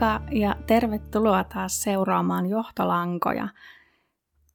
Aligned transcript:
Moikka 0.00 0.20
ja 0.30 0.56
tervetuloa 0.66 1.44
taas 1.44 1.82
seuraamaan 1.82 2.46
Johtolankoja. 2.46 3.48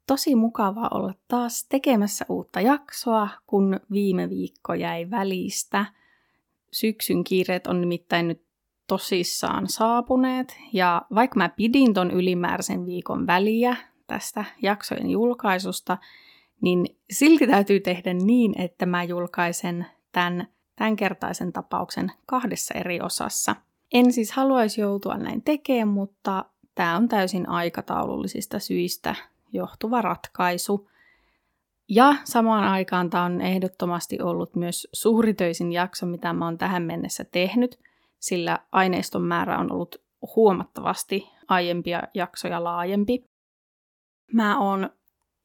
Tosi 0.07 0.35
mukava 0.35 0.89
olla 0.91 1.13
taas 1.27 1.65
tekemässä 1.69 2.25
uutta 2.29 2.61
jaksoa, 2.61 3.29
kun 3.47 3.79
viime 3.91 4.29
viikko 4.29 4.73
jäi 4.73 5.09
välistä. 5.11 5.85
Syksyn 6.71 7.23
kiireet 7.23 7.67
on 7.67 7.81
nimittäin 7.81 8.27
nyt 8.27 8.43
tosissaan 8.87 9.67
saapuneet, 9.67 10.57
ja 10.73 11.01
vaikka 11.15 11.37
mä 11.37 11.49
pidin 11.49 11.93
ton 11.93 12.11
ylimääräisen 12.11 12.85
viikon 12.85 13.27
väliä 13.27 13.75
tästä 14.07 14.45
jaksojen 14.61 15.09
julkaisusta, 15.09 15.97
niin 16.61 16.85
silti 17.11 17.47
täytyy 17.47 17.79
tehdä 17.79 18.13
niin, 18.13 18.61
että 18.61 18.85
mä 18.85 19.03
julkaisen 19.03 19.85
tämän 20.11 20.47
tämänkertaisen 20.75 21.53
tapauksen 21.53 22.11
kahdessa 22.25 22.73
eri 22.73 23.01
osassa– 23.01 23.55
en 23.93 24.13
siis 24.13 24.31
haluaisi 24.31 24.81
joutua 24.81 25.17
näin 25.17 25.41
tekemään, 25.41 25.87
mutta 25.87 26.45
tämä 26.75 26.97
on 26.97 27.07
täysin 27.07 27.49
aikataulullisista 27.49 28.59
syistä 28.59 29.15
johtuva 29.51 30.01
ratkaisu. 30.01 30.89
Ja 31.89 32.15
samaan 32.23 32.63
aikaan 32.63 33.09
tämä 33.09 33.23
on 33.23 33.41
ehdottomasti 33.41 34.21
ollut 34.21 34.55
myös 34.55 34.87
suuritöisin 34.93 35.71
jakso, 35.71 36.05
mitä 36.05 36.33
mä 36.33 36.45
oon 36.45 36.57
tähän 36.57 36.83
mennessä 36.83 37.23
tehnyt, 37.23 37.79
sillä 38.19 38.59
aineiston 38.71 39.21
määrä 39.21 39.57
on 39.57 39.71
ollut 39.71 40.01
huomattavasti 40.35 41.29
aiempia 41.47 42.03
jaksoja 42.13 42.63
laajempi. 42.63 43.23
Mä 44.33 44.59
oon 44.59 44.89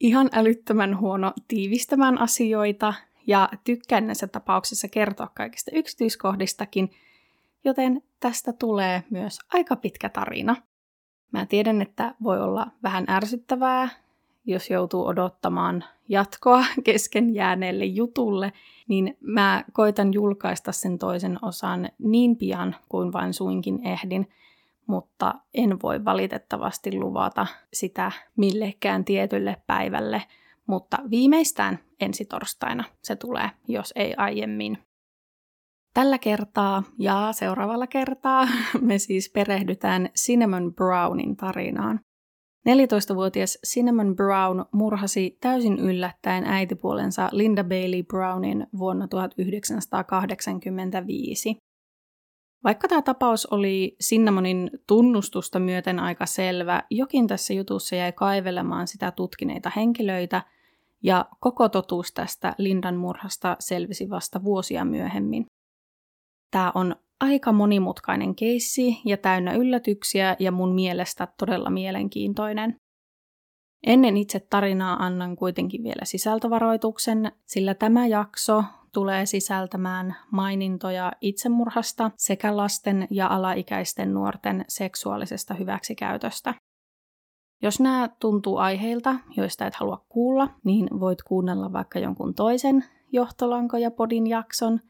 ihan 0.00 0.30
älyttömän 0.32 1.00
huono 1.00 1.32
tiivistämään 1.48 2.20
asioita 2.20 2.94
ja 3.26 3.48
tykkään 3.64 4.06
näissä 4.06 4.26
tapauksissa 4.26 4.88
kertoa 4.88 5.30
kaikista 5.34 5.70
yksityiskohdistakin– 5.74 6.90
joten 7.64 8.02
tästä 8.20 8.52
tulee 8.52 9.02
myös 9.10 9.38
aika 9.52 9.76
pitkä 9.76 10.08
tarina. 10.08 10.56
Mä 11.32 11.46
tiedän, 11.46 11.82
että 11.82 12.14
voi 12.22 12.40
olla 12.40 12.66
vähän 12.82 13.04
ärsyttävää, 13.10 13.88
jos 14.44 14.70
joutuu 14.70 15.06
odottamaan 15.06 15.84
jatkoa 16.08 16.64
kesken 16.84 17.34
jääneelle 17.34 17.84
jutulle, 17.84 18.52
niin 18.88 19.16
mä 19.20 19.64
koitan 19.72 20.14
julkaista 20.14 20.72
sen 20.72 20.98
toisen 20.98 21.38
osan 21.42 21.88
niin 21.98 22.36
pian 22.36 22.76
kuin 22.88 23.12
vain 23.12 23.34
suinkin 23.34 23.86
ehdin, 23.86 24.28
mutta 24.86 25.34
en 25.54 25.76
voi 25.82 26.04
valitettavasti 26.04 26.98
luvata 26.98 27.46
sitä 27.72 28.12
millekään 28.36 29.04
tietylle 29.04 29.56
päivälle, 29.66 30.22
mutta 30.66 30.98
viimeistään 31.10 31.78
ensi 32.00 32.24
torstaina 32.24 32.84
se 33.02 33.16
tulee, 33.16 33.50
jos 33.68 33.92
ei 33.96 34.14
aiemmin. 34.16 34.78
Tällä 35.98 36.18
kertaa 36.18 36.82
ja 36.98 37.28
seuraavalla 37.32 37.86
kertaa 37.86 38.48
me 38.80 38.98
siis 38.98 39.30
perehdytään 39.34 40.08
Cinnamon 40.18 40.74
Brownin 40.74 41.36
tarinaan. 41.36 42.00
14-vuotias 42.68 43.58
Cinnamon 43.66 44.16
Brown 44.16 44.64
murhasi 44.72 45.38
täysin 45.40 45.78
yllättäen 45.78 46.44
äitipuolensa 46.44 47.28
Linda 47.32 47.64
Bailey 47.64 48.02
Brownin 48.02 48.66
vuonna 48.78 49.08
1985. 49.08 51.56
Vaikka 52.64 52.88
tämä 52.88 53.02
tapaus 53.02 53.46
oli 53.46 53.96
Cinnamonin 54.04 54.70
tunnustusta 54.86 55.58
myöten 55.58 55.98
aika 55.98 56.26
selvä, 56.26 56.82
jokin 56.90 57.26
tässä 57.26 57.54
jutussa 57.54 57.96
jäi 57.96 58.12
kaivelemaan 58.12 58.86
sitä 58.86 59.10
tutkineita 59.10 59.72
henkilöitä, 59.76 60.42
ja 61.02 61.28
koko 61.40 61.68
totuus 61.68 62.12
tästä 62.12 62.54
Lindan 62.58 62.96
murhasta 62.96 63.56
selvisi 63.58 64.10
vasta 64.10 64.44
vuosia 64.44 64.84
myöhemmin. 64.84 65.46
Tämä 66.50 66.72
on 66.74 66.96
aika 67.20 67.52
monimutkainen 67.52 68.34
keissi 68.34 69.00
ja 69.04 69.16
täynnä 69.16 69.52
yllätyksiä 69.52 70.36
ja 70.38 70.52
mun 70.52 70.74
mielestä 70.74 71.28
todella 71.38 71.70
mielenkiintoinen. 71.70 72.76
Ennen 73.86 74.16
itse 74.16 74.40
tarinaa 74.40 75.06
annan 75.06 75.36
kuitenkin 75.36 75.82
vielä 75.82 76.04
sisältövaroituksen, 76.04 77.32
sillä 77.46 77.74
tämä 77.74 78.06
jakso 78.06 78.64
tulee 78.94 79.26
sisältämään 79.26 80.16
mainintoja 80.32 81.12
itsemurhasta 81.20 82.10
sekä 82.16 82.56
lasten 82.56 83.06
ja 83.10 83.26
alaikäisten 83.26 84.14
nuorten 84.14 84.64
seksuaalisesta 84.68 85.54
hyväksikäytöstä. 85.54 86.54
Jos 87.62 87.80
nämä 87.80 88.08
tuntuu 88.20 88.56
aiheilta, 88.56 89.14
joista 89.36 89.66
et 89.66 89.74
halua 89.74 90.04
kuulla, 90.08 90.48
niin 90.64 90.88
voit 91.00 91.22
kuunnella 91.22 91.72
vaikka 91.72 91.98
jonkun 91.98 92.34
toisen 92.34 92.84
johtolankoja 93.12 93.90
podin 93.90 94.26
jakson– 94.26 94.80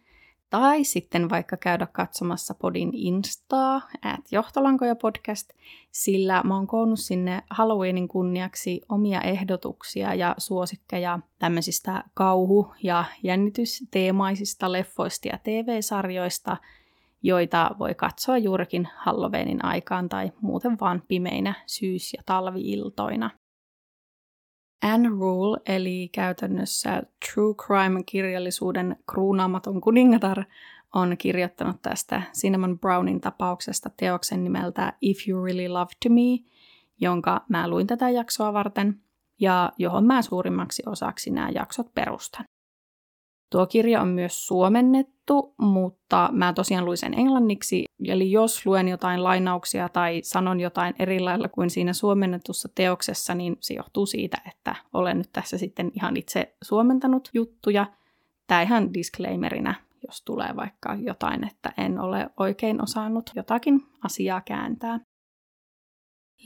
tai 0.50 0.84
sitten 0.84 1.30
vaikka 1.30 1.56
käydä 1.56 1.86
katsomassa 1.92 2.54
podin 2.54 2.90
Instaa, 2.92 3.80
at 4.02 4.20
Johtolankoja 4.32 4.96
podcast, 4.96 5.50
sillä 5.90 6.42
mä 6.44 6.54
oon 6.54 6.66
koonnut 6.66 7.00
sinne 7.00 7.42
Halloweenin 7.50 8.08
kunniaksi 8.08 8.80
omia 8.88 9.20
ehdotuksia 9.20 10.14
ja 10.14 10.34
suosikkeja 10.38 11.18
tämmöisistä 11.38 12.04
kauhu- 12.14 12.74
ja 12.82 13.04
jännitysteemaisista 13.22 14.72
leffoista 14.72 15.28
ja 15.28 15.38
TV-sarjoista, 15.42 16.56
joita 17.22 17.70
voi 17.78 17.94
katsoa 17.94 18.38
juurikin 18.38 18.88
Halloweenin 18.96 19.64
aikaan 19.64 20.08
tai 20.08 20.32
muuten 20.40 20.76
vaan 20.80 21.02
pimeinä 21.08 21.54
syys- 21.66 22.12
ja 22.12 22.22
talviiltoina. 22.26 23.30
Anne 24.82 25.08
Rule, 25.08 25.60
eli 25.66 26.08
käytännössä 26.12 27.02
True 27.26 27.54
Crime-kirjallisuuden 27.54 28.96
kruunaamaton 29.10 29.80
kuningatar, 29.80 30.44
on 30.94 31.16
kirjoittanut 31.18 31.82
tästä 31.82 32.22
Cinnamon 32.32 32.78
Brownin 32.78 33.20
tapauksesta 33.20 33.90
teoksen 33.96 34.44
nimeltä 34.44 34.92
If 35.00 35.28
You 35.28 35.44
Really 35.44 35.68
Love 35.68 35.92
to 36.02 36.08
Me, 36.08 36.50
jonka 37.00 37.44
mä 37.48 37.68
luin 37.68 37.86
tätä 37.86 38.10
jaksoa 38.10 38.52
varten 38.52 39.00
ja 39.40 39.72
johon 39.78 40.04
mä 40.04 40.22
suurimmaksi 40.22 40.82
osaksi 40.86 41.30
nämä 41.30 41.50
jaksot 41.50 41.94
perustan. 41.94 42.44
Tuo 43.50 43.66
kirja 43.66 44.00
on 44.00 44.08
myös 44.08 44.46
suomennettu, 44.46 45.54
mutta 45.58 46.28
mä 46.32 46.52
tosiaan 46.52 46.84
luin 46.84 46.96
sen 46.96 47.14
englanniksi, 47.14 47.84
eli 48.04 48.30
jos 48.30 48.66
luen 48.66 48.88
jotain 48.88 49.24
lainauksia 49.24 49.88
tai 49.88 50.20
sanon 50.22 50.60
jotain 50.60 50.94
eri 50.98 51.20
lailla 51.20 51.48
kuin 51.48 51.70
siinä 51.70 51.92
suomennetussa 51.92 52.68
teoksessa, 52.74 53.34
niin 53.34 53.56
se 53.60 53.74
johtuu 53.74 54.06
siitä, 54.06 54.36
että 54.48 54.74
olen 54.92 55.18
nyt 55.18 55.32
tässä 55.32 55.58
sitten 55.58 55.90
ihan 55.94 56.16
itse 56.16 56.56
suomentanut 56.62 57.30
juttuja. 57.34 57.86
Tämä 58.46 58.62
ihan 58.62 58.94
disclaimerina, 58.94 59.74
jos 60.06 60.22
tulee 60.22 60.56
vaikka 60.56 60.94
jotain, 60.94 61.46
että 61.46 61.72
en 61.76 62.00
ole 62.00 62.30
oikein 62.36 62.82
osannut 62.82 63.30
jotakin 63.34 63.80
asiaa 64.04 64.40
kääntää. 64.40 65.00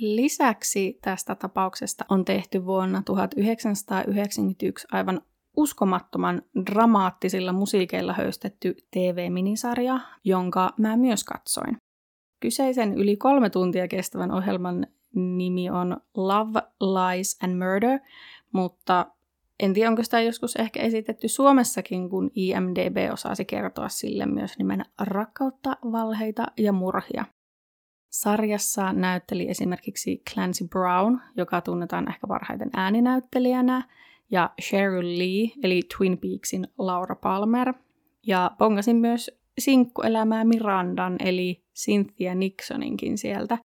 Lisäksi 0.01 0.99
tästä 1.03 1.35
tapauksesta 1.35 2.05
on 2.09 2.25
tehty 2.25 2.65
vuonna 2.65 3.03
1991 3.05 4.87
aivan 4.93 5.21
uskomattoman 5.57 6.43
dramaattisilla 6.71 7.53
musiikeilla 7.53 8.13
höystetty 8.13 8.77
TV-minisarja, 8.91 10.01
jonka 10.25 10.71
mä 10.79 10.97
myös 10.97 11.25
katsoin. 11.25 11.77
Kyseisen 12.41 12.95
yli 12.95 13.17
kolme 13.17 13.51
tuntia 13.51 13.89
kestävän 13.89 14.31
ohjelman 14.31 14.87
nimi 15.15 15.71
on 15.71 15.97
Love, 16.17 16.63
Lies 16.81 17.39
and 17.43 17.59
Murder, 17.59 17.99
mutta 18.53 19.07
en 19.61 19.73
tiedä, 19.73 19.89
onko 19.89 20.03
sitä 20.03 20.21
joskus 20.21 20.57
ehkä 20.57 20.81
esitetty 20.81 21.29
Suomessakin, 21.29 22.11
kun 22.11 22.31
IMDB 22.35 23.13
osasi 23.13 23.45
kertoa 23.45 23.89
sille 23.89 24.27
myös 24.27 24.59
nimen 24.59 24.85
rakkautta, 25.01 25.77
valheita 25.93 26.47
ja 26.59 26.73
murhia. 26.73 27.25
Sarjassa 28.11 28.93
näytteli 28.93 29.49
esimerkiksi 29.49 30.23
Clancy 30.31 30.69
Brown, 30.69 31.21
joka 31.37 31.61
tunnetaan 31.61 32.09
ehkä 32.09 32.27
parhaiten 32.27 32.71
ääninäyttelijänä, 32.77 33.89
ja 34.33 34.51
Cheryl 34.63 35.19
Lee, 35.19 35.51
eli 35.63 35.83
Twin 35.97 36.19
Peaksin 36.19 36.69
Laura 36.79 37.17
Palmer. 37.17 37.75
Ja 38.27 38.51
pongasin 38.59 38.97
myös 38.97 39.31
sinkkuelämää 39.59 40.45
Mirandan, 40.45 41.17
eli 41.19 41.65
Cynthia 41.79 42.35
Nixoninkin 42.35 43.19
sieltä. 43.19 43.59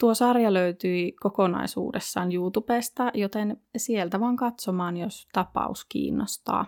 Tuo 0.00 0.14
sarja 0.14 0.52
löytyi 0.52 1.12
kokonaisuudessaan 1.12 2.32
YouTubesta, 2.32 3.10
joten 3.14 3.60
sieltä 3.76 4.20
vaan 4.20 4.36
katsomaan, 4.36 4.96
jos 4.96 5.28
tapaus 5.32 5.86
kiinnostaa. 5.88 6.66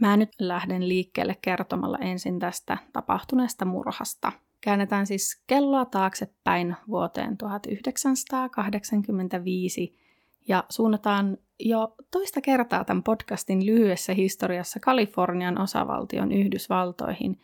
Mä 0.00 0.16
nyt 0.16 0.28
lähden 0.38 0.88
liikkeelle 0.88 1.36
kertomalla 1.42 1.98
ensin 1.98 2.38
tästä 2.38 2.78
tapahtuneesta 2.92 3.64
murhasta. 3.64 4.32
Käännetään 4.60 5.06
siis 5.06 5.42
kelloa 5.46 5.84
taaksepäin 5.84 6.76
vuoteen 6.88 7.36
1985 7.36 10.07
ja 10.48 10.64
suunnataan 10.68 11.38
jo 11.60 11.94
toista 12.10 12.40
kertaa 12.40 12.84
tämän 12.84 13.02
podcastin 13.02 13.66
lyhyessä 13.66 14.14
historiassa 14.14 14.80
Kalifornian 14.80 15.60
osavaltion 15.60 16.32
Yhdysvaltoihin 16.32 17.40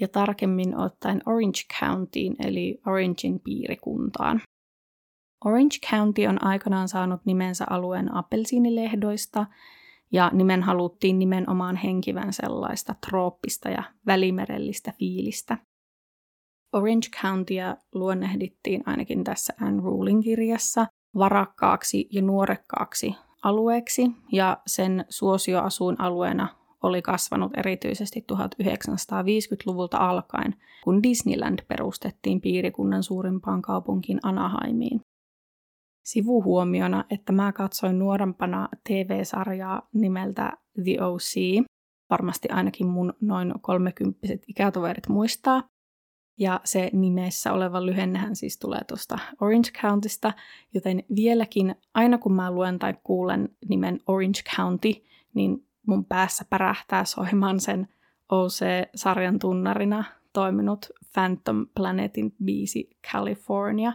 ja 0.00 0.08
tarkemmin 0.08 0.76
ottaen 0.76 1.22
Orange 1.26 1.60
Countyin 1.80 2.36
eli 2.46 2.80
Orangein 2.86 3.40
piirikuntaan. 3.40 4.40
Orange 5.44 5.76
County 5.90 6.26
on 6.26 6.44
aikanaan 6.44 6.88
saanut 6.88 7.20
nimensä 7.24 7.64
alueen 7.70 8.14
appelsiinilehdoista 8.14 9.46
ja 10.12 10.30
nimen 10.34 10.62
haluttiin 10.62 11.18
nimenomaan 11.18 11.76
henkivän 11.76 12.32
sellaista 12.32 12.94
trooppista 13.08 13.68
ja 13.68 13.82
välimerellistä 14.06 14.92
fiilistä. 14.98 15.58
Orange 16.72 17.08
Countyä 17.22 17.76
luonnehdittiin 17.94 18.82
ainakin 18.86 19.24
tässä 19.24 19.54
Anne 19.60 19.82
Rulin 19.82 20.20
kirjassa 20.20 20.86
varakkaaksi 21.18 22.08
ja 22.12 22.22
nuorekkaaksi 22.22 23.14
alueeksi, 23.42 24.10
ja 24.32 24.58
sen 24.66 25.04
suosioasuinalueena 25.08 26.48
oli 26.82 27.02
kasvanut 27.02 27.52
erityisesti 27.56 28.24
1950-luvulta 28.32 29.96
alkaen, 29.96 30.54
kun 30.84 31.02
Disneyland 31.02 31.58
perustettiin 31.68 32.40
piirikunnan 32.40 33.02
suurimpaan 33.02 33.62
kaupunkiin 33.62 34.20
Anaheimiin. 34.22 35.00
Sivuhuomiona, 36.04 37.04
että 37.10 37.32
mä 37.32 37.52
katsoin 37.52 37.98
nuorempana 37.98 38.68
TV-sarjaa 38.88 39.88
nimeltä 39.94 40.52
The 40.84 41.02
OC, 41.04 41.64
varmasti 42.10 42.48
ainakin 42.48 42.86
mun 42.86 43.14
noin 43.20 43.54
kolmekymppiset 43.60 44.42
ikätoverit 44.48 45.08
muistaa, 45.08 45.62
ja 46.38 46.60
se 46.64 46.90
nimessä 46.92 47.52
oleva 47.52 47.86
lyhennehän 47.86 48.36
siis 48.36 48.58
tulee 48.58 48.84
tuosta 48.84 49.18
Orange 49.40 49.70
Countysta, 49.70 50.32
joten 50.74 51.04
vieläkin 51.16 51.74
aina 51.94 52.18
kun 52.18 52.32
mä 52.32 52.50
luen 52.50 52.78
tai 52.78 52.94
kuulen 53.04 53.48
nimen 53.68 54.00
Orange 54.06 54.40
County, 54.56 54.88
niin 55.34 55.66
mun 55.86 56.04
päässä 56.04 56.44
pärähtää 56.50 57.04
soimaan 57.04 57.60
sen 57.60 57.88
OC-sarjan 58.28 59.38
tunnarina 59.38 60.04
toiminut 60.32 60.86
Phantom 61.12 61.66
Planetin 61.74 62.34
biisi 62.44 62.90
California. 63.12 63.92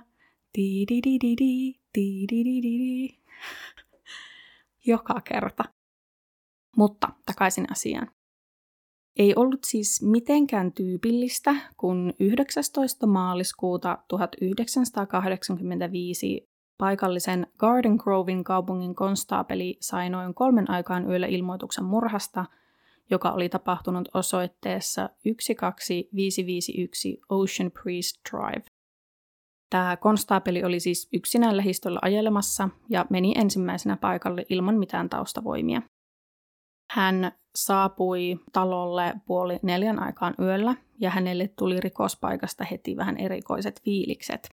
Joka 4.86 5.22
kerta. 5.22 5.64
Mutta 6.78 7.10
takaisin 7.26 7.72
asiaan. 7.72 8.12
Ei 9.18 9.34
ollut 9.36 9.64
siis 9.64 10.02
mitenkään 10.02 10.74
tyypillistä, 10.74 11.56
kun 11.78 12.14
19. 12.20 13.08
maaliskuuta 13.08 13.98
1985 14.08 16.50
paikallisen 16.78 17.48
Garden 17.58 17.96
Grovein 17.96 18.44
kaupungin 18.44 18.96
konstaapeli 18.96 19.78
sai 19.82 20.10
noin 20.10 20.34
kolmen 20.34 20.70
aikaan 20.70 21.10
yöllä 21.10 21.28
ilmoituksen 21.28 21.84
murhasta, 21.84 22.46
joka 23.10 23.32
oli 23.32 23.50
tapahtunut 23.50 24.10
osoitteessa 24.14 25.02
12551 25.02 27.22
Ocean 27.30 27.72
Priest 27.72 28.18
Drive. 28.32 28.64
Tämä 29.70 29.98
konstaapeli 29.98 30.64
oli 30.64 30.80
siis 30.80 31.10
yksinään 31.14 31.58
lähistöllä 31.58 32.00
ajelemassa 32.02 32.70
ja 32.90 33.06
meni 33.10 33.34
ensimmäisenä 33.38 33.98
paikalle 33.98 34.46
ilman 34.50 34.76
mitään 34.76 35.10
taustavoimia. 35.10 35.82
Hän 36.92 37.32
saapui 37.58 38.40
talolle 38.54 39.14
puoli 39.26 39.60
neljän 39.62 40.04
aikaan 40.04 40.34
yöllä 40.40 40.76
ja 41.00 41.10
hänelle 41.10 41.48
tuli 41.48 41.80
rikospaikasta 41.80 42.64
heti 42.64 42.98
vähän 42.98 43.18
erikoiset 43.18 43.82
fiilikset. 43.82 44.50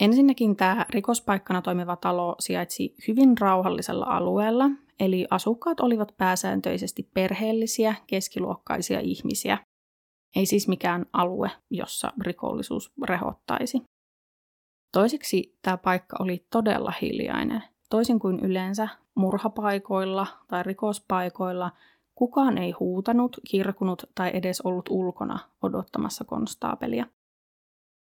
Ensinnäkin 0.00 0.56
tämä 0.56 0.86
rikospaikkana 0.90 1.62
toimiva 1.62 1.96
talo 1.96 2.36
sijaitsi 2.40 2.94
hyvin 3.08 3.38
rauhallisella 3.38 4.06
alueella, 4.06 4.64
eli 5.00 5.26
asukkaat 5.30 5.80
olivat 5.80 6.14
pääsääntöisesti 6.16 7.10
perheellisiä, 7.14 7.94
keskiluokkaisia 8.06 9.00
ihmisiä. 9.00 9.58
Ei 10.36 10.46
siis 10.46 10.68
mikään 10.68 11.06
alue, 11.12 11.50
jossa 11.70 12.12
rikollisuus 12.20 12.92
rehottaisi. 13.04 13.82
Toiseksi 14.92 15.58
tämä 15.62 15.76
paikka 15.76 16.16
oli 16.20 16.46
todella 16.52 16.92
hiljainen. 17.02 17.62
Toisin 17.90 18.18
kuin 18.18 18.40
yleensä 18.40 18.88
murhapaikoilla 19.14 20.26
tai 20.48 20.62
rikospaikoilla, 20.62 21.70
kukaan 22.14 22.58
ei 22.58 22.70
huutanut, 22.70 23.40
kirkunut 23.50 24.02
tai 24.14 24.30
edes 24.34 24.60
ollut 24.60 24.88
ulkona 24.88 25.38
odottamassa 25.62 26.24
konstaapelia. 26.24 27.06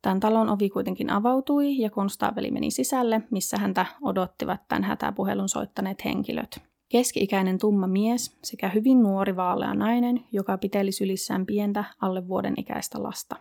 Tämän 0.03 0.21
talon 0.21 0.49
ovi 0.49 0.71
kuitenkin 0.71 1.11
avautui 1.11 1.79
ja 1.79 1.91
konstaapeli 1.91 2.51
meni 2.51 2.71
sisälle, 2.71 3.23
missä 3.31 3.57
häntä 3.59 3.87
odottivat 4.03 4.61
tämän 4.69 4.85
hätäpuhelun 4.85 5.49
soittaneet 5.49 6.05
henkilöt. 6.05 6.61
Keski-ikäinen 6.89 7.59
tumma 7.59 7.87
mies 7.87 8.39
sekä 8.45 8.69
hyvin 8.69 9.03
nuori 9.03 9.37
vaalea 9.37 9.75
nainen, 9.75 10.25
joka 10.33 10.59
piteli 10.59 10.93
sylissään 10.93 11.47
pientä 11.47 11.85
alle 12.01 12.29
vuoden 12.29 12.55
ikäistä 12.57 13.03
lasta. 13.03 13.37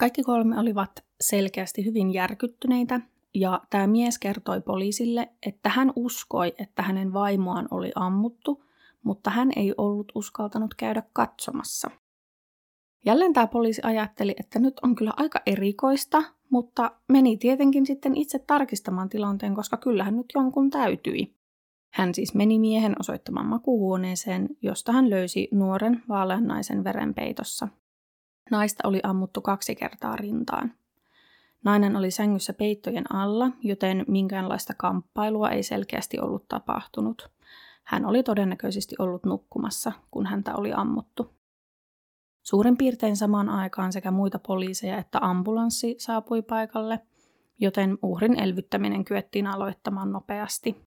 Kaikki 0.00 0.22
kolme 0.22 0.58
olivat 0.58 1.04
selkeästi 1.20 1.84
hyvin 1.84 2.12
järkyttyneitä 2.12 3.00
ja 3.40 3.60
tämä 3.70 3.86
mies 3.86 4.18
kertoi 4.18 4.60
poliisille, 4.60 5.28
että 5.46 5.68
hän 5.68 5.92
uskoi, 5.96 6.54
että 6.58 6.82
hänen 6.82 7.12
vaimoaan 7.12 7.68
oli 7.70 7.92
ammuttu, 7.94 8.64
mutta 9.02 9.30
hän 9.30 9.50
ei 9.56 9.74
ollut 9.76 10.12
uskaltanut 10.14 10.74
käydä 10.74 11.02
katsomassa. 11.12 11.90
Jälleen 13.04 13.32
tämä 13.32 13.46
poliisi 13.46 13.82
ajatteli, 13.84 14.34
että 14.40 14.58
nyt 14.58 14.80
on 14.82 14.94
kyllä 14.94 15.12
aika 15.16 15.40
erikoista, 15.46 16.22
mutta 16.50 16.92
meni 17.08 17.36
tietenkin 17.36 17.86
sitten 17.86 18.16
itse 18.16 18.38
tarkistamaan 18.38 19.08
tilanteen, 19.08 19.54
koska 19.54 19.76
kyllähän 19.76 20.16
nyt 20.16 20.26
jonkun 20.34 20.70
täytyi. 20.70 21.34
Hän 21.92 22.14
siis 22.14 22.34
meni 22.34 22.58
miehen 22.58 22.96
osoittamaan 23.00 23.46
makuuhuoneeseen, 23.46 24.48
josta 24.62 24.92
hän 24.92 25.10
löysi 25.10 25.48
nuoren 25.52 26.02
vaalean 26.08 26.44
naisen 26.44 26.84
verenpeitossa. 26.84 27.68
Naista 28.50 28.88
oli 28.88 29.00
ammuttu 29.02 29.40
kaksi 29.40 29.74
kertaa 29.74 30.16
rintaan. 30.16 30.72
Nainen 31.64 31.96
oli 31.96 32.10
sängyssä 32.10 32.52
peittojen 32.52 33.14
alla, 33.14 33.50
joten 33.62 34.04
minkäänlaista 34.08 34.74
kamppailua 34.74 35.50
ei 35.50 35.62
selkeästi 35.62 36.20
ollut 36.20 36.48
tapahtunut. 36.48 37.30
Hän 37.84 38.06
oli 38.06 38.22
todennäköisesti 38.22 38.94
ollut 38.98 39.24
nukkumassa, 39.24 39.92
kun 40.10 40.26
häntä 40.26 40.56
oli 40.56 40.72
ammuttu. 40.72 41.34
Suurin 42.46 42.76
piirtein 42.76 43.16
samaan 43.16 43.48
aikaan 43.48 43.92
sekä 43.92 44.10
muita 44.10 44.38
poliiseja 44.38 44.98
että 44.98 45.18
ambulanssi 45.22 45.94
saapui 45.98 46.42
paikalle, 46.42 47.00
joten 47.60 47.98
uhrin 48.02 48.40
elvyttäminen 48.40 49.04
kyettiin 49.04 49.46
aloittamaan 49.46 50.12
nopeasti. 50.12 50.88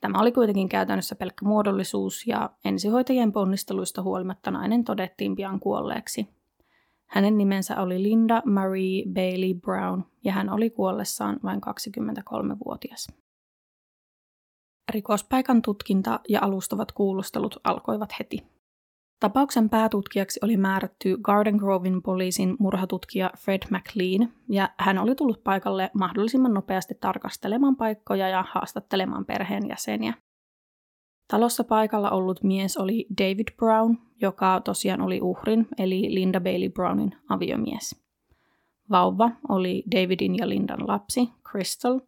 Tämä 0.00 0.20
oli 0.20 0.32
kuitenkin 0.32 0.68
käytännössä 0.68 1.14
pelkkä 1.14 1.46
muodollisuus 1.46 2.26
ja 2.26 2.50
ensihoitajien 2.64 3.32
ponnisteluista 3.32 4.02
huolimatta 4.02 4.50
nainen 4.50 4.84
todettiin 4.84 5.36
pian 5.36 5.60
kuolleeksi. 5.60 6.28
Hänen 7.14 7.38
nimensä 7.38 7.80
oli 7.80 8.02
Linda 8.02 8.42
Marie 8.44 9.04
Bailey 9.14 9.54
Brown 9.54 10.02
ja 10.24 10.32
hän 10.32 10.50
oli 10.50 10.70
kuollessaan 10.70 11.40
vain 11.42 11.60
23-vuotias. 11.66 13.08
Rikospaikan 14.92 15.62
tutkinta 15.62 16.20
ja 16.28 16.40
alustavat 16.42 16.92
kuulustelut 16.92 17.56
alkoivat 17.64 18.10
heti. 18.18 18.46
Tapauksen 19.20 19.70
päätutkijaksi 19.70 20.40
oli 20.42 20.56
määrätty 20.56 21.16
Garden 21.22 21.56
Grovein 21.56 22.02
poliisin 22.02 22.56
murhatutkija 22.58 23.30
Fred 23.38 23.62
McLean, 23.70 24.32
ja 24.48 24.68
hän 24.78 24.98
oli 24.98 25.14
tullut 25.14 25.44
paikalle 25.44 25.90
mahdollisimman 25.94 26.54
nopeasti 26.54 26.94
tarkastelemaan 27.00 27.76
paikkoja 27.76 28.28
ja 28.28 28.44
haastattelemaan 28.52 29.24
perheenjäseniä. 29.24 30.14
Talossa 31.28 31.64
paikalla 31.64 32.10
ollut 32.10 32.42
mies 32.42 32.76
oli 32.76 33.06
David 33.18 33.48
Brown, 33.56 33.96
joka 34.20 34.60
tosiaan 34.60 35.00
oli 35.00 35.20
uhrin, 35.20 35.68
eli 35.78 36.14
Linda 36.14 36.40
Bailey 36.40 36.68
Brownin 36.68 37.16
aviomies. 37.28 38.04
Vauva 38.90 39.30
oli 39.48 39.84
Davidin 39.94 40.36
ja 40.36 40.48
Lindan 40.48 40.88
lapsi, 40.88 41.28
Crystal, 41.50 42.00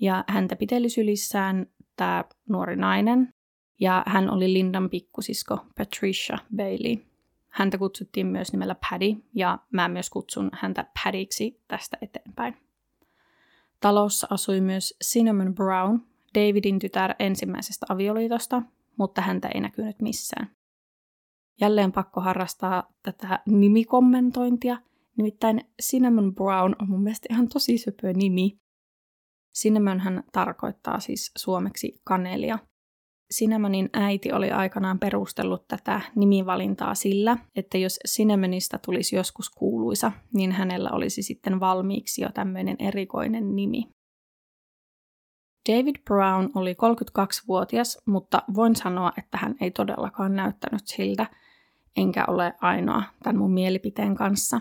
ja 0.00 0.24
häntä 0.28 0.56
piteli 0.56 0.88
sylissään 0.88 1.66
tämä 1.96 2.24
nuori 2.48 2.76
nainen, 2.76 3.34
ja 3.80 4.02
hän 4.06 4.30
oli 4.30 4.52
Lindan 4.52 4.90
pikkusisko 4.90 5.58
Patricia 5.78 6.38
Bailey. 6.56 6.96
Häntä 7.48 7.78
kutsuttiin 7.78 8.26
myös 8.26 8.52
nimellä 8.52 8.76
Paddy, 8.90 9.22
ja 9.34 9.58
mä 9.70 9.88
myös 9.88 10.10
kutsun 10.10 10.50
häntä 10.52 10.86
Paddyksi 11.04 11.60
tästä 11.68 11.98
eteenpäin. 12.02 12.56
Talossa 13.80 14.26
asui 14.30 14.60
myös 14.60 14.96
Cinnamon 15.04 15.54
Brown, 15.54 16.00
Davidin 16.34 16.78
tytär 16.78 17.14
ensimmäisestä 17.18 17.86
avioliitosta, 17.88 18.62
mutta 18.98 19.20
häntä 19.20 19.48
ei 19.48 19.60
näkynyt 19.60 20.02
missään. 20.02 20.50
Jälleen 21.60 21.92
pakko 21.92 22.20
harrastaa 22.20 22.92
tätä 23.02 23.40
nimikommentointia, 23.46 24.78
nimittäin 25.16 25.60
Cinnamon 25.82 26.34
Brown 26.34 26.74
on 26.82 26.88
mun 26.90 27.02
mielestä 27.02 27.26
ihan 27.30 27.48
tosi 27.48 27.78
söpö 27.78 28.12
nimi. 28.12 28.56
Cinnamonhan 29.58 30.24
tarkoittaa 30.32 31.00
siis 31.00 31.32
suomeksi 31.36 32.00
kanelia, 32.04 32.58
Cinnamonin 33.34 33.90
äiti 33.92 34.32
oli 34.32 34.50
aikanaan 34.50 34.98
perustellut 34.98 35.68
tätä 35.68 36.00
nimivalintaa 36.16 36.94
sillä, 36.94 37.36
että 37.56 37.78
jos 37.78 37.98
Cinnamonista 38.08 38.78
tulisi 38.78 39.16
joskus 39.16 39.50
kuuluisa, 39.50 40.12
niin 40.34 40.52
hänellä 40.52 40.90
olisi 40.90 41.22
sitten 41.22 41.60
valmiiksi 41.60 42.22
jo 42.22 42.28
tämmöinen 42.34 42.76
erikoinen 42.78 43.56
nimi. 43.56 43.88
David 45.68 45.96
Brown 46.04 46.50
oli 46.54 46.72
32-vuotias, 46.72 47.98
mutta 48.06 48.42
voin 48.54 48.76
sanoa, 48.76 49.12
että 49.18 49.38
hän 49.38 49.54
ei 49.60 49.70
todellakaan 49.70 50.36
näyttänyt 50.36 50.82
siltä, 50.84 51.26
enkä 51.96 52.24
ole 52.28 52.54
ainoa 52.60 53.02
tämän 53.22 53.38
mun 53.38 53.52
mielipiteen 53.52 54.14
kanssa. 54.14 54.60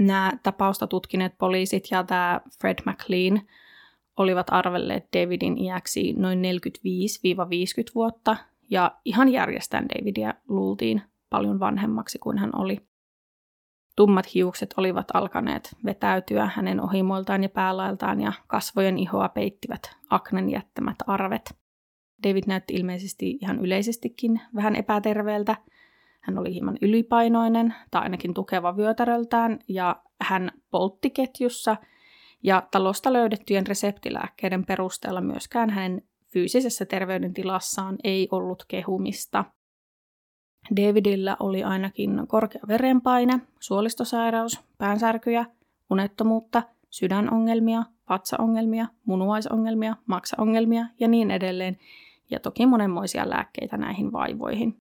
Nämä 0.00 0.32
tapausta 0.42 0.86
tutkineet 0.86 1.38
poliisit 1.38 1.84
ja 1.90 2.04
tämä 2.04 2.40
Fred 2.60 2.78
McLean– 2.86 3.40
olivat 4.16 4.46
arvelleet 4.50 5.08
Davidin 5.16 5.58
iäksi 5.58 6.12
noin 6.12 6.42
45-50 6.42 7.94
vuotta, 7.94 8.36
ja 8.70 8.92
ihan 9.04 9.28
järjestään 9.28 9.88
Davidia 9.88 10.34
luultiin 10.48 11.02
paljon 11.30 11.60
vanhemmaksi 11.60 12.18
kuin 12.18 12.38
hän 12.38 12.50
oli. 12.56 12.80
Tummat 13.96 14.34
hiukset 14.34 14.74
olivat 14.76 15.06
alkaneet 15.14 15.76
vetäytyä 15.84 16.50
hänen 16.56 16.80
ohimoiltaan 16.80 17.42
ja 17.42 17.48
päälailtaan 17.48 18.20
ja 18.20 18.32
kasvojen 18.46 18.98
ihoa 18.98 19.28
peittivät 19.28 19.96
aknen 20.10 20.50
jättämät 20.50 20.96
arvet. 21.06 21.54
David 22.28 22.42
näytti 22.46 22.74
ilmeisesti 22.74 23.30
ihan 23.30 23.58
yleisestikin 23.58 24.40
vähän 24.54 24.76
epäterveeltä. 24.76 25.56
Hän 26.20 26.38
oli 26.38 26.54
hieman 26.54 26.78
ylipainoinen 26.80 27.74
tai 27.90 28.02
ainakin 28.02 28.34
tukeva 28.34 28.76
vyötäröltään 28.76 29.58
ja 29.68 30.02
hän 30.20 30.50
poltti 30.70 31.10
ketjussa 31.10 31.76
ja 32.42 32.62
talosta 32.70 33.12
löydettyjen 33.12 33.66
reseptilääkkeiden 33.66 34.66
perusteella 34.66 35.20
myöskään 35.20 35.70
hänen 35.70 36.02
fyysisessä 36.32 36.84
terveydentilassaan 36.84 37.96
ei 38.04 38.28
ollut 38.30 38.64
kehumista. 38.68 39.44
Davidilla 40.70 41.36
oli 41.40 41.64
ainakin 41.64 42.26
korkea 42.26 42.60
verenpaine, 42.68 43.40
suolistosairaus, 43.60 44.60
päänsärkyjä, 44.78 45.44
unettomuutta, 45.90 46.62
sydänongelmia, 46.90 47.82
vatsaongelmia, 48.08 48.86
munuaisongelmia, 49.06 49.96
maksaongelmia 50.06 50.86
ja 51.00 51.08
niin 51.08 51.30
edelleen, 51.30 51.78
ja 52.30 52.40
toki 52.40 52.66
monenmoisia 52.66 53.30
lääkkeitä 53.30 53.76
näihin 53.76 54.12
vaivoihin. 54.12 54.76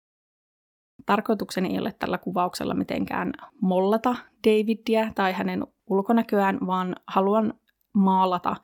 Tarkoitukseni 1.07 1.73
ei 1.73 1.79
ole 1.79 1.95
tällä 1.99 2.19
kuvauksella 2.19 2.75
mitenkään 2.75 3.33
mollata 3.61 4.17
Davidia 4.47 5.13
tai 5.15 5.33
hänen 5.33 5.67
ulkonäköään, 5.91 6.59
vaan 6.67 6.97
haluan 7.07 7.55
maalata 7.95 8.57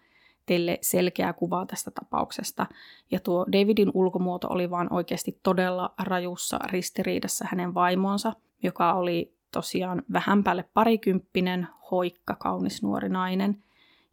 teille 0.46 0.78
selkeää 0.80 1.32
kuvaa 1.32 1.66
tästä 1.66 1.90
tapauksesta. 1.90 2.66
Ja 3.10 3.20
tuo 3.20 3.46
Davidin 3.52 3.90
ulkomuoto 3.94 4.48
oli 4.50 4.70
vaan 4.70 4.92
oikeasti 4.92 5.40
todella 5.42 5.94
rajussa 6.02 6.58
ristiriidassa 6.58 7.46
hänen 7.50 7.74
vaimonsa, 7.74 8.32
joka 8.62 8.92
oli 8.94 9.34
tosiaan 9.52 10.02
vähän 10.12 10.44
päälle 10.44 10.64
parikymppinen, 10.74 11.68
hoikka, 11.90 12.34
kaunis 12.34 12.82
nuori 12.82 13.08
nainen, 13.08 13.62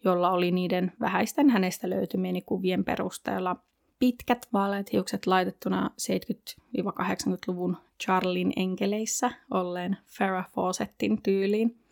jolla 0.03 0.31
oli 0.31 0.51
niiden 0.51 0.91
vähäisten 0.99 1.49
hänestä 1.49 1.89
löytymieni 1.89 2.41
kuvien 2.41 2.83
perusteella 2.83 3.55
pitkät 3.99 4.47
vaaleat 4.53 4.91
hiukset 4.91 5.27
laitettuna 5.27 5.89
70-80-luvun 6.01 7.77
Charlin 8.03 8.53
enkeleissä 8.55 9.31
olleen 9.51 9.97
Farrah 10.05 10.51
Fawcettin 10.51 11.21
tyyliin. 11.21 11.82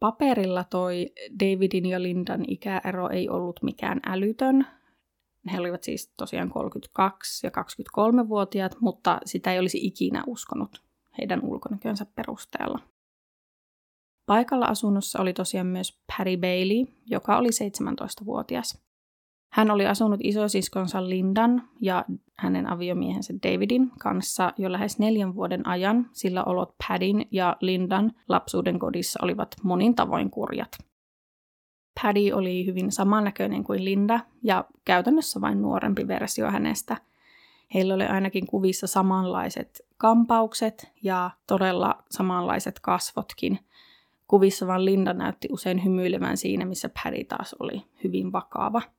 Paperilla 0.00 0.64
toi 0.64 1.12
Davidin 1.40 1.86
ja 1.86 2.02
Lindan 2.02 2.44
ikäero 2.48 3.08
ei 3.08 3.28
ollut 3.28 3.62
mikään 3.62 4.00
älytön. 4.06 4.66
He 5.52 5.60
olivat 5.60 5.82
siis 5.82 6.12
tosiaan 6.16 6.50
32 6.50 7.46
ja 7.46 7.50
23-vuotiaat, 7.50 8.76
mutta 8.80 9.20
sitä 9.24 9.52
ei 9.52 9.58
olisi 9.58 9.78
ikinä 9.82 10.24
uskonut 10.26 10.82
heidän 11.18 11.44
ulkonäkönsä 11.44 12.06
perusteella. 12.14 12.78
Paikalla 14.26 14.66
asunnossa 14.66 15.22
oli 15.22 15.32
tosiaan 15.32 15.66
myös 15.66 16.00
Patty 16.06 16.36
Bailey, 16.36 16.86
joka 17.06 17.36
oli 17.36 17.48
17-vuotias. 17.48 18.89
Hän 19.50 19.70
oli 19.70 19.86
asunut 19.86 20.20
isosiskonsa 20.22 21.08
Lindan 21.08 21.62
ja 21.80 22.04
hänen 22.38 22.72
aviomiehensä 22.72 23.34
Davidin 23.42 23.90
kanssa 23.98 24.52
jo 24.58 24.72
lähes 24.72 24.98
neljän 24.98 25.34
vuoden 25.34 25.66
ajan, 25.66 26.10
sillä 26.12 26.44
olot 26.44 26.74
Padin 26.88 27.28
ja 27.30 27.56
Lindan 27.60 28.12
lapsuuden 28.28 28.78
kodissa 28.78 29.18
olivat 29.22 29.48
monin 29.62 29.94
tavoin 29.94 30.30
kurjat. 30.30 30.78
Paddy 32.02 32.32
oli 32.32 32.66
hyvin 32.66 32.92
samannäköinen 32.92 33.64
kuin 33.64 33.84
Linda 33.84 34.20
ja 34.42 34.64
käytännössä 34.84 35.40
vain 35.40 35.62
nuorempi 35.62 36.08
versio 36.08 36.50
hänestä. 36.50 36.96
Heillä 37.74 37.94
oli 37.94 38.06
ainakin 38.06 38.46
kuvissa 38.46 38.86
samanlaiset 38.86 39.80
kampaukset 39.96 40.92
ja 41.02 41.30
todella 41.46 42.02
samanlaiset 42.10 42.80
kasvotkin. 42.80 43.58
Kuvissa 44.28 44.66
vain 44.66 44.84
Linda 44.84 45.12
näytti 45.12 45.48
usein 45.52 45.84
hymyilevän 45.84 46.36
siinä, 46.36 46.64
missä 46.64 46.90
Paddy 47.02 47.24
taas 47.24 47.56
oli 47.58 47.82
hyvin 48.04 48.32
vakava– 48.32 48.82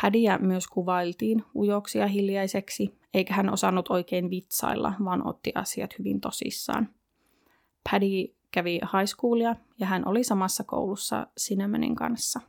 Paddyä 0.00 0.38
myös 0.38 0.66
kuvailtiin 0.66 1.44
ujoksi 1.54 1.98
ja 1.98 2.06
hiljaiseksi, 2.06 2.98
eikä 3.14 3.34
hän 3.34 3.52
osannut 3.52 3.90
oikein 3.90 4.30
vitsailla, 4.30 4.94
vaan 5.04 5.26
otti 5.26 5.52
asiat 5.54 5.98
hyvin 5.98 6.20
tosissaan. 6.20 6.88
Paddy 7.90 8.34
kävi 8.50 8.72
high 8.72 9.06
schoolia 9.06 9.56
ja 9.80 9.86
hän 9.86 10.08
oli 10.08 10.24
samassa 10.24 10.64
koulussa 10.64 11.26
Cinnamonin 11.40 11.94
kanssa. 11.94 12.40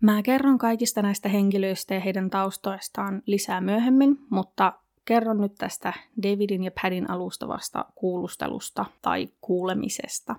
Mä 0.00 0.22
kerron 0.22 0.58
kaikista 0.58 1.02
näistä 1.02 1.28
henkilöistä 1.28 1.94
ja 1.94 2.00
heidän 2.00 2.30
taustoistaan 2.30 3.22
lisää 3.26 3.60
myöhemmin, 3.60 4.18
mutta 4.30 4.72
kerron 5.04 5.40
nyt 5.40 5.54
tästä 5.54 5.92
Davidin 6.22 6.64
ja 6.64 6.70
Padin 6.82 7.10
alustavasta 7.10 7.84
kuulustelusta 7.94 8.84
tai 9.02 9.28
kuulemisesta. 9.40 10.36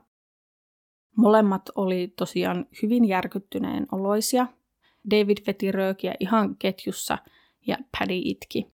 Molemmat 1.16 1.62
oli 1.76 2.14
tosiaan 2.18 2.66
hyvin 2.84 3.06
järkyttyneen 3.06 3.88
oloisia 3.92 4.48
David 5.12 5.38
veti 5.48 5.72
röökiä 5.72 6.16
ihan 6.20 6.56
ketjussa 6.56 7.18
ja 7.68 7.78
Paddy 7.98 8.22
itki. 8.24 8.68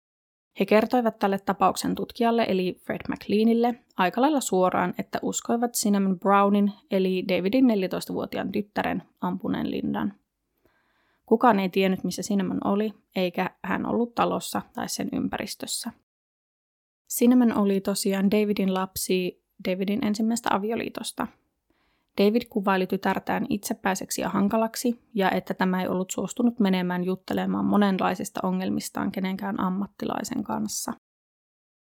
He 0.60 0.66
kertoivat 0.66 1.20
tälle 1.20 1.40
tapauksen 1.40 1.96
tutkijalle 1.96 2.46
eli 2.48 2.82
Fred 2.86 3.02
McLeanille 3.10 3.76
aika 3.98 4.22
lailla 4.22 4.42
suoraan, 4.42 4.94
että 5.00 5.20
uskoivat 5.22 5.74
Cinnamon 5.74 6.20
Brownin 6.20 6.72
eli 6.92 7.26
Davidin 7.28 7.66
14-vuotiaan 7.66 8.52
tyttären 8.52 9.04
ampuneen 9.22 9.72
Lindan. 9.72 10.14
Kukaan 11.26 11.60
ei 11.60 11.70
tiennyt, 11.70 12.04
missä 12.04 12.22
Cinnamon 12.22 12.60
oli, 12.64 12.94
eikä 13.16 13.50
hän 13.64 13.86
ollut 13.86 14.16
talossa 14.16 14.62
tai 14.74 14.90
sen 14.90 15.10
ympäristössä. 15.14 15.92
Cinnamon 17.10 17.58
oli 17.58 17.82
tosiaan 17.82 18.32
Davidin 18.32 18.74
lapsi 18.74 19.44
Davidin 19.70 20.06
ensimmäistä 20.06 20.50
avioliitosta– 20.54 21.28
David 22.22 22.42
kuvaili 22.50 22.88
tytärtään 22.88 23.46
itsepäiseksi 23.50 24.22
ja 24.22 24.30
hankalaksi, 24.30 25.02
ja 25.14 25.32
että 25.32 25.54
tämä 25.54 25.82
ei 25.82 25.88
ollut 25.88 26.12
suostunut 26.12 26.60
menemään 26.60 27.04
juttelemaan 27.04 27.66
monenlaisista 27.66 28.40
ongelmistaan 28.44 29.12
kenenkään 29.12 29.60
ammattilaisen 29.60 30.44
kanssa. 30.44 30.94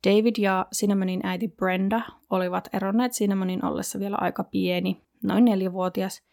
David 0.08 0.36
ja 0.38 0.66
Cinnamonin 0.76 1.20
äiti 1.24 1.48
Brenda 1.48 2.02
olivat 2.30 2.70
eronneet 2.74 3.12
Cinnamonin 3.12 3.66
ollessa 3.66 4.00
vielä 4.00 4.18
aika 4.20 4.44
pieni, 4.44 5.02
noin 5.24 5.46
neljävuotias, 5.46 6.24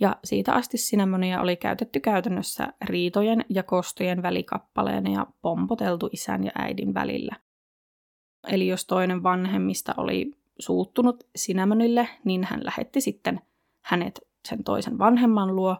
ja 0.00 0.16
siitä 0.24 0.52
asti 0.52 0.76
Cinnamonia 0.76 1.40
oli 1.40 1.56
käytetty 1.56 2.00
käytännössä 2.00 2.72
riitojen 2.84 3.44
ja 3.48 3.62
kostojen 3.62 4.22
välikappaleena 4.22 5.10
ja 5.10 5.26
pompoteltu 5.42 6.08
isän 6.12 6.44
ja 6.44 6.52
äidin 6.58 6.94
välillä. 6.94 7.36
Eli 8.48 8.66
jos 8.66 8.86
toinen 8.86 9.22
vanhemmista 9.22 9.94
oli 9.96 10.30
suuttunut 10.58 11.24
Cinnamonille, 11.38 12.08
niin 12.24 12.44
hän 12.44 12.64
lähetti 12.64 13.00
sitten 13.00 13.40
hänet 13.84 14.20
sen 14.48 14.64
toisen 14.64 14.98
vanhemman 14.98 15.56
luo, 15.56 15.76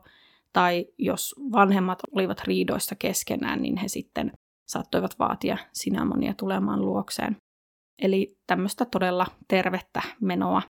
tai 0.53 0.87
jos 0.99 1.35
vanhemmat 1.53 1.99
olivat 2.17 2.41
riidoissa 2.45 2.95
keskenään, 2.95 3.63
niin 3.63 3.77
he 3.77 3.89
sitten 3.89 4.33
saattoivat 4.69 5.19
vaatia 5.19 5.57
Cinnamonia 5.79 6.35
tulemaan 6.35 6.81
luokseen. 6.81 7.37
Eli 8.03 8.37
tämmöistä 8.47 8.85
todella 8.85 9.27
tervettä 9.49 10.03
menoa 10.21 10.63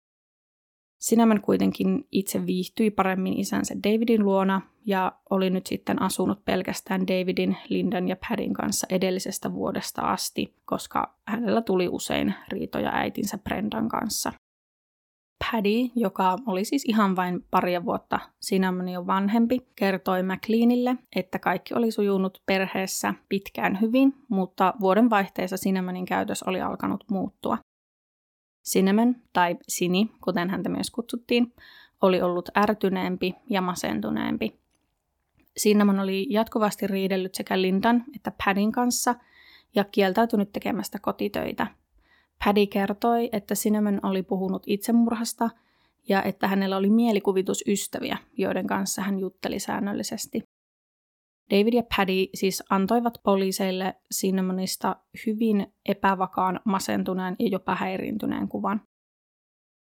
Cinnamon 1.02 1.40
kuitenkin 1.40 2.06
itse 2.12 2.46
viihtyi 2.46 2.90
paremmin 2.90 3.40
isänsä 3.40 3.74
Davidin 3.74 4.24
luona 4.24 4.60
ja 4.86 5.12
oli 5.30 5.50
nyt 5.50 5.66
sitten 5.66 6.02
asunut 6.02 6.44
pelkästään 6.44 7.06
Davidin, 7.06 7.56
Lindan 7.68 8.08
ja 8.08 8.16
Padin 8.28 8.54
kanssa 8.54 8.86
edellisestä 8.90 9.52
vuodesta 9.52 10.02
asti, 10.02 10.54
koska 10.64 11.14
hänellä 11.26 11.62
tuli 11.62 11.88
usein 11.88 12.34
riitoja 12.48 12.90
äitinsä 12.94 13.38
Brendan 13.38 13.88
kanssa. 13.88 14.32
Paddy, 15.52 15.90
joka 15.96 16.36
oli 16.46 16.64
siis 16.64 16.84
ihan 16.84 17.16
vain 17.16 17.44
paria 17.50 17.84
vuotta 17.84 18.20
Cinnamonia 18.46 19.06
vanhempi, 19.06 19.58
kertoi 19.76 20.22
McLeanille, 20.22 20.96
että 21.16 21.38
kaikki 21.38 21.74
oli 21.74 21.90
sujunut 21.90 22.42
perheessä 22.46 23.14
pitkään 23.28 23.80
hyvin, 23.80 24.14
mutta 24.28 24.74
vuoden 24.80 25.10
vaihteessa 25.10 25.56
Cinnamonin 25.56 26.06
käytös 26.06 26.42
oli 26.42 26.60
alkanut 26.60 27.04
muuttua. 27.10 27.58
Cinnamon, 28.64 29.16
tai 29.32 29.56
Sini, 29.68 30.10
kuten 30.24 30.50
häntä 30.50 30.68
myös 30.68 30.90
kutsuttiin, 30.90 31.54
oli 32.02 32.22
ollut 32.22 32.48
ärtyneempi 32.56 33.34
ja 33.50 33.60
masentuneempi. 33.60 34.60
Cinnamon 35.60 36.00
oli 36.00 36.26
jatkuvasti 36.30 36.86
riidellyt 36.86 37.34
sekä 37.34 37.62
Lindan 37.62 38.04
että 38.16 38.32
Padin 38.44 38.72
kanssa 38.72 39.14
ja 39.74 39.84
kieltäytynyt 39.84 40.52
tekemästä 40.52 40.98
kotitöitä. 40.98 41.66
Paddy 42.44 42.66
kertoi, 42.66 43.28
että 43.32 43.54
Cinnamon 43.54 44.00
oli 44.02 44.22
puhunut 44.22 44.62
itsemurhasta 44.66 45.50
ja 46.08 46.22
että 46.22 46.48
hänellä 46.48 46.76
oli 46.76 46.90
mielikuvitusystäviä, 46.90 48.18
joiden 48.38 48.66
kanssa 48.66 49.02
hän 49.02 49.18
jutteli 49.18 49.58
säännöllisesti. 49.58 50.42
David 51.50 51.74
ja 51.74 51.82
Paddy 51.96 52.26
siis 52.34 52.62
antoivat 52.70 53.18
poliiseille 53.22 53.94
Cinnamonista 54.14 54.96
hyvin 55.26 55.66
epävakaan, 55.88 56.60
masentuneen 56.64 57.36
ja 57.38 57.48
jopa 57.48 57.74
häiriintyneen 57.74 58.48
kuvan. 58.48 58.80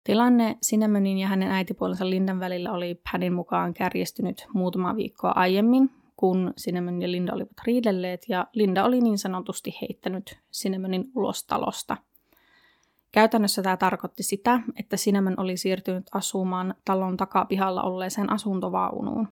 Tilanne 0.03 0.57
Cinnamonin 0.65 1.17
ja 1.17 1.27
hänen 1.27 1.51
äitipuolensa 1.51 2.09
Lindan 2.09 2.39
välillä 2.39 2.71
oli 2.71 3.01
Paddyn 3.11 3.33
mukaan 3.33 3.73
kärjestynyt 3.73 4.47
muutama 4.53 4.95
viikkoa 4.95 5.31
aiemmin, 5.35 5.89
kun 6.15 6.53
Cinnamon 6.61 7.01
ja 7.01 7.11
Linda 7.11 7.33
olivat 7.33 7.57
riidelleet 7.65 8.25
ja 8.29 8.47
Linda 8.53 8.85
oli 8.85 9.01
niin 9.01 9.17
sanotusti 9.17 9.77
heittänyt 9.81 10.39
Cinnamonin 10.53 11.11
ulos 11.15 11.45
talosta. 11.45 11.97
Käytännössä 13.11 13.61
tämä 13.61 13.77
tarkoitti 13.77 14.23
sitä, 14.23 14.59
että 14.79 14.97
Cinnamon 14.97 15.39
oli 15.39 15.57
siirtynyt 15.57 16.05
asumaan 16.11 16.75
talon 16.85 17.17
takapihalla 17.17 17.81
olleeseen 17.81 18.31
asuntovaunuun. 18.31 19.27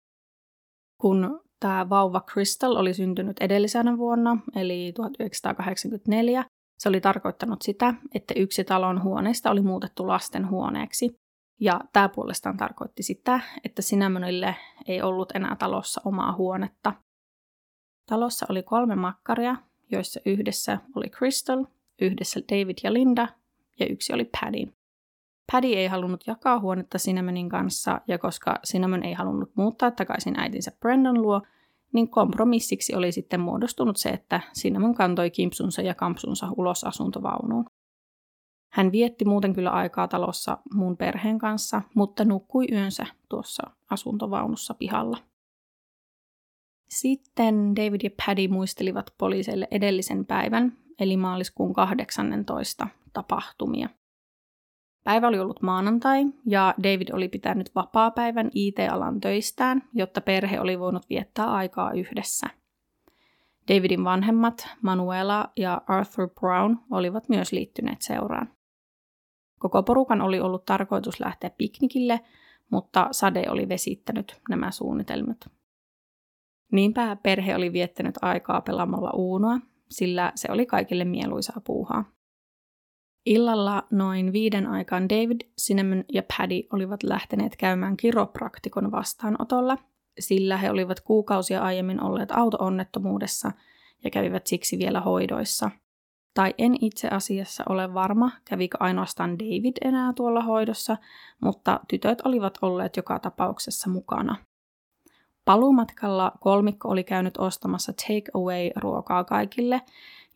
Kun 0.99 1.41
tämä 1.61 1.89
vauva 1.89 2.21
Crystal 2.31 2.77
oli 2.77 2.95
syntynyt 2.95 3.37
edellisenä 3.41 3.99
vuonna, 3.99 4.37
eli 4.57 4.93
1984, 4.97 6.45
se 6.79 6.89
oli 6.89 7.01
tarkoittanut 7.01 7.63
sitä, 7.63 7.95
että 8.15 8.35
yksi 8.37 8.65
talon 8.65 9.03
huoneista 9.03 9.51
oli 9.51 9.63
muutettu 9.63 10.07
lasten 10.07 10.51
huoneeksi. 10.51 11.17
Ja 11.61 11.81
tämä 11.93 12.09
puolestaan 12.09 12.57
tarkoitti 12.57 13.03
sitä, 13.03 13.41
että 13.65 13.83
Cinnamonille 13.83 14.57
ei 14.87 15.03
ollut 15.03 15.33
enää 15.35 15.57
talossa 15.59 16.01
omaa 16.05 16.33
huonetta. 16.33 16.93
Talossa 18.07 18.47
oli 18.49 18.63
kolme 18.63 18.95
makkaria, 18.95 19.57
joissa 19.91 20.21
yhdessä 20.27 20.79
oli 20.95 21.09
Crystal, 21.09 21.65
yhdessä 22.01 22.41
David 22.53 22.77
ja 22.83 22.93
Linda 22.93 23.29
ja 23.81 23.87
yksi 23.87 24.13
oli 24.13 24.25
Paddy. 24.25 24.73
Paddy 25.53 25.67
ei 25.67 25.87
halunnut 25.87 26.27
jakaa 26.27 26.61
huonetta 26.61 26.99
Cinnamonin 26.99 27.49
kanssa, 27.49 28.01
ja 28.09 28.19
koska 28.19 28.59
Cinnamon 28.67 29.03
ei 29.03 29.13
halunnut 29.13 29.51
muuttaa 29.57 29.91
takaisin 29.91 30.39
äitinsä 30.41 30.73
Brandon 30.81 31.23
luo, 31.23 31.43
niin 31.93 32.11
kompromissiksi 32.11 32.95
oli 32.95 33.13
sitten 33.13 33.41
muodostunut 33.41 33.97
se, 33.97 34.09
että 34.09 34.41
Cinnamon 34.59 34.95
kantoi 34.95 35.31
kimpsunsa 35.31 35.83
ja 35.83 35.95
kampsunsa 35.95 36.49
ulos 36.57 36.85
asuntovaunuun. 36.85 37.67
Hän 38.73 38.93
vietti 38.93 39.25
muuten 39.25 39.55
kyllä 39.55 39.71
aikaa 39.71 40.09
talossa 40.09 40.59
muun 40.75 40.97
perheen 40.97 41.39
kanssa, 41.39 41.83
mutta 41.95 42.25
nukkui 42.25 42.67
yönsä 42.73 43.07
tuossa 43.29 43.63
asuntovaunussa 43.91 44.75
pihalla. 44.75 45.19
Sitten 46.89 47.77
David 47.77 48.01
ja 48.03 48.11
Paddy 48.27 48.49
muistelivat 48.49 49.15
poliiseille 49.19 49.69
edellisen 49.71 50.27
päivän, 50.27 50.79
eli 50.99 51.17
maaliskuun 51.17 51.73
18 51.73 52.89
tapahtumia. 53.13 53.89
Päivä 55.07 55.29
oli 55.29 55.39
ollut 55.39 55.63
maanantai 55.63 56.25
ja 56.47 56.75
David 56.83 57.09
oli 57.13 57.29
pitänyt 57.29 57.71
vapaa-päivän 57.75 58.51
IT-alan 58.55 59.21
töistään, 59.21 59.83
jotta 59.95 60.21
perhe 60.21 60.61
oli 60.61 60.79
voinut 60.79 61.03
viettää 61.11 61.53
aikaa 61.53 61.93
yhdessä. 61.93 62.47
Davidin 63.69 64.05
vanhemmat, 64.05 64.69
Manuela 64.83 65.53
ja 65.57 65.83
Arthur 65.87 66.29
Brown, 66.41 66.77
olivat 66.91 67.29
myös 67.29 67.53
liittyneet 67.53 67.99
seuraan. 68.01 68.53
Koko 69.59 69.83
porukan 69.83 70.21
oli 70.21 70.41
ollut 70.41 70.65
tarkoitus 70.65 71.21
lähteä 71.21 71.51
piknikille, 71.51 72.21
mutta 72.71 73.09
sade 73.11 73.45
oli 73.51 73.69
vesittänyt 73.69 74.41
nämä 74.49 74.71
suunnitelmat. 74.71 75.39
Niinpä 76.73 77.17
perhe 77.23 77.57
oli 77.57 77.73
viettänyt 77.73 78.15
aikaa 78.23 78.61
pelaamalla 78.61 79.11
uunoa, 79.15 79.59
sillä 79.91 80.33
se 80.35 80.49
oli 80.53 80.67
kaikille 80.67 81.05
mieluisaa 81.05 81.61
puuhaa. 81.67 82.17
Illalla 83.27 83.83
noin 83.91 84.33
viiden 84.33 84.67
aikaan 84.67 85.09
David, 85.09 85.41
Cinnamon 85.61 86.05
ja 86.13 86.23
Paddy 86.23 86.63
olivat 86.73 87.03
lähteneet 87.03 87.57
käymään 87.57 87.97
kiropraktikon 87.97 88.93
vastaanotolla, 88.93 89.79
sillä 90.19 90.57
he 90.57 90.71
olivat 90.71 91.01
kuukausia 91.01 91.63
aiemmin 91.63 92.03
olleet 92.03 92.31
auto-onnettomuudessa 92.31 93.53
ja 94.05 94.11
kävivät 94.11 94.47
siksi 94.47 94.79
vielä 94.79 95.01
hoidoissa. 95.01 95.71
Tai 96.35 96.55
en 96.59 96.77
itse 96.81 97.09
asiassa 97.09 97.65
ole 97.69 97.95
varma, 97.95 98.31
kävikö 98.45 98.77
ainoastaan 98.81 99.39
David 99.39 99.77
enää 99.85 100.13
tuolla 100.13 100.43
hoidossa, 100.43 100.97
mutta 101.43 101.81
tytöt 101.89 102.23
olivat 102.25 102.59
olleet 102.63 102.97
joka 102.97 103.19
tapauksessa 103.19 103.91
mukana. 103.91 104.37
Paluumatkalla 105.45 106.33
kolmikko 106.41 106.89
oli 106.89 107.05
käynyt 107.05 107.37
ostamassa 107.37 107.93
take 107.93 108.31
away 108.35 108.71
ruokaa 108.77 109.25
kaikille, 109.25 109.81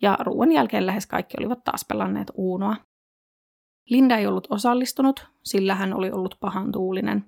ja 0.03 0.19
ruoan 0.21 0.53
jälkeen 0.53 0.87
lähes 0.87 1.07
kaikki 1.07 1.35
olivat 1.41 1.65
taas 1.65 1.85
pelanneet 1.89 2.31
uunoa. 2.35 2.77
Linda 3.89 4.17
ei 4.17 4.27
ollut 4.27 4.47
osallistunut, 4.51 5.27
sillä 5.43 5.75
hän 5.75 5.95
oli 5.95 6.11
ollut 6.11 6.37
pahan 6.41 6.73
tuulinen. 6.73 7.25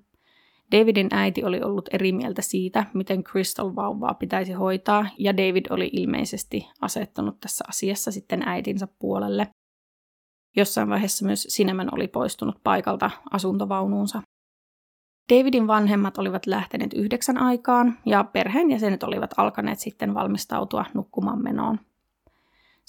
Davidin 0.71 1.07
äiti 1.11 1.43
oli 1.43 1.61
ollut 1.61 1.89
eri 1.91 2.11
mieltä 2.11 2.41
siitä, 2.41 2.85
miten 2.93 3.23
Crystal 3.23 3.75
vauvaa 3.75 4.13
pitäisi 4.13 4.53
hoitaa, 4.53 5.05
ja 5.17 5.37
David 5.37 5.65
oli 5.69 5.89
ilmeisesti 5.93 6.67
asettanut 6.81 7.39
tässä 7.39 7.65
asiassa 7.67 8.11
sitten 8.11 8.47
äitinsä 8.47 8.87
puolelle. 8.99 9.47
Jossain 10.55 10.89
vaiheessa 10.89 11.25
myös 11.25 11.45
Sineman 11.49 11.93
oli 11.93 12.07
poistunut 12.07 12.55
paikalta 12.63 13.11
asuntovaunuunsa. 13.31 14.21
Davidin 15.33 15.67
vanhemmat 15.67 16.17
olivat 16.17 16.45
lähteneet 16.45 16.93
yhdeksän 16.93 17.37
aikaan 17.37 17.97
ja 18.05 18.23
perheenjäsenet 18.23 19.03
olivat 19.03 19.31
alkaneet 19.37 19.79
sitten 19.79 20.13
valmistautua 20.13 20.85
nukkumaan 20.93 21.43
menoon. 21.43 21.79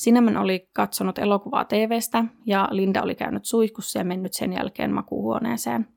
Cinnamon 0.02 0.36
oli 0.36 0.68
katsonut 0.72 1.18
elokuvaa 1.18 1.64
TVstä 1.64 2.24
ja 2.46 2.68
Linda 2.70 3.02
oli 3.02 3.14
käynyt 3.14 3.44
suihkussa 3.44 3.98
ja 3.98 4.04
mennyt 4.04 4.32
sen 4.32 4.52
jälkeen 4.52 4.92
makuuhuoneeseen. 4.92 5.88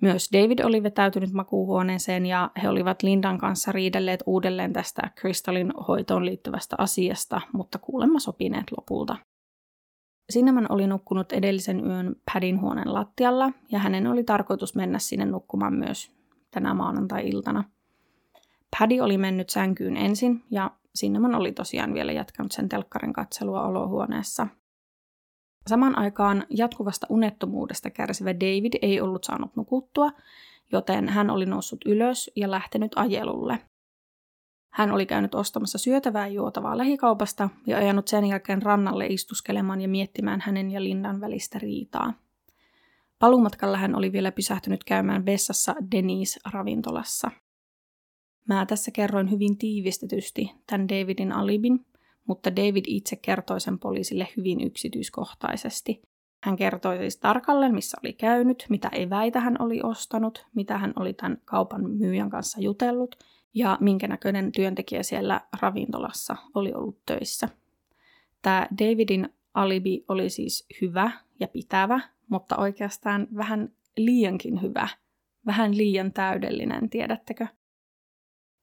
Myös 0.00 0.28
David 0.32 0.58
oli 0.58 0.82
vetäytynyt 0.82 1.32
makuuhuoneeseen 1.32 2.26
ja 2.26 2.50
he 2.62 2.68
olivat 2.68 3.02
Lindan 3.02 3.38
kanssa 3.38 3.72
riidelleet 3.72 4.22
uudelleen 4.26 4.72
tästä 4.72 5.02
Crystalin 5.20 5.72
hoitoon 5.88 6.26
liittyvästä 6.26 6.76
asiasta, 6.78 7.40
mutta 7.52 7.78
kuulemma 7.78 8.18
sopineet 8.18 8.64
lopulta. 8.76 9.16
Cinnamon 10.32 10.66
oli 10.68 10.86
nukkunut 10.86 11.32
edellisen 11.32 11.86
yön 11.86 12.16
Padin 12.32 12.60
huoneen 12.60 12.94
lattialla 12.94 13.52
ja 13.72 13.78
hänen 13.78 14.06
oli 14.06 14.24
tarkoitus 14.24 14.74
mennä 14.74 14.98
sinne 14.98 15.24
nukkumaan 15.24 15.74
myös 15.74 16.12
tänä 16.50 16.74
maanantai-iltana. 16.74 17.64
Paddy 18.78 19.00
oli 19.00 19.18
mennyt 19.18 19.50
sänkyyn 19.50 19.96
ensin 19.96 20.42
ja 20.50 20.70
Cinnamon 20.98 21.34
oli 21.34 21.52
tosiaan 21.52 21.94
vielä 21.94 22.12
jatkanut 22.12 22.52
sen 22.52 22.68
telkkarin 22.68 23.12
katselua 23.12 23.66
olohuoneessa. 23.66 24.46
Saman 25.66 25.98
aikaan 25.98 26.46
jatkuvasta 26.50 27.06
unettomuudesta 27.10 27.90
kärsivä 27.90 28.34
David 28.34 28.72
ei 28.82 29.00
ollut 29.00 29.24
saanut 29.24 29.56
nukuttua, 29.56 30.10
joten 30.72 31.08
hän 31.08 31.30
oli 31.30 31.46
noussut 31.46 31.80
ylös 31.86 32.30
ja 32.36 32.50
lähtenyt 32.50 32.92
ajelulle. 32.96 33.58
Hän 34.72 34.92
oli 34.92 35.06
käynyt 35.06 35.34
ostamassa 35.34 35.78
syötävää 35.78 36.28
juotavaa 36.28 36.78
lähikaupasta 36.78 37.50
ja 37.66 37.76
ajanut 37.76 38.08
sen 38.08 38.24
jälkeen 38.24 38.62
rannalle 38.62 39.06
istuskelemaan 39.06 39.80
ja 39.80 39.88
miettimään 39.88 40.40
hänen 40.40 40.70
ja 40.70 40.82
Lindan 40.82 41.20
välistä 41.20 41.58
riitaa. 41.58 42.12
Palumatkalla 43.18 43.76
hän 43.76 43.94
oli 43.94 44.12
vielä 44.12 44.32
pysähtynyt 44.32 44.84
käymään 44.84 45.26
vessassa 45.26 45.74
Denise-ravintolassa. 45.94 47.30
Mä 48.48 48.66
tässä 48.66 48.90
kerroin 48.90 49.30
hyvin 49.30 49.58
tiivistetysti 49.58 50.50
tämän 50.66 50.88
Davidin 50.88 51.32
alibin, 51.32 51.86
mutta 52.26 52.56
David 52.56 52.84
itse 52.86 53.16
kertoi 53.16 53.60
sen 53.60 53.78
poliisille 53.78 54.28
hyvin 54.36 54.60
yksityiskohtaisesti. 54.60 56.02
Hän 56.42 56.56
kertoi 56.56 56.98
siis 56.98 57.16
tarkalleen, 57.16 57.74
missä 57.74 57.96
oli 58.04 58.12
käynyt, 58.12 58.66
mitä 58.68 58.88
eväitä 58.88 59.40
hän 59.40 59.56
oli 59.58 59.80
ostanut, 59.82 60.46
mitä 60.54 60.78
hän 60.78 60.92
oli 60.96 61.12
tämän 61.12 61.38
kaupan 61.44 61.90
myyjän 61.90 62.30
kanssa 62.30 62.60
jutellut 62.60 63.16
ja 63.54 63.78
minkä 63.80 64.08
näköinen 64.08 64.52
työntekijä 64.52 65.02
siellä 65.02 65.40
ravintolassa 65.60 66.36
oli 66.54 66.72
ollut 66.74 66.98
töissä. 67.06 67.48
Tämä 68.42 68.66
Davidin 68.78 69.28
alibi 69.54 70.04
oli 70.08 70.30
siis 70.30 70.66
hyvä 70.80 71.10
ja 71.40 71.48
pitävä, 71.48 72.00
mutta 72.28 72.56
oikeastaan 72.56 73.26
vähän 73.36 73.72
liiankin 73.96 74.62
hyvä, 74.62 74.88
vähän 75.46 75.76
liian 75.76 76.12
täydellinen, 76.12 76.90
tiedättekö? 76.90 77.46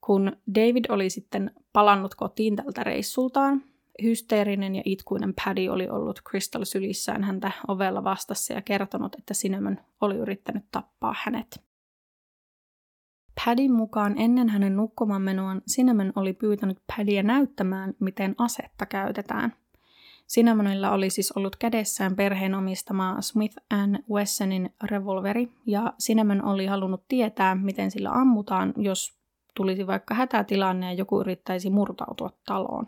Kun 0.04 0.32
David 0.54 0.84
oli 0.88 1.10
sitten 1.10 1.50
palannut 1.72 2.14
kotiin 2.14 2.56
tältä 2.56 2.84
reissultaan, 2.84 3.62
hysteerinen 4.02 4.74
ja 4.74 4.82
itkuinen 4.84 5.34
Paddy 5.44 5.68
oli 5.68 5.88
ollut 5.88 6.20
Crystal 6.30 6.64
sylissään 6.64 7.24
häntä 7.24 7.52
ovella 7.68 8.04
vastassa 8.04 8.54
ja 8.54 8.62
kertonut, 8.62 9.14
että 9.14 9.34
Cinnamon 9.34 9.78
oli 10.00 10.16
yrittänyt 10.16 10.64
tappaa 10.70 11.14
hänet. 11.24 11.64
Paddyn 13.44 13.72
mukaan 13.72 14.18
ennen 14.18 14.48
hänen 14.48 14.76
nukkumaan 14.76 15.22
menoaan 15.22 15.62
Cinnamon 15.70 16.12
oli 16.16 16.32
pyytänyt 16.32 16.78
Paddyä 16.96 17.22
näyttämään, 17.22 17.94
miten 18.00 18.34
asetta 18.38 18.86
käytetään. 18.86 19.52
Cinnamonilla 20.28 20.90
oli 20.90 21.10
siis 21.10 21.32
ollut 21.32 21.56
kädessään 21.56 22.16
perheen 22.16 22.54
omistama 22.54 23.16
Smith 23.20 23.56
Wessonin 24.10 24.74
revolveri, 24.84 25.48
ja 25.66 25.92
Cinnamon 26.02 26.44
oli 26.44 26.66
halunnut 26.66 27.08
tietää, 27.08 27.54
miten 27.54 27.90
sillä 27.90 28.10
ammutaan, 28.10 28.74
jos 28.76 29.21
tulisi 29.56 29.86
vaikka 29.86 30.14
hätätilanne 30.14 30.86
ja 30.86 30.92
joku 30.92 31.20
yrittäisi 31.20 31.70
murtautua 31.70 32.30
taloon. 32.46 32.84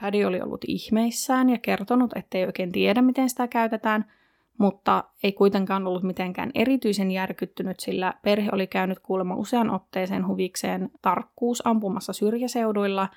Paddy 0.00 0.24
oli 0.24 0.40
ollut 0.40 0.64
ihmeissään 0.66 1.50
ja 1.50 1.58
kertonut, 1.58 2.10
ettei 2.16 2.46
oikein 2.46 2.72
tiedä, 2.72 3.02
miten 3.02 3.28
sitä 3.28 3.48
käytetään, 3.48 4.12
mutta 4.58 5.04
ei 5.22 5.32
kuitenkaan 5.32 5.86
ollut 5.86 6.02
mitenkään 6.02 6.50
erityisen 6.54 7.10
järkyttynyt, 7.10 7.80
sillä 7.80 8.14
perhe 8.22 8.48
oli 8.52 8.66
käynyt 8.66 8.98
kuulemma 8.98 9.36
usean 9.36 9.70
otteeseen 9.70 10.26
huvikseen 10.26 10.90
tarkkuus 11.02 11.66
ampumassa 11.66 12.12
syrjäseuduilla, 12.12 13.08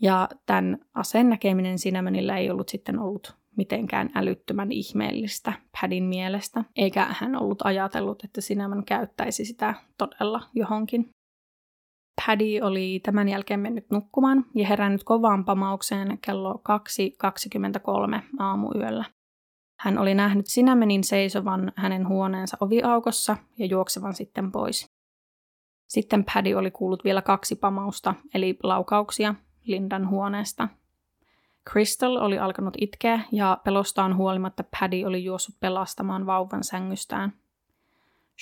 ja 0.00 0.28
tämän 0.46 0.78
aseen 0.94 1.28
näkeminen 1.28 1.76
Cinnamonilla 1.76 2.36
ei 2.36 2.50
ollut 2.50 2.68
sitten 2.68 2.98
ollut 2.98 3.36
mitenkään 3.56 4.10
älyttömän 4.14 4.72
ihmeellistä 4.72 5.52
Padin 5.80 6.04
mielestä, 6.04 6.64
eikä 6.76 7.06
hän 7.10 7.42
ollut 7.42 7.62
ajatellut, 7.64 8.24
että 8.24 8.40
Cinnamon 8.40 8.84
käyttäisi 8.84 9.44
sitä 9.44 9.74
todella 9.98 10.40
johonkin. 10.54 11.13
Paddy 12.26 12.60
oli 12.62 13.00
tämän 13.02 13.28
jälkeen 13.28 13.60
mennyt 13.60 13.90
nukkumaan 13.90 14.44
ja 14.54 14.66
herännyt 14.66 15.04
kovaan 15.04 15.44
pamaukseen 15.44 16.18
kello 16.18 16.62
2.23 18.16 18.22
aamuyöllä. 18.38 19.04
Hän 19.78 19.98
oli 19.98 20.14
nähnyt 20.14 20.46
Sinamenin 20.46 21.04
seisovan 21.04 21.72
hänen 21.76 22.08
huoneensa 22.08 22.56
oviaukossa 22.60 23.36
ja 23.58 23.66
juoksevan 23.66 24.14
sitten 24.14 24.52
pois. 24.52 24.90
Sitten 25.86 26.24
Paddy 26.24 26.54
oli 26.54 26.70
kuullut 26.70 27.04
vielä 27.04 27.22
kaksi 27.22 27.56
pamausta, 27.56 28.14
eli 28.34 28.58
laukauksia, 28.62 29.34
Lindan 29.64 30.08
huoneesta. 30.08 30.68
Crystal 31.70 32.16
oli 32.16 32.38
alkanut 32.38 32.74
itkeä 32.80 33.20
ja 33.32 33.58
pelostaan 33.64 34.16
huolimatta 34.16 34.64
Paddy 34.80 35.04
oli 35.04 35.24
juossut 35.24 35.54
pelastamaan 35.60 36.26
vauvan 36.26 36.64
sängystään. 36.64 37.32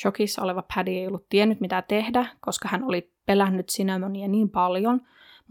Shokissa 0.01 0.43
oleva 0.43 0.65
Paddy 0.75 0.91
ei 0.91 1.07
ollut 1.07 1.29
tiennyt 1.29 1.61
mitä 1.61 1.83
tehdä, 1.83 2.27
koska 2.41 2.69
hän 2.69 2.85
oli 2.85 3.12
pelännyt 3.27 3.67
Cinnamonia 3.67 4.29
niin 4.29 4.51
paljon, 4.51 5.01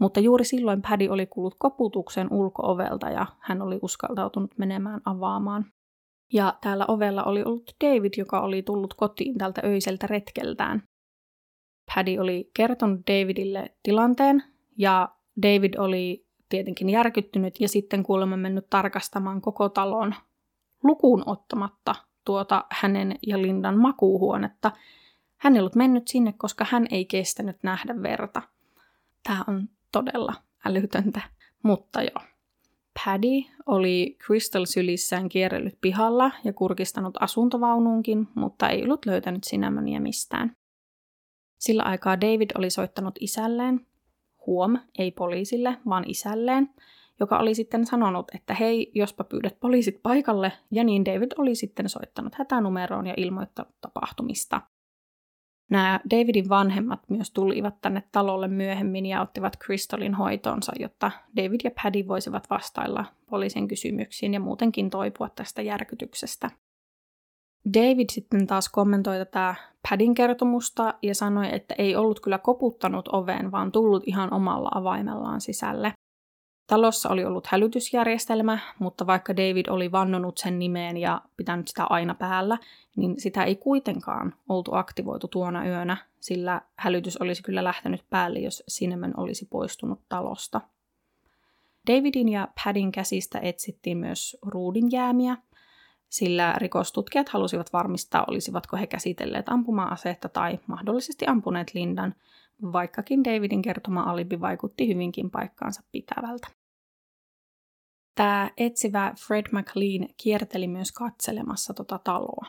mutta 0.00 0.20
juuri 0.20 0.44
silloin 0.44 0.82
Paddy 0.82 1.08
oli 1.08 1.26
kuullut 1.26 1.54
koputuksen 1.58 2.32
ulkoovelta 2.32 3.10
ja 3.10 3.26
hän 3.40 3.62
oli 3.62 3.78
uskaltautunut 3.82 4.58
menemään 4.58 5.00
avaamaan. 5.04 5.64
Ja 6.32 6.54
täällä 6.60 6.84
ovella 6.88 7.24
oli 7.24 7.42
ollut 7.42 7.70
David, 7.84 8.12
joka 8.16 8.40
oli 8.40 8.62
tullut 8.62 8.94
kotiin 8.94 9.38
tältä 9.38 9.60
öiseltä 9.64 10.06
retkeltään. 10.06 10.82
Paddy 11.94 12.18
oli 12.18 12.50
kertonut 12.56 13.00
Davidille 13.06 13.74
tilanteen 13.82 14.42
ja 14.78 15.08
David 15.42 15.74
oli 15.78 16.26
tietenkin 16.48 16.90
järkyttynyt 16.90 17.60
ja 17.60 17.68
sitten 17.68 18.02
kuulemma 18.02 18.36
mennyt 18.36 18.66
tarkastamaan 18.70 19.40
koko 19.40 19.68
talon 19.68 20.14
lukuun 20.82 21.22
ottamatta 21.26 21.94
tuota 22.24 22.64
hänen 22.70 23.18
ja 23.26 23.42
Lindan 23.42 23.78
makuuhuonetta. 23.78 24.72
Hän 25.42 25.56
ei 25.56 25.60
ollut 25.60 25.74
mennyt 25.74 26.08
sinne, 26.08 26.34
koska 26.38 26.66
hän 26.70 26.86
ei 26.90 27.04
kestänyt 27.04 27.56
nähdä 27.62 28.02
verta. 28.02 28.42
Tämä 29.24 29.44
on 29.48 29.68
todella 29.92 30.34
älytöntä, 30.64 31.20
mutta 31.62 32.02
joo. 32.02 32.24
Paddy 33.04 33.42
oli 33.66 34.16
Crystal 34.26 34.64
sylissään 34.64 35.28
kierrellyt 35.28 35.78
pihalla 35.80 36.30
ja 36.44 36.52
kurkistanut 36.52 37.14
asuntovaunuunkin, 37.20 38.28
mutta 38.34 38.68
ei 38.68 38.84
ollut 38.84 39.06
löytänyt 39.06 39.42
Cinnamonia 39.42 40.00
mistään. 40.00 40.56
Sillä 41.58 41.82
aikaa 41.82 42.20
David 42.20 42.50
oli 42.58 42.70
soittanut 42.70 43.14
isälleen, 43.20 43.86
huom, 44.46 44.78
ei 44.98 45.10
poliisille, 45.10 45.76
vaan 45.88 46.04
isälleen, 46.06 46.70
joka 47.20 47.38
oli 47.38 47.54
sitten 47.54 47.86
sanonut, 47.86 48.34
että 48.34 48.54
hei, 48.54 48.90
jospa 48.94 49.24
pyydät 49.24 49.60
poliisit 49.60 50.02
paikalle, 50.02 50.52
ja 50.70 50.84
niin 50.84 51.04
David 51.04 51.32
oli 51.38 51.54
sitten 51.54 51.88
soittanut 51.88 52.34
hätänumeroon 52.34 53.06
ja 53.06 53.14
ilmoittanut 53.16 53.74
tapahtumista. 53.80 54.60
Nämä 55.72 56.00
Davidin 56.10 56.48
vanhemmat 56.48 57.00
myös 57.08 57.30
tulivat 57.30 57.80
tänne 57.80 58.02
talolle 58.12 58.48
myöhemmin 58.48 59.06
ja 59.06 59.22
ottivat 59.22 59.56
Crystalin 59.64 60.14
hoitoonsa, 60.14 60.72
jotta 60.78 61.10
David 61.36 61.60
ja 61.64 61.70
Paddy 61.82 62.08
voisivat 62.08 62.50
vastailla 62.50 63.04
poliisin 63.30 63.68
kysymyksiin 63.68 64.34
ja 64.34 64.40
muutenkin 64.40 64.90
toipua 64.90 65.28
tästä 65.28 65.62
järkytyksestä. 65.62 66.50
David 67.74 68.06
sitten 68.12 68.46
taas 68.46 68.68
kommentoi 68.68 69.18
tätä 69.18 69.54
Padin 69.88 70.14
kertomusta 70.14 70.94
ja 71.02 71.14
sanoi, 71.14 71.54
että 71.54 71.74
ei 71.78 71.96
ollut 71.96 72.20
kyllä 72.20 72.38
koputtanut 72.38 73.08
oveen, 73.08 73.52
vaan 73.52 73.72
tullut 73.72 74.02
ihan 74.06 74.32
omalla 74.32 74.68
avaimellaan 74.74 75.40
sisälle. 75.40 75.92
Talossa 76.72 77.08
oli 77.08 77.24
ollut 77.24 77.46
hälytysjärjestelmä, 77.46 78.58
mutta 78.78 79.06
vaikka 79.06 79.36
David 79.36 79.66
oli 79.68 79.92
vannonut 79.92 80.38
sen 80.38 80.58
nimeen 80.58 80.96
ja 80.96 81.22
pitänyt 81.36 81.68
sitä 81.68 81.84
aina 81.84 82.14
päällä, 82.14 82.58
niin 82.96 83.20
sitä 83.20 83.44
ei 83.44 83.56
kuitenkaan 83.56 84.34
oltu 84.48 84.74
aktivoitu 84.74 85.28
tuona 85.28 85.66
yönä, 85.66 85.96
sillä 86.20 86.60
hälytys 86.76 87.16
olisi 87.16 87.42
kyllä 87.42 87.64
lähtenyt 87.64 88.04
päälle, 88.10 88.38
jos 88.38 88.62
Cinnamon 88.70 89.14
olisi 89.16 89.46
poistunut 89.50 90.00
talosta. 90.08 90.60
Davidin 91.90 92.28
ja 92.28 92.48
Padin 92.64 92.92
käsistä 92.92 93.38
etsittiin 93.38 93.98
myös 93.98 94.36
ruudin 94.42 94.92
jäämiä, 94.92 95.36
sillä 96.08 96.54
rikostutkijat 96.56 97.28
halusivat 97.28 97.72
varmistaa, 97.72 98.24
olisivatko 98.28 98.76
he 98.76 98.86
käsitelleet 98.86 99.48
ampuma-asetta 99.48 100.28
tai 100.28 100.58
mahdollisesti 100.66 101.26
ampuneet 101.26 101.74
Lindan, 101.74 102.14
vaikkakin 102.72 103.24
Davidin 103.24 103.62
kertoma 103.62 104.02
alibi 104.02 104.40
vaikutti 104.40 104.88
hyvinkin 104.88 105.30
paikkaansa 105.30 105.82
pitävältä. 105.92 106.61
Tämä 108.14 108.50
etsivä 108.56 109.14
Fred 109.26 109.46
McLean 109.52 110.08
kierteli 110.16 110.68
myös 110.68 110.92
katselemassa 110.92 111.74
tota 111.74 112.00
taloa. 112.04 112.46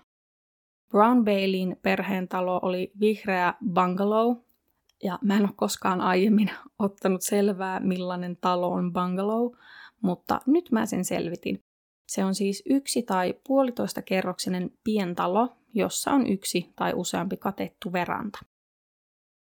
Brown 0.89 1.25
Baileyin 1.25 1.77
perheen 1.81 2.27
talo 2.27 2.59
oli 2.63 2.91
vihreä 2.99 3.53
bungalow, 3.73 4.37
ja 5.03 5.19
mä 5.21 5.35
en 5.35 5.41
ole 5.41 5.49
koskaan 5.55 6.01
aiemmin 6.01 6.51
ottanut 6.79 7.21
selvää, 7.21 7.79
millainen 7.79 8.37
talo 8.37 8.71
on 8.71 8.93
bungalow, 8.93 9.51
mutta 10.01 10.41
nyt 10.45 10.71
mä 10.71 10.85
sen 10.85 11.05
selvitin. 11.05 11.63
Se 12.07 12.25
on 12.25 12.35
siis 12.35 12.63
yksi 12.65 13.03
tai 13.03 13.33
puolitoista 13.47 14.01
kerroksinen 14.01 14.71
pientalo, 14.83 15.49
jossa 15.73 16.11
on 16.11 16.27
yksi 16.27 16.73
tai 16.75 16.93
useampi 16.95 17.37
katettu 17.37 17.93
veranta. 17.93 18.39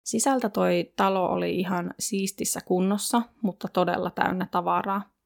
Sisältä 0.03 0.49
toi 0.49 0.93
talo 0.95 1.25
oli 1.25 1.59
ihan 1.59 1.93
siistissä 1.99 2.59
kunnossa, 2.65 3.21
mutta 3.41 3.67
todella 3.73 4.11
täynnä 4.11 4.47
tavaraa. 4.51 5.18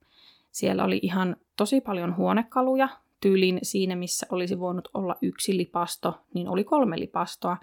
Siellä 0.53 0.83
oli 0.83 0.99
ihan 1.01 1.35
tosi 1.55 1.81
paljon 1.81 2.17
huonekaluja, 2.17 2.89
tyylin 3.19 3.59
siinä 3.63 3.95
missä 3.95 4.25
olisi 4.29 4.59
voinut 4.59 4.89
olla 4.93 5.15
yksi 5.21 5.57
lipasto, 5.57 6.21
niin 6.33 6.49
oli 6.49 6.63
kolme 6.63 6.99
lipastoa, 6.99 7.57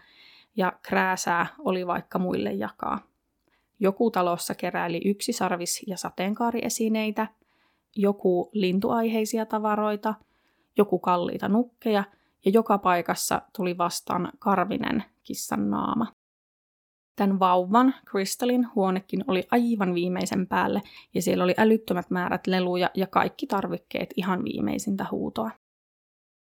ja 0.56 0.72
krääsää 0.82 1.46
oli 1.58 1.86
vaikka 1.86 2.18
muille 2.18 2.52
jakaa. 2.52 2.98
Joku 3.80 4.10
talossa 4.10 4.54
keräili 4.54 5.00
yksi 5.04 5.32
sarvis- 5.32 5.84
ja 5.86 5.96
sateenkaariesineitä, 5.96 7.26
joku 7.96 8.50
lintuaiheisia 8.52 9.46
tavaroita, 9.46 10.14
joku 10.76 10.98
kalliita 10.98 11.48
nukkeja, 11.48 12.04
ja 12.44 12.50
joka 12.50 12.78
paikassa 12.78 13.42
tuli 13.56 13.78
vastaan 13.78 14.32
karvinen 14.38 15.04
kissan 15.22 15.70
naama. 15.70 16.06
Tämän 17.20 17.38
vauvan, 17.38 17.94
Crystalin, 18.10 18.74
huonekin 18.74 19.24
oli 19.28 19.42
aivan 19.50 19.94
viimeisen 19.94 20.46
päälle 20.46 20.82
ja 21.14 21.22
siellä 21.22 21.44
oli 21.44 21.54
älyttömät 21.58 22.10
määrät 22.10 22.46
leluja 22.46 22.90
ja 22.94 23.06
kaikki 23.06 23.46
tarvikkeet 23.46 24.10
ihan 24.16 24.44
viimeisintä 24.44 25.06
huutoa. 25.10 25.50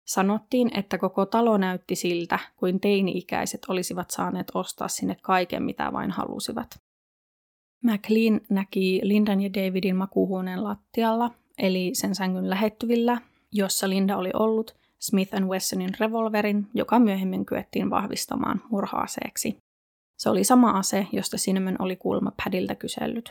Sanottiin, 0.08 0.78
että 0.78 0.98
koko 0.98 1.26
talo 1.26 1.58
näytti 1.58 1.96
siltä, 1.96 2.40
kuin 2.56 2.80
teini-ikäiset 2.80 3.62
olisivat 3.68 4.10
saaneet 4.10 4.48
ostaa 4.54 4.88
sinne 4.88 5.16
kaiken, 5.22 5.64
mitä 5.64 5.94
vain 5.94 6.12
halusivat. 6.12 6.68
McLean 7.84 8.42
näki 8.50 9.00
Lindan 9.04 9.42
ja 9.42 9.50
Davidin 9.54 9.96
makuuhuoneen 9.96 10.64
lattialla, 10.64 11.32
eli 11.58 11.92
sen 11.94 12.16
sängyn 12.16 12.50
lähettyvillä, 12.50 13.22
jossa 13.52 13.90
Linda 13.90 14.18
oli 14.18 14.32
ollut, 14.34 14.76
Smith 15.00 15.34
Wessonin 15.42 15.92
revolverin, 16.00 16.68
joka 16.74 17.00
myöhemmin 17.00 17.46
kyettiin 17.46 17.90
vahvistamaan 17.90 18.62
murhaaseeksi. 18.70 19.58
Se 20.18 20.30
oli 20.30 20.44
sama 20.44 20.70
ase, 20.72 21.08
josta 21.12 21.38
Cinnamon 21.38 21.76
oli 21.80 21.96
kuulma 21.96 22.32
Padilta 22.44 22.76
kysellyt. 22.76 23.30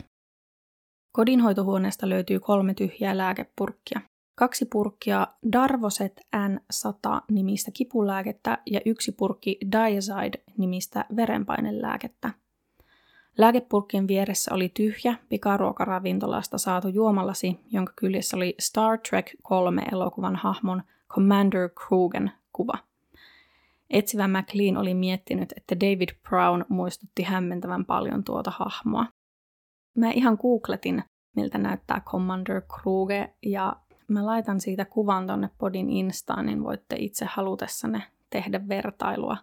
Kodinhoitohuoneesta 1.12 2.09
löytyy 2.09 2.40
kolme 2.40 2.75
tyhjää 2.75 3.16
lääkepurkkia. 3.16 4.01
Kaksi 4.35 4.66
purkkia 4.72 5.27
Darvoset 5.53 6.20
N100 6.37 7.20
nimistä 7.31 7.70
kipulääkettä 7.70 8.59
ja 8.66 8.81
yksi 8.87 9.12
purkki 9.12 9.59
Diazide-nimistä 9.72 11.05
verenpainelääkettä. 11.16 12.31
Lääkepurkkien 13.38 14.09
vieressä 14.09 14.55
oli 14.55 14.68
tyhjä 14.68 15.14
pikaruokaravintolasta 15.29 16.59
saatu 16.59 16.88
juomalasi, 16.88 17.61
jonka 17.70 17.92
kyljessä 17.96 18.37
oli 18.37 18.55
Star 18.61 18.99
Trek 18.99 19.27
3 19.42 19.83
elokuvan 19.92 20.37
hahmon 20.37 20.83
Commander 21.09 21.68
Krugen 21.68 22.33
kuva– 22.53 22.79
Etsivä 23.90 24.29
McLean 24.29 24.77
oli 24.77 24.94
miettinyt, 24.94 25.53
että 25.57 25.81
David 25.81 26.09
Brown 26.29 26.64
muistutti 26.68 27.22
hämmentävän 27.22 27.85
paljon 27.85 28.25
tuota 28.25 28.53
hahmoa. 28.59 29.07
Mä 29.96 30.11
ihan 30.11 30.38
googletin, 30.40 31.05
miltä 31.37 31.59
näyttää 31.59 32.01
Commander 32.01 32.62
Kruge, 32.62 33.35
ja 33.42 33.77
mä 34.09 34.27
laitan 34.27 34.61
siitä 34.61 34.85
kuvan 34.85 35.27
tonne 35.27 35.51
podin 35.59 35.90
instaan, 35.90 36.46
niin 36.46 36.64
voitte 36.64 36.96
itse 36.99 37.25
halutessanne 37.25 38.03
tehdä 38.31 38.68
vertailua 38.68 39.37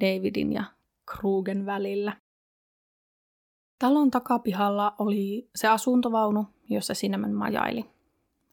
Davidin 0.00 0.52
ja 0.52 0.64
Krugen 1.10 1.66
välillä. 1.66 2.16
Talon 3.78 4.10
takapihalla 4.10 4.94
oli 4.98 5.50
se 5.54 5.68
asuntovaunu, 5.68 6.46
jossa 6.68 6.94
Cinnamon 6.94 7.32
majaili. 7.32 7.99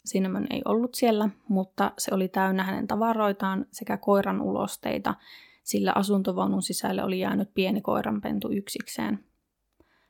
Cinnamon 0.08 0.48
ei 0.50 0.62
ollut 0.65 0.96
siellä, 0.96 1.30
mutta 1.48 1.91
se 1.98 2.15
oli 2.15 2.28
täynnä 2.28 2.63
hänen 2.63 2.88
tavaroitaan 2.88 3.65
sekä 3.72 3.98
koiran 3.98 4.41
ulosteita, 4.41 5.15
sillä 5.63 5.91
asuntovaunun 5.96 6.62
sisälle 6.62 7.04
oli 7.04 7.20
jäänyt 7.20 7.50
pieni 7.54 7.82
koiranpentu 7.82 8.52
yksikseen. 8.52 9.20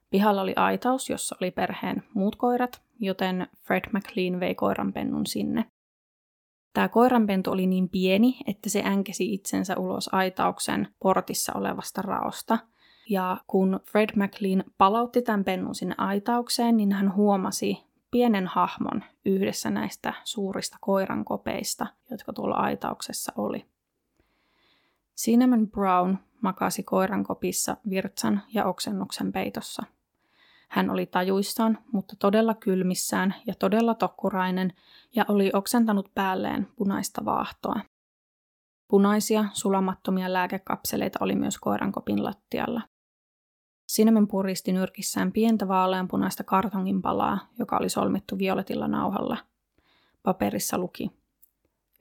Pihalla 0.10 0.42
oli 0.42 0.54
aitaus, 0.56 1.10
jossa 1.10 1.36
oli 1.42 1.52
perheen 1.52 2.04
muut 2.14 2.36
koirat, 2.36 2.82
joten 3.00 3.48
Fred 3.58 3.84
McLean 3.92 4.40
vei 4.40 4.56
koiranpennun 4.56 5.26
sinne. 5.26 5.66
Tämä 6.74 6.90
koiranpentu 6.90 7.52
oli 7.52 7.68
niin 7.68 7.90
pieni, 7.90 8.38
että 8.48 8.70
se 8.70 8.84
änkesi 8.86 9.34
itsensä 9.34 9.78
ulos 9.78 10.10
aitauksen 10.14 10.88
portissa 11.00 11.54
olevasta 11.54 12.02
raosta. 12.02 12.58
Ja 13.10 13.38
kun 13.48 13.80
Fred 13.92 14.10
McLean 14.16 14.64
palautti 14.78 15.22
tämän 15.22 15.44
pennun 15.44 15.76
sinne 15.76 15.96
aitaukseen, 15.98 16.78
niin 16.78 16.92
hän 16.92 17.16
huomasi 17.16 17.78
pienen 18.12 18.48
hahmon 18.48 19.04
yhdessä 19.26 19.70
näistä 19.70 20.14
suurista 20.24 20.78
koiran 20.82 21.26
kopeista, 21.26 21.88
jotka 22.12 22.34
tuolla 22.34 22.56
aitauksessa 22.56 23.34
oli. 23.36 23.66
Cinnamon 25.18 25.68
Brown 25.68 26.18
makasi 26.42 26.84
koiran 26.84 27.24
kopissa 27.24 27.78
virtsan 27.90 28.42
ja 28.54 28.66
oksennuksen 28.66 29.32
peitossa. 29.32 29.84
Hän 30.68 30.90
oli 30.90 31.06
tajuissaan, 31.06 31.78
mutta 31.92 32.16
todella 32.20 32.54
kylmissään 32.54 33.36
ja 33.48 33.54
todella 33.60 33.96
tokkurainen 33.96 34.74
ja 35.16 35.26
oli 35.28 35.52
oksentanut 35.54 36.12
päälleen 36.16 36.68
punaista 36.76 37.26
vaahtoa. 37.26 37.80
Punaisia, 38.88 39.46
sulamattomia 39.54 40.34
lääkekapseleita 40.34 41.20
oli 41.22 41.36
myös 41.36 41.58
koirankopin 41.58 42.24
lattialla. 42.24 42.82
Cinnamon 43.92 44.28
puristi 44.28 44.72
nyrkissään 44.72 45.32
pientä 45.32 45.68
vaaleanpunaista 45.68 46.44
kartongin 46.44 47.02
palaa, 47.02 47.40
joka 47.60 47.78
oli 47.78 47.90
solmittu 47.90 48.38
violetilla 48.38 48.88
nauhalla. 48.88 49.38
Paperissa 50.24 50.78
luki. 50.78 51.12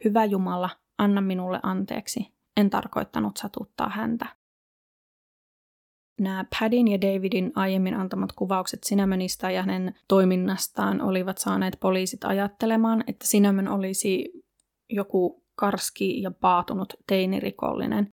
Hyvä 0.05 0.25
Jumala, 0.25 0.71
anna 0.99 1.21
minulle 1.21 1.61
anteeksi. 1.63 2.33
En 2.57 2.71
tarkoittanut 2.71 3.37
satuttaa 3.37 3.89
häntä. 3.89 4.27
Nämä 6.21 6.45
Padin 6.61 6.89
ja 6.89 7.01
Davidin 7.01 7.53
aiemmin 7.55 7.95
antamat 7.95 8.33
kuvaukset 8.33 8.81
Cinnamonista 8.83 9.51
ja 9.51 9.63
hänen 9.63 9.95
toiminnastaan 10.09 11.01
olivat 11.01 11.39
saaneet 11.39 11.77
poliisit 11.81 12.25
ajattelemaan, 12.25 13.05
että 13.07 13.27
Cinnamon 13.27 13.69
olisi 13.69 14.33
joku 14.91 15.45
karski 15.55 16.23
ja 16.23 16.31
paatunut 16.31 16.95
teinirikollinen. 17.07 18.09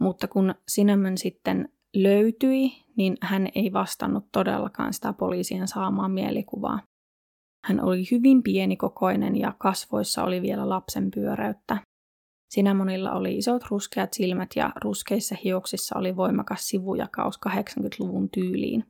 Mutta 0.00 0.28
kun 0.28 0.54
Cinnamon 0.70 1.18
sitten 1.18 1.68
löytyi, 1.94 2.70
niin 3.00 3.16
hän 3.22 3.48
ei 3.54 3.72
vastannut 3.72 4.24
todellakaan 4.32 4.92
sitä 4.92 5.12
poliisien 5.12 5.68
saamaa 5.68 6.08
mielikuvaa. 6.08 6.80
Hän 7.64 7.84
oli 7.84 8.04
hyvin 8.10 8.42
pienikokoinen 8.42 9.36
ja 9.36 9.52
kasvoissa 9.58 10.24
oli 10.24 10.42
vielä 10.42 10.68
lapsen 10.68 11.10
pyöräyttä. 11.10 11.78
Sinämonilla 12.50 13.12
oli 13.12 13.36
isot 13.36 13.64
ruskeat 13.70 14.12
silmät 14.12 14.50
ja 14.56 14.72
ruskeissa 14.84 15.36
hiuksissa 15.44 15.98
oli 15.98 16.16
voimakas 16.16 16.68
sivujakaus 16.68 17.40
80-luvun 17.48 18.30
tyyliin. 18.30 18.84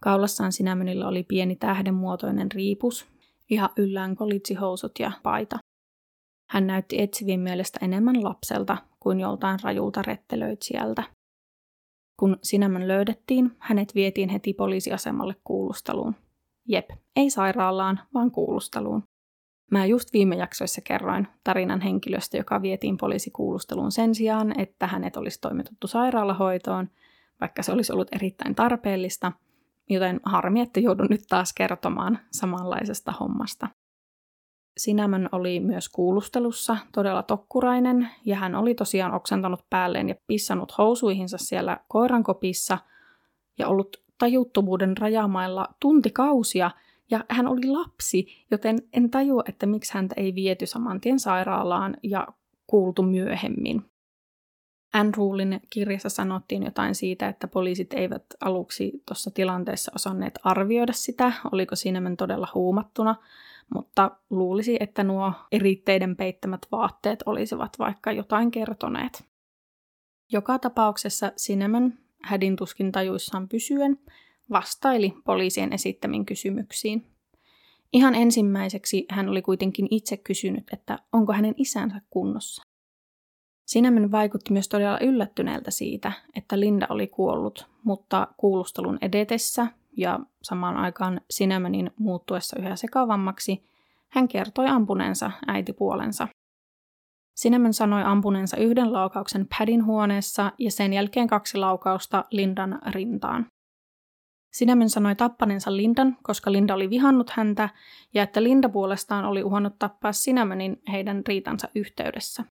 Kaulassaan 0.00 0.52
Sinämonilla 0.52 1.08
oli 1.08 1.22
pieni 1.22 1.56
tähdenmuotoinen 1.56 2.52
riipus, 2.52 3.06
ihan 3.50 3.70
yllään 3.76 4.16
kolitsihousut 4.16 4.98
ja 4.98 5.12
paita. 5.22 5.58
Hän 6.50 6.66
näytti 6.66 7.02
etsivien 7.02 7.40
mielestä 7.40 7.78
enemmän 7.82 8.24
lapselta 8.24 8.76
kuin 9.00 9.20
joltain 9.20 9.58
rajulta 9.62 10.02
rettelöitsijältä. 10.02 11.15
Kun 12.16 12.38
Sinämön 12.42 12.88
löydettiin, 12.88 13.56
hänet 13.58 13.94
vietiin 13.94 14.28
heti 14.28 14.54
poliisiasemalle 14.54 15.36
kuulusteluun. 15.44 16.14
Jep, 16.68 16.90
ei 17.16 17.30
sairaalaan, 17.30 18.00
vaan 18.14 18.30
kuulusteluun. 18.30 19.02
Mä 19.70 19.86
just 19.86 20.12
viime 20.12 20.36
jaksoissa 20.36 20.80
kerroin 20.80 21.28
tarinan 21.44 21.80
henkilöstä, 21.80 22.36
joka 22.36 22.62
vietiin 22.62 22.96
poliisikuulusteluun 22.96 23.92
sen 23.92 24.14
sijaan, 24.14 24.60
että 24.60 24.86
hänet 24.86 25.16
olisi 25.16 25.40
toimitettu 25.40 25.86
sairaalahoitoon, 25.86 26.88
vaikka 27.40 27.62
se 27.62 27.72
olisi 27.72 27.92
ollut 27.92 28.08
erittäin 28.12 28.54
tarpeellista, 28.54 29.32
joten 29.90 30.20
harmi, 30.22 30.60
että 30.60 30.80
joudun 30.80 31.06
nyt 31.10 31.24
taas 31.28 31.52
kertomaan 31.52 32.18
samanlaisesta 32.30 33.12
hommasta. 33.12 33.68
Sinämön 34.76 35.28
oli 35.32 35.60
myös 35.60 35.88
kuulustelussa 35.88 36.76
todella 36.92 37.22
tokkurainen 37.22 38.08
ja 38.24 38.36
hän 38.36 38.54
oli 38.54 38.74
tosiaan 38.74 39.14
oksentanut 39.14 39.60
päälleen 39.70 40.08
ja 40.08 40.14
pissannut 40.26 40.78
housuihinsa 40.78 41.38
siellä 41.38 41.80
koirankopissa 41.88 42.78
ja 43.58 43.68
ollut 43.68 44.02
tajuttomuuden 44.18 44.96
rajamailla 44.96 45.68
tuntikausia 45.80 46.70
ja 47.10 47.24
hän 47.28 47.48
oli 47.48 47.66
lapsi, 47.66 48.26
joten 48.50 48.78
en 48.92 49.10
tajua, 49.10 49.42
että 49.48 49.66
miksi 49.66 49.94
häntä 49.94 50.14
ei 50.18 50.34
viety 50.34 50.66
saman 50.66 51.00
tien 51.00 51.20
sairaalaan 51.20 51.96
ja 52.02 52.28
kuultu 52.66 53.02
myöhemmin. 53.02 53.84
Andrewlin 54.92 55.60
kirjassa 55.70 56.08
sanottiin 56.08 56.62
jotain 56.62 56.94
siitä, 56.94 57.28
että 57.28 57.48
poliisit 57.48 57.92
eivät 57.92 58.24
aluksi 58.40 59.02
tuossa 59.08 59.30
tilanteessa 59.30 59.92
osanneet 59.94 60.38
arvioida 60.44 60.92
sitä, 60.92 61.32
oliko 61.52 61.76
Sinemen 61.76 62.16
todella 62.16 62.48
huumattuna, 62.54 63.14
mutta 63.74 64.10
luulisi, 64.30 64.76
että 64.80 65.04
nuo 65.04 65.32
eritteiden 65.52 66.16
peittämät 66.16 66.60
vaatteet 66.72 67.22
olisivat 67.26 67.78
vaikka 67.78 68.12
jotain 68.12 68.50
kertoneet. 68.50 69.24
Joka 70.32 70.58
tapauksessa 70.58 71.32
Cinnamon, 71.36 71.92
hädin 72.22 72.56
tuskin 72.56 72.92
tajuissaan 72.92 73.48
pysyen, 73.48 73.98
vastaili 74.50 75.14
poliisien 75.24 75.72
esittämiin 75.72 76.26
kysymyksiin. 76.26 77.06
Ihan 77.92 78.14
ensimmäiseksi 78.14 79.06
hän 79.10 79.28
oli 79.28 79.42
kuitenkin 79.42 79.88
itse 79.90 80.16
kysynyt, 80.16 80.64
että 80.72 80.98
onko 81.12 81.32
hänen 81.32 81.54
isänsä 81.56 82.00
kunnossa. 82.10 82.62
Cinnamon 83.72 84.12
vaikutti 84.12 84.52
myös 84.52 84.68
todella 84.68 84.98
yllättyneeltä 85.00 85.70
siitä, 85.70 86.12
että 86.34 86.60
Linda 86.60 86.86
oli 86.90 87.06
kuollut, 87.06 87.66
mutta 87.84 88.28
kuulustelun 88.36 88.98
edetessä 89.02 89.66
ja 89.96 90.20
samaan 90.42 90.76
aikaan 90.76 91.20
Cinnamonin 91.32 91.90
muuttuessa 91.98 92.56
yhä 92.60 92.76
sekavammaksi, 92.76 93.68
hän 94.08 94.28
kertoi 94.28 94.66
ampuneensa 94.66 95.30
äitipuolensa. 95.46 96.28
Cinnamon 97.40 97.74
sanoi 97.74 98.02
ampuneensa 98.02 98.56
yhden 98.56 98.92
laukauksen 98.92 99.46
Padin 99.58 99.84
huoneessa 99.84 100.52
ja 100.58 100.70
sen 100.70 100.92
jälkeen 100.92 101.26
kaksi 101.26 101.58
laukausta 101.58 102.24
Lindan 102.30 102.78
rintaan. 102.86 103.46
Cinnamon 104.58 104.90
sanoi 104.90 105.14
tappaneensa 105.14 105.76
Lindan, 105.76 106.16
koska 106.22 106.52
Linda 106.52 106.74
oli 106.74 106.90
vihannut 106.90 107.30
häntä, 107.30 107.68
ja 108.14 108.22
että 108.22 108.42
Linda 108.42 108.68
puolestaan 108.68 109.24
oli 109.24 109.42
uhannut 109.42 109.78
tappaa 109.78 110.12
Cinnamonin 110.12 110.82
heidän 110.92 111.22
riitansa 111.28 111.68
yhteydessä. 111.74 112.44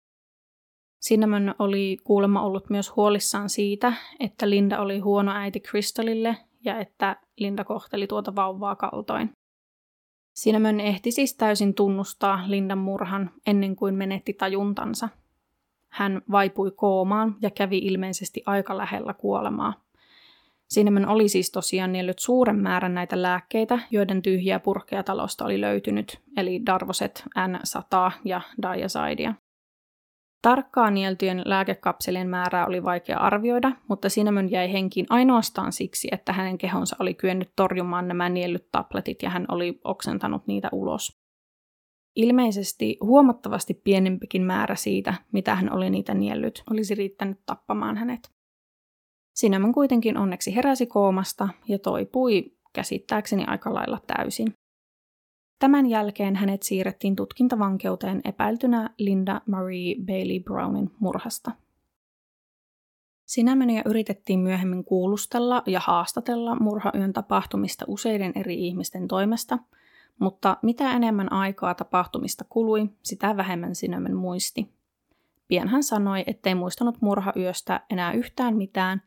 Cinnamon 1.07 1.55
oli 1.59 1.97
kuulemma 2.03 2.41
ollut 2.41 2.69
myös 2.69 2.95
huolissaan 2.95 3.49
siitä, 3.49 3.93
että 4.19 4.49
Linda 4.49 4.79
oli 4.79 4.99
huono 4.99 5.31
äiti 5.31 5.59
Crystalille 5.59 6.37
ja 6.65 6.79
että 6.79 7.17
Linda 7.37 7.63
kohteli 7.63 8.07
tuota 8.07 8.35
vauvaa 8.35 8.75
kaltoin. 8.75 9.31
Cinnamon 10.39 10.79
ehti 10.79 11.11
siis 11.11 11.35
täysin 11.35 11.73
tunnustaa 11.73 12.43
Lindan 12.47 12.77
murhan 12.77 13.31
ennen 13.47 13.75
kuin 13.75 13.95
menetti 13.95 14.33
tajuntansa. 14.33 15.09
Hän 15.91 16.21
vaipui 16.31 16.71
koomaan 16.71 17.35
ja 17.41 17.51
kävi 17.51 17.77
ilmeisesti 17.77 18.43
aika 18.45 18.77
lähellä 18.77 19.13
kuolemaa. 19.13 19.73
Cinnamon 20.73 21.07
oli 21.07 21.29
siis 21.29 21.51
tosiaan 21.51 21.91
niellyt 21.91 22.19
suuren 22.19 22.59
määrän 22.59 22.93
näitä 22.93 23.21
lääkkeitä, 23.21 23.79
joiden 23.91 24.21
tyhjiä 24.21 24.59
purkkeja 24.59 25.03
talosta 25.03 25.45
oli 25.45 25.61
löytynyt, 25.61 26.21
eli 26.37 26.65
Darvoset, 26.65 27.23
N100 27.39 28.11
ja 28.25 28.41
Diazidia. 28.61 29.33
Tarkkaa 30.41 30.91
nieltyjen 30.91 31.41
lääkekapselien 31.45 32.29
määrää 32.29 32.65
oli 32.65 32.83
vaikea 32.83 33.17
arvioida, 33.17 33.71
mutta 33.89 34.07
Cinnamon 34.07 34.51
jäi 34.51 34.73
henkiin 34.73 35.05
ainoastaan 35.09 35.71
siksi, 35.71 36.07
että 36.11 36.33
hänen 36.33 36.57
kehonsa 36.57 36.95
oli 36.99 37.13
kyennyt 37.13 37.51
torjumaan 37.55 38.07
nämä 38.07 38.29
niellyt 38.29 38.67
tabletit 38.71 39.23
ja 39.23 39.29
hän 39.29 39.45
oli 39.47 39.79
oksentanut 39.83 40.47
niitä 40.47 40.69
ulos. 40.71 41.19
Ilmeisesti 42.15 42.97
huomattavasti 43.01 43.73
pienempikin 43.73 44.41
määrä 44.41 44.75
siitä, 44.75 45.13
mitä 45.31 45.55
hän 45.55 45.73
oli 45.73 45.89
niitä 45.89 46.13
niellyt, 46.13 46.63
olisi 46.71 46.95
riittänyt 46.95 47.39
tappamaan 47.45 47.97
hänet. 47.97 48.31
Cinnamon 49.39 49.73
kuitenkin 49.73 50.17
onneksi 50.17 50.55
heräsi 50.55 50.85
koomasta 50.85 51.49
ja 51.67 51.79
toipui 51.79 52.55
käsittääkseni 52.73 53.45
aika 53.47 53.73
lailla 53.73 53.99
täysin. 54.07 54.53
Tämän 55.59 55.85
jälkeen 55.85 56.35
hänet 56.35 56.63
siirrettiin 56.63 57.15
tutkintavankeuteen 57.15 58.21
epäiltynä 58.25 58.89
Linda 58.97 59.41
Marie 59.47 59.95
Bailey 60.05 60.39
Brownin 60.39 60.91
murhasta. 60.99 61.51
Sinämöniä 63.25 63.81
yritettiin 63.85 64.39
myöhemmin 64.39 64.83
kuulustella 64.83 65.63
ja 65.65 65.79
haastatella 65.79 66.55
murhayön 66.55 67.13
tapahtumista 67.13 67.85
useiden 67.87 68.31
eri 68.35 68.67
ihmisten 68.67 69.07
toimesta, 69.07 69.59
mutta 70.19 70.57
mitä 70.61 70.91
enemmän 70.91 71.31
aikaa 71.31 71.73
tapahtumista 71.73 72.45
kului, 72.49 72.89
sitä 73.03 73.37
vähemmän 73.37 73.75
Sinämön 73.75 74.15
muisti. 74.15 74.73
Pian 75.47 75.67
hän 75.67 75.83
sanoi, 75.83 76.23
ettei 76.27 76.55
muistanut 76.55 77.01
murhayöstä 77.01 77.81
enää 77.89 78.13
yhtään 78.13 78.57
mitään 78.57 79.01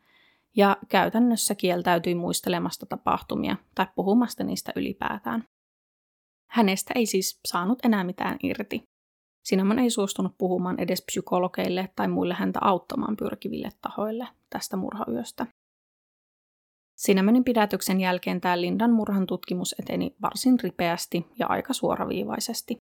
ja 0.56 0.76
käytännössä 0.88 1.54
kieltäytyi 1.54 2.14
muistelemasta 2.14 2.86
tapahtumia 2.86 3.56
tai 3.74 3.86
puhumasta 3.94 4.44
niistä 4.44 4.72
ylipäätään. 4.76 5.44
Hänestä 6.50 6.92
ei 6.94 7.06
siis 7.06 7.40
saanut 7.48 7.78
enää 7.84 8.04
mitään 8.04 8.36
irti. 8.42 8.82
Cinnamon 9.48 9.78
ei 9.78 9.90
suostunut 9.90 10.32
puhumaan 10.38 10.80
edes 10.80 11.02
psykologeille 11.06 11.88
tai 11.96 12.08
muille 12.08 12.34
häntä 12.34 12.58
auttamaan 12.62 13.16
pyrkiville 13.16 13.68
tahoille 13.82 14.28
tästä 14.50 14.76
murhayöstä. 14.76 15.46
Cinnamonin 17.02 17.44
pidätyksen 17.44 18.00
jälkeen 18.00 18.40
tämä 18.40 18.60
Lindan 18.60 18.92
murhan 18.92 19.26
tutkimus 19.26 19.74
eteni 19.78 20.16
varsin 20.22 20.60
ripeästi 20.62 21.26
ja 21.38 21.46
aika 21.46 21.72
suoraviivaisesti. 21.72 22.76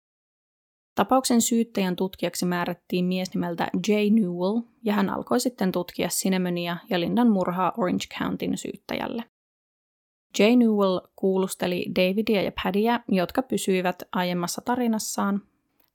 Tapauksen 0.95 1.41
syyttäjän 1.41 1.95
tutkijaksi 1.95 2.45
määrättiin 2.45 3.05
mies 3.05 3.33
nimeltä 3.33 3.67
Jay 3.87 4.09
Newell, 4.09 4.61
ja 4.83 4.93
hän 4.93 5.09
alkoi 5.09 5.39
sitten 5.39 5.71
tutkia 5.71 6.07
Cinnamonia 6.07 6.77
ja 6.89 6.99
Lindan 6.99 7.31
murhaa 7.31 7.73
Orange 7.77 8.05
Countyn 8.19 8.57
syyttäjälle. 8.57 9.23
Jay 10.39 10.55
Newell 10.55 10.99
kuulusteli 11.15 11.85
Davidia 11.95 12.41
ja 12.41 12.51
Paddyä, 12.63 12.99
jotka 13.07 13.41
pysyivät 13.41 14.03
aiemmassa 14.11 14.61
tarinassaan, 14.65 15.41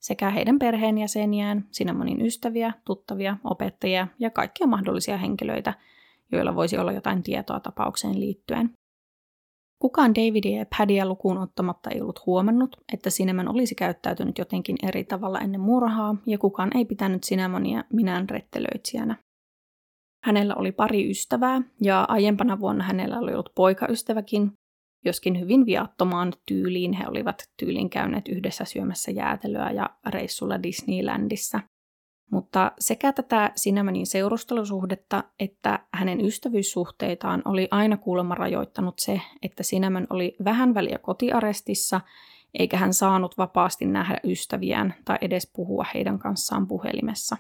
sekä 0.00 0.30
heidän 0.30 0.58
perheenjäseniään, 0.58 1.68
Cinnamonin 1.72 2.26
ystäviä, 2.26 2.72
tuttavia, 2.84 3.36
opettajia 3.44 4.08
ja 4.18 4.30
kaikkia 4.30 4.66
mahdollisia 4.66 5.16
henkilöitä, 5.16 5.74
joilla 6.32 6.54
voisi 6.54 6.78
olla 6.78 6.92
jotain 6.92 7.22
tietoa 7.22 7.60
tapaukseen 7.60 8.20
liittyen. 8.20 8.70
Kukaan 9.78 10.14
Davidia 10.14 10.58
ja 10.58 10.66
Paddyä 10.78 11.04
lukuun 11.04 11.38
ottamatta 11.38 11.90
ei 11.90 12.00
ollut 12.00 12.26
huomannut, 12.26 12.76
että 12.92 13.10
Cinnamon 13.10 13.48
olisi 13.48 13.74
käyttäytynyt 13.74 14.38
jotenkin 14.38 14.76
eri 14.82 15.04
tavalla 15.04 15.40
ennen 15.40 15.60
murhaa, 15.60 16.16
ja 16.26 16.38
kukaan 16.38 16.76
ei 16.76 16.84
pitänyt 16.84 17.22
Cinnamonia 17.22 17.84
minään 17.92 18.28
rettelöitsijänä. 18.30 19.16
Hänellä 20.28 20.54
oli 20.54 20.72
pari 20.72 21.10
ystävää, 21.10 21.62
ja 21.82 22.04
aiempana 22.08 22.60
vuonna 22.60 22.84
hänellä 22.84 23.18
oli 23.18 23.32
ollut 23.32 23.52
poikaystäväkin, 23.54 24.52
joskin 25.04 25.40
hyvin 25.40 25.66
viattomaan 25.66 26.32
tyyliin 26.48 26.92
he 26.92 27.04
olivat 27.08 27.42
tyylin 27.56 27.90
käyneet 27.90 28.28
yhdessä 28.28 28.64
syömässä 28.64 29.10
jäätelöä 29.10 29.70
ja 29.70 29.90
reissulla 30.06 30.62
Disneylandissa. 30.62 31.60
Mutta 32.32 32.72
sekä 32.78 33.12
tätä 33.12 33.52
Cinnamonin 33.56 34.06
seurustelusuhdetta 34.06 35.24
että 35.38 35.80
hänen 35.94 36.20
ystävyyssuhteitaan 36.20 37.42
oli 37.44 37.68
aina 37.70 37.96
kuulemma 37.96 38.34
rajoittanut 38.34 38.98
se, 38.98 39.20
että 39.42 39.62
Cinnamon 39.62 40.06
oli 40.10 40.36
vähän 40.44 40.74
väliä 40.74 40.98
kotiarestissa, 40.98 42.00
eikä 42.58 42.76
hän 42.76 42.94
saanut 42.94 43.38
vapaasti 43.38 43.86
nähdä 43.86 44.20
ystäviään 44.24 44.94
tai 45.04 45.18
edes 45.20 45.50
puhua 45.56 45.84
heidän 45.94 46.18
kanssaan 46.18 46.66
puhelimessa. 46.66 47.36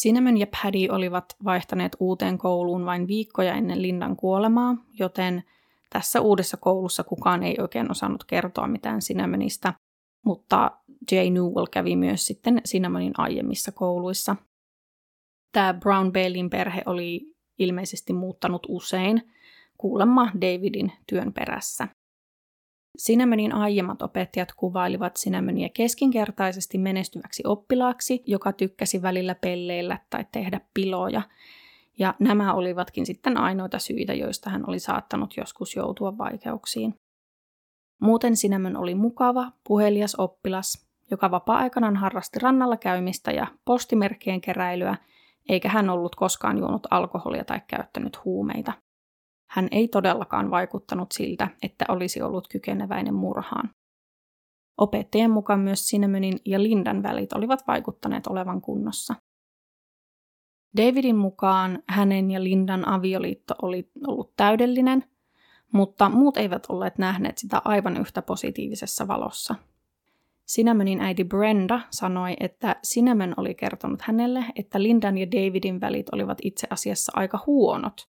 Cinnamon 0.00 0.36
ja 0.36 0.46
Paddy 0.46 0.88
olivat 0.90 1.24
vaihtaneet 1.44 1.96
uuteen 2.00 2.38
kouluun 2.38 2.86
vain 2.86 3.06
viikkoja 3.06 3.54
ennen 3.54 3.82
Lindan 3.82 4.16
kuolemaa, 4.16 4.76
joten 4.98 5.44
tässä 5.90 6.20
uudessa 6.20 6.56
koulussa 6.56 7.04
kukaan 7.04 7.42
ei 7.42 7.56
oikein 7.60 7.90
osannut 7.90 8.24
kertoa 8.24 8.66
mitään 8.66 9.00
Cinnamonista, 9.00 9.74
mutta 10.24 10.70
Jay 11.12 11.30
Newell 11.30 11.66
kävi 11.70 11.96
myös 11.96 12.26
sitten 12.26 12.60
Cinnamonin 12.68 13.12
aiemmissa 13.18 13.72
kouluissa. 13.72 14.36
Tämä 15.52 15.74
Brown 15.74 16.12
Bailin 16.12 16.50
perhe 16.50 16.82
oli 16.86 17.34
ilmeisesti 17.58 18.12
muuttanut 18.12 18.66
usein, 18.68 19.32
kuulemma 19.78 20.30
Davidin 20.34 20.92
työn 21.06 21.32
perässä. 21.32 21.88
Cinnamonin 22.98 23.54
aiemmat 23.54 24.02
opettajat 24.02 24.52
kuvailivat 24.56 25.14
Cinnamonia 25.14 25.68
keskinkertaisesti 25.74 26.78
menestyväksi 26.78 27.42
oppilaaksi, 27.46 28.22
joka 28.26 28.52
tykkäsi 28.52 29.02
välillä 29.02 29.34
pelleillä 29.34 29.98
tai 30.10 30.24
tehdä 30.32 30.60
piloja. 30.74 31.22
Ja 31.98 32.14
nämä 32.20 32.54
olivatkin 32.54 33.06
sitten 33.06 33.36
ainoita 33.36 33.78
syitä, 33.78 34.14
joista 34.14 34.50
hän 34.50 34.68
oli 34.68 34.78
saattanut 34.78 35.36
joskus 35.36 35.76
joutua 35.76 36.18
vaikeuksiin. 36.18 36.94
Muuten 38.00 38.32
Cinnamon 38.32 38.76
oli 38.76 38.94
mukava, 38.94 39.52
puhelias 39.68 40.14
oppilas, 40.14 40.86
joka 41.10 41.30
vapaa-aikanaan 41.30 41.96
harrasti 41.96 42.38
rannalla 42.38 42.76
käymistä 42.76 43.30
ja 43.30 43.46
postimerkkien 43.64 44.40
keräilyä, 44.40 44.96
eikä 45.48 45.68
hän 45.68 45.90
ollut 45.90 46.14
koskaan 46.14 46.58
juonut 46.58 46.86
alkoholia 46.90 47.44
tai 47.44 47.60
käyttänyt 47.68 48.24
huumeita. 48.24 48.72
Hän 49.46 49.68
ei 49.70 49.88
todellakaan 49.88 50.50
vaikuttanut 50.50 51.12
siltä, 51.12 51.48
että 51.62 51.84
olisi 51.88 52.22
ollut 52.22 52.48
kykeneväinen 52.48 53.14
murhaan. 53.14 53.70
Opettajien 54.78 55.30
mukaan 55.30 55.60
myös 55.60 55.88
Cinnamonin 55.88 56.38
ja 56.44 56.62
Lindan 56.62 57.02
välit 57.02 57.32
olivat 57.32 57.66
vaikuttaneet 57.66 58.26
olevan 58.26 58.60
kunnossa. 58.60 59.14
Davidin 60.76 61.16
mukaan 61.16 61.82
hänen 61.88 62.30
ja 62.30 62.44
Lindan 62.44 62.88
avioliitto 62.88 63.54
oli 63.62 63.90
ollut 64.06 64.32
täydellinen, 64.36 65.04
mutta 65.72 66.08
muut 66.08 66.36
eivät 66.36 66.66
olleet 66.68 66.98
nähneet 66.98 67.38
sitä 67.38 67.62
aivan 67.64 67.96
yhtä 67.96 68.22
positiivisessa 68.22 69.08
valossa. 69.08 69.54
Cinnamonin 70.48 71.00
äiti 71.00 71.24
Brenda 71.24 71.80
sanoi, 71.90 72.36
että 72.40 72.76
Cinnamon 72.86 73.34
oli 73.36 73.54
kertonut 73.54 74.02
hänelle, 74.02 74.44
että 74.56 74.82
Lindan 74.82 75.18
ja 75.18 75.26
Davidin 75.26 75.80
välit 75.80 76.06
olivat 76.12 76.38
itse 76.42 76.66
asiassa 76.70 77.12
aika 77.14 77.38
huonot, 77.46 78.08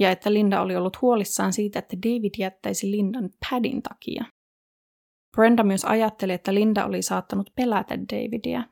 ja 0.00 0.10
että 0.10 0.32
Linda 0.32 0.60
oli 0.60 0.76
ollut 0.76 1.02
huolissaan 1.02 1.52
siitä, 1.52 1.78
että 1.78 1.96
David 1.96 2.34
jättäisi 2.38 2.90
Lindan 2.90 3.30
Padin 3.50 3.82
takia. 3.82 4.24
Brenda 5.36 5.64
myös 5.64 5.84
ajatteli, 5.84 6.32
että 6.32 6.54
Linda 6.54 6.84
oli 6.84 7.02
saattanut 7.02 7.50
pelätä 7.56 7.98
Davidia. 7.98 8.64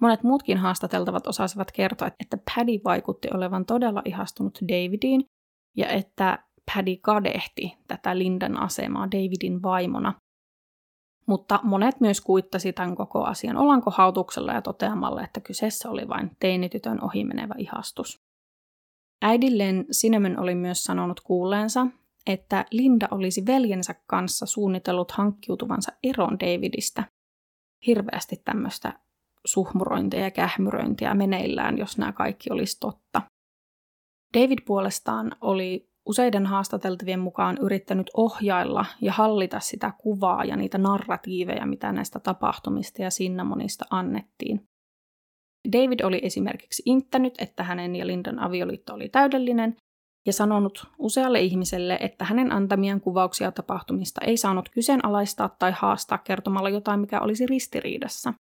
Monet 0.00 0.22
muutkin 0.22 0.58
haastateltavat 0.58 1.26
osasivat 1.26 1.72
kertoa, 1.72 2.08
että 2.20 2.38
Paddy 2.54 2.80
vaikutti 2.84 3.28
olevan 3.34 3.66
todella 3.66 4.02
ihastunut 4.04 4.58
Davidiin 4.62 5.24
ja 5.76 5.88
että 5.88 6.38
Paddy 6.74 6.96
kadehti 6.96 7.76
tätä 7.88 8.18
Lindan 8.18 8.60
asemaa 8.60 9.06
Davidin 9.10 9.62
vaimona. 9.62 10.14
Mutta 11.26 11.60
monet 11.62 12.00
myös 12.00 12.20
kuittasi 12.20 12.72
tämän 12.72 12.96
koko 12.96 13.24
asian 13.24 13.56
olankohautuksella 13.56 14.52
ja 14.52 14.62
toteamalla, 14.62 15.22
että 15.22 15.40
kyseessä 15.40 15.90
oli 15.90 16.08
vain 16.08 16.30
teinitytön 16.40 17.04
ohimenevä 17.04 17.54
ihastus. 17.58 18.18
Äidilleen 19.22 19.86
Cinnamon 19.92 20.38
oli 20.38 20.54
myös 20.54 20.84
sanonut 20.84 21.20
kuulleensa, 21.20 21.86
että 22.26 22.64
Linda 22.70 23.08
olisi 23.10 23.46
veljensä 23.46 23.94
kanssa 24.06 24.46
suunnitellut 24.46 25.10
hankkiutuvansa 25.10 25.92
eron 26.02 26.40
Davidista. 26.40 27.04
Hirveästi 27.86 28.42
tämmöistä 28.44 28.92
suhmurointia 29.44 30.20
ja 30.20 30.30
kähmyröintiä 30.30 31.14
meneillään, 31.14 31.78
jos 31.78 31.98
nämä 31.98 32.12
kaikki 32.12 32.52
olisi 32.52 32.80
totta. 32.80 33.22
David 34.34 34.58
puolestaan 34.66 35.36
oli 35.40 35.88
useiden 36.06 36.46
haastateltavien 36.46 37.20
mukaan 37.20 37.58
yrittänyt 37.60 38.10
ohjailla 38.16 38.86
ja 39.00 39.12
hallita 39.12 39.60
sitä 39.60 39.92
kuvaa 39.98 40.44
ja 40.44 40.56
niitä 40.56 40.78
narratiiveja, 40.78 41.66
mitä 41.66 41.92
näistä 41.92 42.20
tapahtumista 42.20 43.02
ja 43.02 43.10
Sinnamonista 43.10 43.84
annettiin. 43.90 44.68
David 45.72 46.00
oli 46.00 46.20
esimerkiksi 46.22 46.82
inttänyt, 46.86 47.34
että 47.38 47.62
hänen 47.62 47.96
ja 47.96 48.06
Lindan 48.06 48.38
avioliitto 48.38 48.94
oli 48.94 49.08
täydellinen, 49.08 49.76
ja 50.26 50.32
sanonut 50.32 50.86
usealle 50.98 51.40
ihmiselle, 51.40 51.98
että 52.00 52.24
hänen 52.24 52.52
antamiaan 52.52 53.00
kuvauksia 53.00 53.52
tapahtumista 53.52 54.20
ei 54.26 54.36
saanut 54.36 54.68
kyseenalaistaa 54.68 55.56
tai 55.58 55.72
haastaa 55.76 56.18
kertomalla 56.18 56.68
jotain, 56.68 57.00
mikä 57.00 57.20
olisi 57.20 57.46
ristiriidassa. 57.46 58.34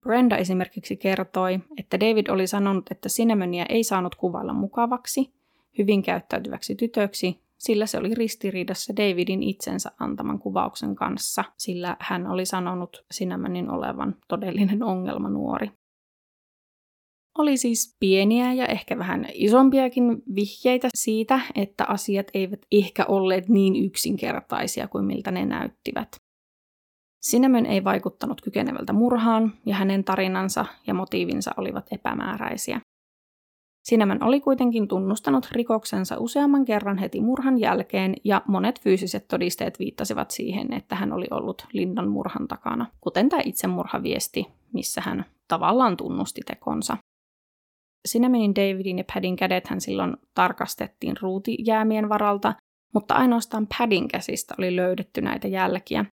Brenda 0.00 0.36
esimerkiksi 0.36 0.96
kertoi, 0.96 1.60
että 1.76 2.00
David 2.00 2.26
oli 2.28 2.46
sanonut, 2.46 2.90
että 2.90 3.08
Cinnamonia 3.08 3.66
ei 3.68 3.84
saanut 3.84 4.14
kuvailla 4.14 4.52
mukavaksi, 4.52 5.34
hyvin 5.78 6.02
käyttäytyväksi 6.02 6.74
tytöksi, 6.74 7.40
sillä 7.58 7.86
se 7.86 7.98
oli 7.98 8.14
ristiriidassa 8.14 8.96
Davidin 8.96 9.42
itsensä 9.42 9.90
antaman 10.00 10.38
kuvauksen 10.38 10.94
kanssa, 10.94 11.44
sillä 11.58 11.96
hän 12.00 12.26
oli 12.26 12.46
sanonut 12.46 13.04
Cinnamonin 13.14 13.70
olevan 13.70 14.16
todellinen 14.28 14.82
ongelma 14.82 15.28
nuori. 15.28 15.70
Oli 17.38 17.56
siis 17.56 17.96
pieniä 18.00 18.52
ja 18.52 18.66
ehkä 18.66 18.98
vähän 18.98 19.26
isompiakin 19.32 20.22
vihjeitä 20.34 20.88
siitä, 20.94 21.40
että 21.54 21.84
asiat 21.84 22.26
eivät 22.34 22.60
ehkä 22.72 23.04
olleet 23.08 23.48
niin 23.48 23.84
yksinkertaisia 23.84 24.88
kuin 24.88 25.04
miltä 25.04 25.30
ne 25.30 25.46
näyttivät. 25.46 26.16
Cinnamon 27.30 27.66
ei 27.66 27.84
vaikuttanut 27.84 28.40
kykenevältä 28.40 28.92
murhaan 28.92 29.52
ja 29.66 29.74
hänen 29.74 30.04
tarinansa 30.04 30.66
ja 30.86 30.94
motiivinsa 30.94 31.50
olivat 31.56 31.86
epämääräisiä. 31.90 32.80
Cinnamon 33.88 34.22
oli 34.22 34.40
kuitenkin 34.40 34.88
tunnustanut 34.88 35.48
rikoksensa 35.52 36.16
useamman 36.18 36.64
kerran 36.64 36.98
heti 36.98 37.20
murhan 37.20 37.60
jälkeen 37.60 38.14
ja 38.24 38.42
monet 38.48 38.80
fyysiset 38.80 39.28
todisteet 39.28 39.78
viittasivat 39.78 40.30
siihen, 40.30 40.72
että 40.72 40.96
hän 40.96 41.12
oli 41.12 41.26
ollut 41.30 41.66
Lindan 41.72 42.08
murhan 42.08 42.48
takana, 42.48 42.86
kuten 43.00 43.28
tämä 43.28 43.42
itsemurhaviesti, 43.44 44.46
missä 44.72 45.00
hän 45.00 45.24
tavallaan 45.48 45.96
tunnusti 45.96 46.40
tekonsa. 46.46 46.96
Cinnamonin, 48.08 48.54
Davidin 48.54 48.98
ja 48.98 49.04
Padin 49.14 49.36
kädethän 49.36 49.80
silloin 49.80 50.16
tarkastettiin 50.34 51.16
ruutijäämien 51.20 52.08
varalta, 52.08 52.54
mutta 52.94 53.14
ainoastaan 53.14 53.66
Padin 53.78 54.08
käsistä 54.08 54.54
oli 54.58 54.76
löydetty 54.76 55.20
näitä 55.20 55.48
jälkiä, 55.48 56.04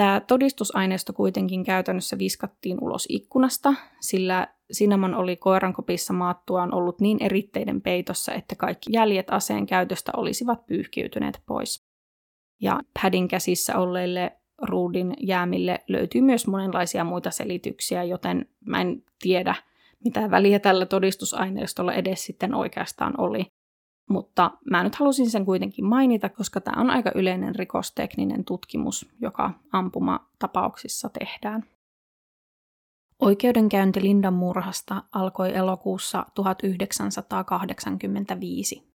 Tämä 0.00 0.20
todistusaineisto 0.20 1.12
kuitenkin 1.12 1.64
käytännössä 1.64 2.18
viskattiin 2.18 2.78
ulos 2.80 3.06
ikkunasta, 3.08 3.74
sillä 4.00 4.48
Cinnamon 4.72 5.14
oli 5.14 5.36
koirankopissa 5.36 6.12
maattuaan 6.12 6.74
ollut 6.74 7.00
niin 7.00 7.22
eritteiden 7.22 7.80
peitossa, 7.80 8.34
että 8.34 8.54
kaikki 8.56 8.90
jäljet 8.92 9.30
aseen 9.30 9.66
käytöstä 9.66 10.12
olisivat 10.16 10.66
pyyhkiytyneet 10.66 11.42
pois. 11.46 11.84
Ja 12.60 12.80
Padin 13.02 13.28
käsissä 13.28 13.78
olleille 13.78 14.32
ruudin 14.62 15.14
jäämille 15.20 15.78
löytyy 15.88 16.20
myös 16.20 16.46
monenlaisia 16.46 17.04
muita 17.04 17.30
selityksiä, 17.30 18.04
joten 18.04 18.46
mä 18.66 18.80
en 18.80 19.02
tiedä, 19.22 19.54
mitä 20.04 20.30
väliä 20.30 20.58
tällä 20.58 20.86
todistusaineistolla 20.86 21.92
edes 21.92 22.24
sitten 22.24 22.54
oikeastaan 22.54 23.20
oli. 23.20 23.46
Mutta 24.10 24.50
mä 24.70 24.82
nyt 24.82 24.94
halusin 24.94 25.30
sen 25.30 25.44
kuitenkin 25.44 25.84
mainita, 25.84 26.28
koska 26.28 26.60
tämä 26.60 26.82
on 26.82 26.90
aika 26.90 27.12
yleinen 27.14 27.54
rikostekninen 27.54 28.44
tutkimus, 28.44 29.08
joka 29.20 29.50
ampumatapauksissa 29.72 31.08
tehdään. 31.08 31.64
Oikeudenkäynti 33.20 34.02
Lindan 34.02 34.34
murhasta 34.34 35.02
alkoi 35.12 35.56
elokuussa 35.56 36.26
1985. 36.34 38.90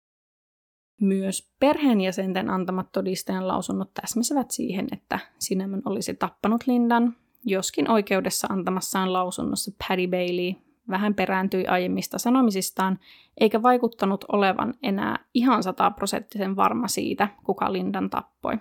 Myös 1.00 1.52
perheenjäsenten 1.60 2.50
antamat 2.50 2.92
todistajan 2.92 3.48
lausunnot 3.48 3.94
täsmäsivät 3.94 4.50
siihen, 4.50 4.86
että 4.92 5.18
Cinnamon 5.44 5.82
olisi 5.84 6.14
tappanut 6.14 6.66
Lindan, 6.66 7.16
joskin 7.44 7.90
oikeudessa 7.90 8.46
antamassaan 8.50 9.12
lausunnossa 9.12 9.70
Paddy 9.88 10.06
Bailey 10.06 10.54
vähän 10.90 11.14
perääntyi 11.14 11.66
aiemmista 11.66 12.18
sanomisistaan, 12.18 12.98
eikä 13.40 13.62
vaikuttanut 13.62 14.24
olevan 14.32 14.74
enää 14.82 15.18
ihan 15.34 15.62
sataprosenttisen 15.62 16.56
varma 16.56 16.88
siitä, 16.88 17.28
kuka 17.44 17.72
Lindan 17.72 18.10
tappoi. 18.10 18.58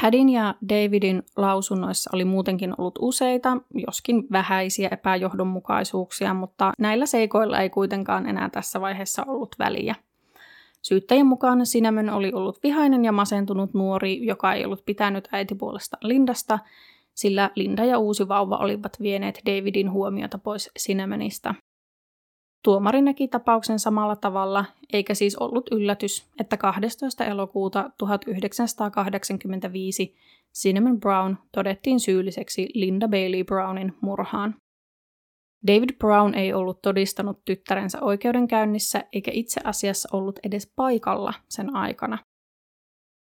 Padin 0.00 0.28
ja 0.28 0.54
Davidin 0.68 1.22
lausunnoissa 1.36 2.10
oli 2.12 2.24
muutenkin 2.24 2.74
ollut 2.78 2.98
useita, 3.00 3.56
joskin 3.86 4.26
vähäisiä 4.32 4.88
epäjohdonmukaisuuksia, 4.92 6.34
mutta 6.34 6.72
näillä 6.78 7.06
seikoilla 7.06 7.60
ei 7.60 7.70
kuitenkaan 7.70 8.26
enää 8.26 8.50
tässä 8.50 8.80
vaiheessa 8.80 9.24
ollut 9.26 9.56
väliä. 9.58 9.94
Syyttäjän 10.82 11.26
mukaan 11.26 11.58
Cinnamon 11.62 12.10
oli 12.10 12.32
ollut 12.32 12.62
vihainen 12.62 13.04
ja 13.04 13.12
masentunut 13.12 13.74
nuori, 13.74 14.26
joka 14.26 14.52
ei 14.52 14.64
ollut 14.64 14.84
pitänyt 14.86 15.28
äitipuolesta 15.32 15.96
Lindasta, 16.00 16.58
sillä 17.16 17.50
Linda 17.54 17.84
ja 17.84 17.98
uusi 17.98 18.28
vauva 18.28 18.56
olivat 18.56 18.92
vieneet 19.00 19.40
Davidin 19.46 19.90
huomiota 19.90 20.38
pois 20.38 20.70
Cinnamonista. 20.78 21.54
Tuomari 22.64 23.02
näki 23.02 23.28
tapauksen 23.28 23.78
samalla 23.78 24.16
tavalla, 24.16 24.64
eikä 24.92 25.14
siis 25.14 25.36
ollut 25.36 25.68
yllätys, 25.72 26.26
että 26.40 26.56
12. 26.56 27.24
elokuuta 27.24 27.90
1985 27.98 30.16
Cinnamon 30.62 31.00
Brown 31.00 31.36
todettiin 31.52 32.00
syylliseksi 32.00 32.68
Linda 32.74 33.08
Bailey 33.08 33.44
Brownin 33.44 33.92
murhaan. 34.00 34.54
David 35.66 35.96
Brown 35.98 36.34
ei 36.34 36.52
ollut 36.52 36.82
todistanut 36.82 37.44
tyttärensä 37.44 38.00
oikeudenkäynnissä 38.00 39.04
eikä 39.12 39.30
itse 39.34 39.60
asiassa 39.64 40.08
ollut 40.12 40.38
edes 40.42 40.72
paikalla 40.76 41.34
sen 41.48 41.76
aikana. 41.76 42.18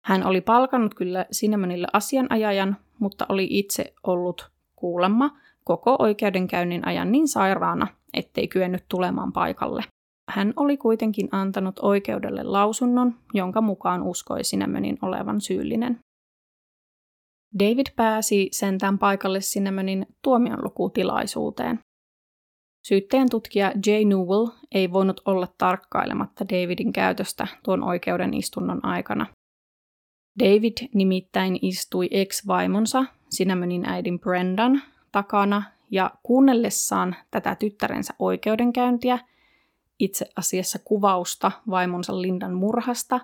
Hän 0.05 0.27
oli 0.27 0.41
palkannut 0.41 0.93
kyllä 0.93 1.25
Cinnamonille 1.33 1.87
asianajajan, 1.93 2.77
mutta 2.99 3.25
oli 3.29 3.47
itse 3.49 3.93
ollut 4.03 4.51
kuulemma 4.75 5.37
koko 5.63 5.95
oikeudenkäynnin 5.99 6.87
ajan 6.87 7.11
niin 7.11 7.27
sairaana, 7.27 7.87
ettei 8.13 8.47
kyennyt 8.47 8.85
tulemaan 8.89 9.33
paikalle. 9.33 9.83
Hän 10.31 10.53
oli 10.55 10.77
kuitenkin 10.77 11.29
antanut 11.31 11.79
oikeudelle 11.79 12.43
lausunnon, 12.43 13.15
jonka 13.33 13.61
mukaan 13.61 14.03
uskoi 14.03 14.41
Cinnamonin 14.41 14.97
olevan 15.01 15.41
syyllinen. 15.41 15.99
David 17.59 17.87
pääsi 17.95 18.49
sentään 18.51 18.99
paikalle 18.99 19.39
Cinnamonin 19.39 20.05
tuomionlukutilaisuuteen. 20.21 21.79
Syyttäjän 22.87 23.29
tutkija 23.29 23.71
Jay 23.87 24.05
Newell 24.05 24.47
ei 24.71 24.91
voinut 24.91 25.21
olla 25.25 25.47
tarkkailematta 25.57 26.45
Davidin 26.49 26.93
käytöstä 26.93 27.47
tuon 27.63 27.83
oikeuden 27.83 28.33
istunnon 28.33 28.85
aikana. 28.85 29.25
David 30.39 30.89
nimittäin 30.93 31.59
istui 31.61 32.07
ex-vaimonsa, 32.11 33.05
Cinnamonin 33.35 33.85
äidin 33.85 34.19
Brendan, 34.19 34.81
takana 35.11 35.63
ja 35.91 36.11
kuunnellessaan 36.23 37.15
tätä 37.31 37.55
tyttärensä 37.55 38.13
oikeudenkäyntiä, 38.19 39.19
itse 39.99 40.25
asiassa 40.35 40.79
kuvausta 40.85 41.51
vaimonsa 41.69 42.21
Lindan 42.21 42.53
murhasta, 42.53 43.19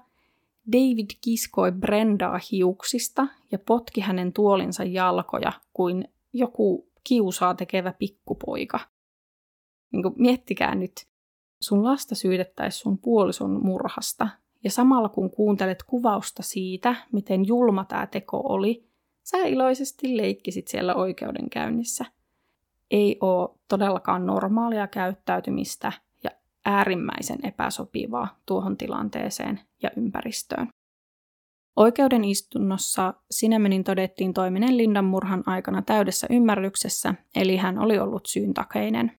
David 0.71 1.09
kiskoi 1.21 1.71
Brendaa 1.71 2.39
hiuksista 2.51 3.27
ja 3.51 3.59
potki 3.59 4.01
hänen 4.01 4.33
tuolinsa 4.33 4.83
jalkoja 4.83 5.51
kuin 5.73 6.07
joku 6.33 6.91
kiusaa 7.03 7.55
tekevä 7.55 7.93
pikkupoika. 7.99 8.79
Niin 9.91 10.03
kuin, 10.03 10.13
miettikää 10.17 10.75
nyt, 10.75 10.91
sun 11.61 11.83
lasta 11.83 12.15
syytettäisiin 12.15 12.81
sun 12.81 12.97
puolison 12.97 13.65
murhasta, 13.65 14.27
ja 14.63 14.71
samalla 14.71 15.09
kun 15.09 15.31
kuuntelet 15.31 15.83
kuvausta 15.83 16.43
siitä, 16.43 16.95
miten 17.11 17.47
julma 17.47 17.85
tämä 17.85 18.07
teko 18.07 18.41
oli, 18.43 18.87
sä 19.23 19.37
iloisesti 19.37 20.17
leikkisit 20.17 20.67
siellä 20.67 20.95
oikeudenkäynnissä– 20.95 22.05
ei 22.91 23.17
ole 23.21 23.49
todellakaan 23.67 24.25
normaalia 24.25 24.87
käyttäytymistä 24.87 25.91
ja 26.23 26.31
äärimmäisen 26.65 27.39
epäsopivaa 27.43 28.39
tuohon 28.45 28.77
tilanteeseen 28.77 29.59
ja 29.83 29.91
ympäristöön. 29.97 30.69
Oikeuden 31.75 32.23
istunnossa 32.23 33.13
Sinemenin 33.31 33.83
todettiin 33.83 34.33
toiminen 34.33 34.77
Lindan 34.77 35.05
murhan 35.05 35.43
aikana 35.45 35.81
täydessä 35.81 36.27
ymmärryksessä, 36.29 37.15
eli 37.35 37.57
hän 37.57 37.79
oli 37.79 37.99
ollut 37.99 38.25
syyntakeinen. 38.25 39.11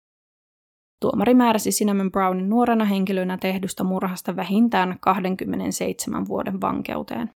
Tuomari 1.01 1.33
määräsi 1.33 1.69
Cinnamon 1.69 2.11
Brownin 2.11 2.49
nuorena 2.49 2.85
henkilönä 2.85 3.37
tehdystä 3.37 3.83
murhasta 3.83 4.35
vähintään 4.35 4.97
27 4.99 6.27
vuoden 6.27 6.61
vankeuteen. 6.61 7.29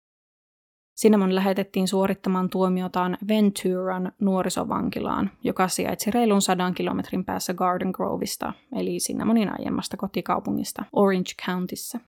Cinnamon 1.02 1.36
lähetettiin 1.36 1.88
suorittamaan 1.88 2.50
tuomiotaan 2.50 3.18
Venturan 3.28 4.12
nuorisovankilaan, 4.22 5.32
joka 5.44 5.68
sijaitsi 5.68 6.12
reilun 6.12 6.42
sadan 6.42 6.74
kilometrin 6.74 7.26
päässä 7.26 7.54
Garden 7.54 7.92
Grovista, 7.94 8.54
eli 8.76 8.98
Cinnamonin 8.98 9.50
aiemmasta 9.60 9.98
kotikaupungista 9.98 10.86
Orange 10.94 11.32
Countyssa. 11.46 12.00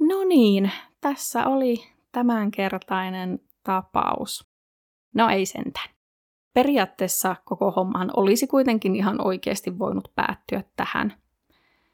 No 0.00 0.24
niin, 0.24 0.70
tässä 1.00 1.46
oli 1.46 1.76
tämänkertainen 2.12 3.38
tapaus. 3.62 4.46
No 5.14 5.28
ei 5.28 5.46
sentään. 5.46 5.94
Periaatteessa 6.54 7.36
koko 7.44 7.70
homman 7.70 8.10
olisi 8.16 8.46
kuitenkin 8.46 8.96
ihan 8.96 9.26
oikeasti 9.26 9.78
voinut 9.78 10.08
päättyä 10.14 10.62
tähän. 10.76 11.14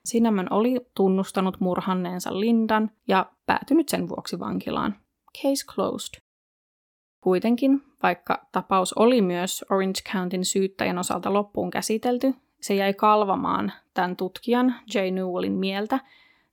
Cinnamon 0.09 0.53
oli 0.53 0.81
tunnustanut 0.95 1.61
murhanneensa 1.61 2.41
Lindan 2.41 2.91
ja 3.09 3.33
päätynyt 3.47 3.89
sen 3.89 4.09
vuoksi 4.09 4.39
vankilaan. 4.39 4.97
Case 5.43 5.67
closed. 5.67 6.23
Kuitenkin, 7.21 7.83
vaikka 8.03 8.47
tapaus 8.53 8.93
oli 8.93 9.23
myös 9.23 9.65
Orange 9.71 10.01
Countyn 10.13 10.45
syyttäjän 10.45 10.99
osalta 10.99 11.33
loppuun 11.33 11.71
käsitelty, 11.71 12.35
se 12.61 12.75
jäi 12.75 12.95
kalvamaan 12.95 13.73
tämän 13.95 14.17
tutkijan 14.17 14.75
Jay 14.95 15.11
Newellin 15.11 15.53
mieltä, 15.53 16.01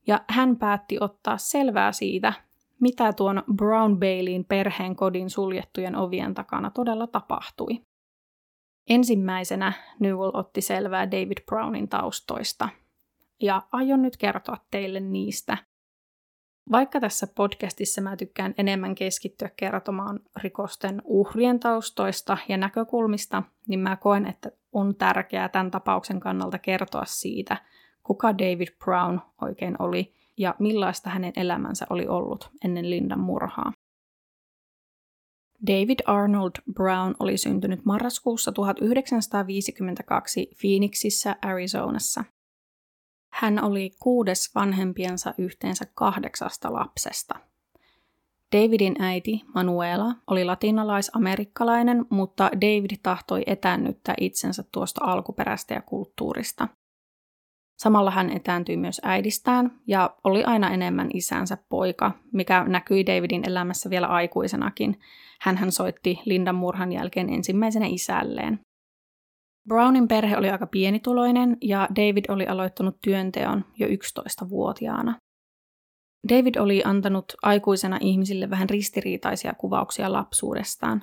ja 0.08 0.22
hän 0.30 0.58
päätti 0.58 0.98
ottaa 1.00 1.38
selvää 1.38 1.92
siitä, 1.92 2.34
mitä 2.80 3.14
tuon 3.14 3.44
Brown 3.56 4.00
Baileyin 4.00 4.46
perheen 4.46 4.96
kodin 4.96 5.30
suljettujen 5.30 5.96
ovien 5.96 6.34
takana 6.34 6.72
todella 6.72 7.08
tapahtui. 7.08 7.82
Ensimmäisenä 8.90 9.74
Newell 10.00 10.32
otti 10.34 10.62
selvää 10.62 11.12
David 11.12 11.46
Brownin 11.46 11.88
taustoista, 11.88 12.70
ja 13.42 13.62
aion 13.72 14.02
nyt 14.02 14.18
kertoa 14.18 14.58
teille 14.72 15.00
niistä, 15.00 15.58
vaikka 16.72 17.00
tässä 17.00 17.28
podcastissa 17.36 18.02
mä 18.02 18.18
tykkään 18.18 18.54
enemmän 18.58 18.96
keskittyä 18.96 19.50
kertomaan 19.56 20.20
rikosten 20.36 21.02
uhrien 21.06 21.60
taustoista 21.60 22.38
ja 22.50 22.58
näkökulmista, 22.58 23.44
niin 23.68 23.80
mä 23.80 23.96
koen, 23.96 24.28
että 24.28 24.52
on 24.72 24.96
tärkeää 24.96 25.50
tämän 25.50 25.72
tapauksen 25.72 26.20
kannalta 26.20 26.60
kertoa 26.60 27.06
siitä, 27.06 27.58
kuka 28.04 28.38
David 28.38 28.68
Brown 28.86 29.20
oikein 29.42 29.76
oli 29.80 30.14
ja 30.38 30.56
millaista 30.60 31.10
hänen 31.10 31.34
elämänsä 31.36 31.86
oli 31.90 32.08
ollut 32.08 32.52
ennen 32.66 32.90
Lindan 32.90 33.20
murhaa. 33.20 33.72
David 35.68 36.00
Arnold 36.06 36.52
Brown 36.74 37.16
oli 37.20 37.38
syntynyt 37.38 37.86
marraskuussa 37.86 38.52
1952 38.52 40.50
Phoenixissä, 40.62 41.36
Arizonassa. 41.42 42.24
Hän 43.30 43.64
oli 43.64 43.92
kuudes 44.00 44.56
vanhempiensa 44.56 45.34
yhteensä 45.38 45.86
kahdeksasta 45.94 46.74
lapsesta. 46.74 47.36
Davidin 48.56 48.96
äiti 49.00 49.44
Manuela 49.56 50.16
oli 50.28 50.46
latinalais-amerikkalainen, 50.46 52.06
mutta 52.10 52.44
David 52.44 52.98
tahtoi 53.04 53.44
etännyttää 53.46 54.16
itsensä 54.20 54.64
tuosta 54.72 55.06
alkuperäistä 55.06 55.74
ja 55.74 55.82
kulttuurista. 55.82 56.68
Samalla 57.78 58.12
hän 58.12 58.30
etääntyi 58.30 58.78
myös 58.78 59.02
äidistään 59.04 59.72
ja 59.88 60.16
oli 60.24 60.44
aina 60.44 60.70
enemmän 60.70 61.10
isänsä 61.14 61.58
poika, 61.70 62.12
mikä 62.34 62.64
näkyi 62.68 63.06
Davidin 63.06 63.50
elämässä 63.50 63.90
vielä 63.90 64.08
aikuisenakin. 64.08 65.00
Hän 65.42 65.72
soitti 65.72 66.20
Lindan 66.26 66.56
murhan 66.56 66.92
jälkeen 66.92 67.30
ensimmäisenä 67.30 67.86
isälleen. 67.86 68.60
Brownin 69.68 70.08
perhe 70.08 70.38
oli 70.38 70.50
aika 70.50 70.68
pienituloinen 70.68 71.58
ja 71.62 71.88
David 71.96 72.26
oli 72.30 72.48
aloittanut 72.48 72.98
työnteon 73.04 73.66
jo 73.80 73.88
11-vuotiaana. 73.88 75.16
David 76.30 76.56
oli 76.56 76.82
antanut 76.86 77.26
aikuisena 77.44 77.98
ihmisille 78.02 78.50
vähän 78.50 78.70
ristiriitaisia 78.70 79.54
kuvauksia 79.54 80.12
lapsuudestaan. 80.12 81.02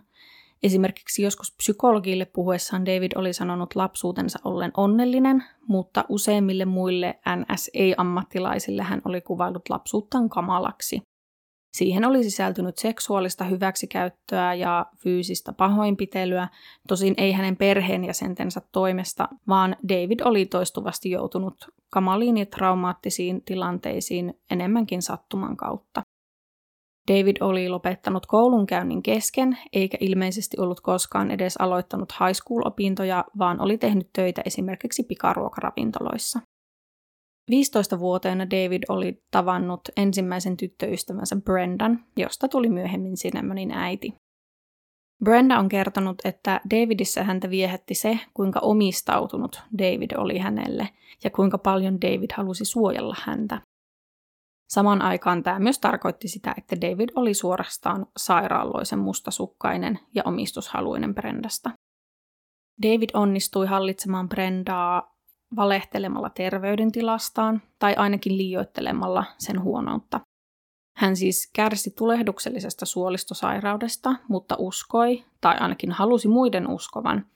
Esimerkiksi 0.62 1.22
joskus 1.22 1.55
psykologille 1.57 2.24
puhuessaan 2.24 2.86
David 2.86 3.12
oli 3.14 3.32
sanonut 3.32 3.74
lapsuutensa 3.74 4.38
ollen 4.44 4.70
onnellinen, 4.76 5.44
mutta 5.68 6.05
useimmille 6.09 6.64
muille 6.64 7.20
NS-ei-ammattilaisille 7.36 8.82
hän 8.82 9.02
oli 9.05 9.20
kuvaillut 9.20 9.68
lapsuuttaan 9.68 10.28
kamalaksi. 10.28 11.02
Siihen 11.74 12.05
oli 12.05 12.24
sisältynyt 12.24 12.78
seksuaalista 12.78 13.44
hyväksikäyttöä 13.44 14.55
ja 14.55 14.86
fyysistä 14.96 15.52
pahoinpitelyä, 15.52 16.48
tosin 16.88 17.14
ei 17.16 17.32
hänen 17.32 17.57
perheenjäsentensä 17.57 18.62
toimesta, 18.72 19.28
vaan 19.48 19.76
David 19.88 20.20
oli 20.24 20.46
toistuvasti 20.46 21.11
joutunut 21.11 21.55
kamaliin 21.90 22.36
ja 22.36 22.46
traumaattisiin 22.46 23.42
tilanteisiin 23.42 24.34
enemmänkin 24.50 25.02
sattuman 25.02 25.57
kautta. 25.57 26.02
David 27.09 27.36
oli 27.40 27.68
lopettanut 27.68 28.26
koulunkäynnin 28.26 29.02
kesken, 29.02 29.59
eikä 29.72 29.98
ilmeisesti 30.00 30.57
ollut 30.61 30.80
koskaan 30.80 31.30
edes 31.30 31.57
aloittanut 31.57 32.12
high 32.12 32.32
school-opintoja, 32.42 33.24
vaan 33.38 33.61
oli 33.61 33.78
tehnyt 33.78 34.09
töitä 34.12 34.42
esimerkiksi 34.44 35.02
pikaruokaravintoloissa. 35.02 36.40
15-vuotiaana 37.52 38.50
David 38.50 38.82
oli 38.88 39.22
tavannut 39.30 39.80
ensimmäisen 39.96 40.57
tyttöystävänsä 40.57 41.36
Brendan, 41.36 42.05
josta 42.16 42.48
tuli 42.48 42.68
myöhemmin 42.68 43.14
Cinnamonin 43.14 43.70
äiti. 43.70 44.14
Brenda 45.24 45.59
on 45.59 45.68
kertonut, 45.68 46.16
että 46.24 46.61
Davidissä 46.70 47.24
häntä 47.24 47.50
viehätti 47.50 47.94
se, 47.94 48.18
kuinka 48.34 48.61
omistautunut 48.61 49.62
David 49.78 50.11
oli 50.16 50.38
hänelle 50.38 50.88
ja 51.24 51.30
kuinka 51.30 51.59
paljon 51.59 52.00
David 52.00 52.30
halusi 52.36 52.64
suojella 52.64 53.16
häntä. 53.18 53.61
Saman 54.69 55.03
aikaan 55.03 55.43
tämä 55.43 55.59
myös 55.59 55.79
tarkoitti 55.79 56.29
sitä, 56.29 56.55
että 56.59 56.77
David 56.81 57.09
oli 57.15 57.35
suorastaan 57.35 58.07
sairaalloisen 58.17 58.99
mustasukkainen 58.99 59.99
ja 60.15 60.23
omistushaluinen 60.27 61.15
Brendasta. 61.15 61.71
David 62.83 63.11
onnistui 63.15 63.67
hallitsemaan 63.67 64.29
Brendaa 64.29 65.17
valehtelemalla 65.57 66.31
terveydentilastaan 66.31 67.62
tai 67.79 67.95
ainakin 67.95 68.39
liioittelemalla 68.39 69.25
sen 69.39 69.62
huonoutta. 69.62 70.21
Hän 70.97 71.17
siis 71.17 71.51
kärsi 71.53 71.91
tulehduksellisesta 71.91 72.87
suolistosairaudesta, 72.87 74.15
mutta 74.29 74.57
uskoi, 74.59 75.25
tai 75.41 75.57
ainakin 75.59 75.93
halusi 75.93 76.29
muiden 76.29 76.71
uskovan, 76.71 77.27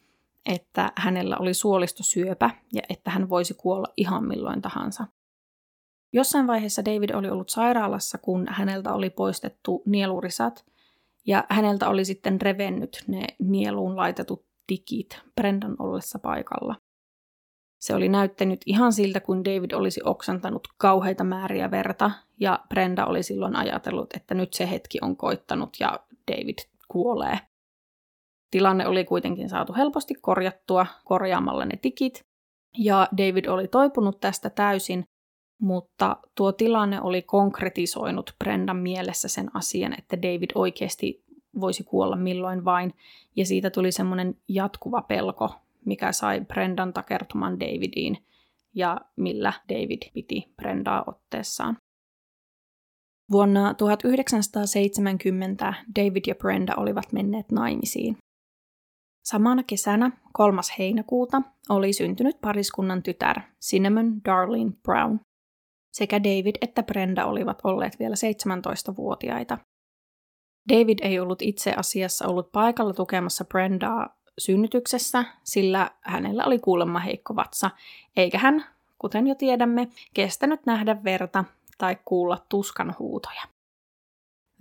että 0.47 0.93
hänellä 0.97 1.37
oli 1.37 1.55
suolistosyöpä 1.55 2.51
ja 2.72 2.83
että 2.89 3.11
hän 3.11 3.29
voisi 3.29 3.55
kuolla 3.55 3.87
ihan 3.97 4.24
milloin 4.24 4.62
tahansa. 4.62 5.07
Jossain 6.12 6.46
vaiheessa 6.46 6.84
David 6.84 7.11
oli 7.11 7.30
ollut 7.30 7.48
sairaalassa, 7.48 8.18
kun 8.18 8.46
häneltä 8.48 8.92
oli 8.92 9.11
poistettu 9.11 9.82
nielurisat, 9.86 10.64
ja 11.26 11.44
häneltä 11.50 11.88
oli 11.88 12.04
sitten 12.04 12.40
revennyt 12.40 13.04
ne 13.06 13.26
nieluun 13.38 13.96
laitetut 13.96 14.46
tikit 14.66 15.20
Brendan 15.34 15.76
ollessa 15.78 16.18
paikalla. 16.18 16.76
Se 17.80 17.94
oli 17.94 18.09
näyttänyt 18.09 18.61
ihan 18.66 18.92
siltä, 18.92 19.20
kun 19.20 19.44
David 19.44 19.70
olisi 19.72 20.00
oksantanut 20.04 20.68
kauheita 20.78 21.24
määriä 21.24 21.70
verta, 21.70 22.11
ja 22.40 22.59
Brenda 22.68 23.06
oli 23.06 23.22
silloin 23.22 23.56
ajatellut, 23.56 24.12
että 24.16 24.34
nyt 24.34 24.54
se 24.54 24.70
hetki 24.70 24.98
on 25.02 25.16
koittanut 25.16 25.76
ja 25.80 26.00
David 26.32 26.59
kuolee. 26.88 27.38
Tilanne 28.50 28.86
oli 28.86 29.04
kuitenkin 29.04 29.48
saatu 29.48 29.74
helposti 29.74 30.14
korjattua 30.14 30.86
korjaamalla 31.04 31.64
ne 31.64 31.76
tikit, 31.82 32.26
ja 32.78 33.09
David 33.16 33.44
oli 33.44 33.68
toipunut 33.68 34.20
tästä 34.20 34.50
täysin, 34.50 35.04
mutta 35.59 36.16
tuo 36.34 36.52
tilanne 36.52 37.00
oli 37.00 37.22
konkretisoinut 37.22 38.34
Brendan 38.38 38.76
mielessä 38.76 39.28
sen 39.28 39.50
asian, 39.54 39.98
että 39.98 40.22
David 40.22 40.50
oikeasti 40.54 41.24
voisi 41.61 41.84
kuolla 41.84 42.16
milloin 42.16 42.64
vain, 42.64 42.94
ja 43.36 43.46
siitä 43.46 43.70
tuli 43.70 43.92
semmoinen 43.92 44.36
jatkuva 44.48 45.02
pelko, 45.02 45.54
mikä 45.84 46.12
sai 46.12 46.40
Brendan 46.40 46.92
takertumaan 46.92 47.61
Davidiin 47.61 48.18
ja 48.74 49.00
millä 49.16 49.52
David 49.68 50.02
piti 50.14 50.52
Brendaa 50.56 51.04
otteessaan. 51.06 51.76
Vuonna 53.30 53.74
1970 53.74 55.74
David 55.98 56.22
ja 56.26 56.34
Brenda 56.34 56.74
olivat 56.76 57.12
menneet 57.12 57.52
naimisiin. 57.52 58.16
Samana 59.24 59.62
kesänä, 59.62 60.11
3. 60.32 60.61
heinäkuuta, 60.78 61.42
oli 61.68 61.92
syntynyt 61.92 62.40
pariskunnan 62.40 63.02
tytär 63.02 63.40
Cinnamon 63.64 64.24
Darlene 64.24 64.72
Brown. 64.82 65.20
Sekä 65.93 66.22
David 66.24 66.57
että 66.61 66.82
Brenda 66.82 67.26
olivat 67.26 67.59
olleet 67.64 67.99
vielä 67.99 68.14
17-vuotiaita. 68.14 69.59
David 70.68 70.99
ei 71.03 71.20
ollut 71.20 71.43
itse 71.43 71.72
asiassa 71.76 72.28
ollut 72.28 72.53
paikalla 72.53 72.95
tukemassa 72.95 73.45
Brendaa 73.45 74.18
synnytyksessä, 74.39 75.24
sillä 75.45 75.91
hänellä 76.01 76.45
oli 76.45 76.59
kuulemma 76.59 76.99
heikko 76.99 77.36
vatsa, 77.36 77.70
eikä 78.16 78.39
hän, 78.39 78.64
kuten 78.99 79.26
jo 79.26 79.34
tiedämme, 79.34 79.89
kestänyt 80.14 80.66
nähdä 80.66 81.05
verta 81.05 81.45
tai 81.78 81.97
kuulla 82.05 82.39
tuskan 82.49 82.95
huutoja. 82.99 83.43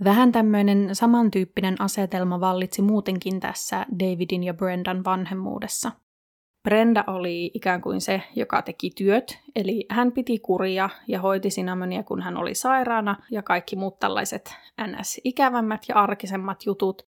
Vähän 0.03 0.32
tämmöinen 0.32 0.95
samantyyppinen 0.95 1.82
asetelma 1.82 2.39
vallitsi 2.39 2.82
muutenkin 2.82 3.39
tässä 3.39 3.86
Davidin 3.99 4.43
ja 4.43 4.53
Brendan 4.53 5.03
vanhemmuudessa. 5.03 5.91
Brenda 6.63 7.03
oli 7.07 7.51
ikään 7.53 7.81
kuin 7.81 8.01
se, 8.01 8.21
joka 8.35 8.61
teki 8.61 8.91
työt, 8.95 9.39
eli 9.55 9.85
hän 9.89 10.11
piti 10.11 10.39
kuria 10.39 10.89
ja 11.07 11.21
hoiti 11.21 11.49
Cinnamonia, 11.49 12.03
kun 12.03 12.21
hän 12.21 12.37
oli 12.37 12.55
sairaana, 12.55 13.15
ja 13.31 13.43
kaikki 13.43 13.75
muut 13.75 13.99
tällaiset 13.99 14.55
ns-ikävämmät 14.81 15.81
ja 15.89 15.95
arkisemmat 15.95 16.65
jutut. 16.65 17.07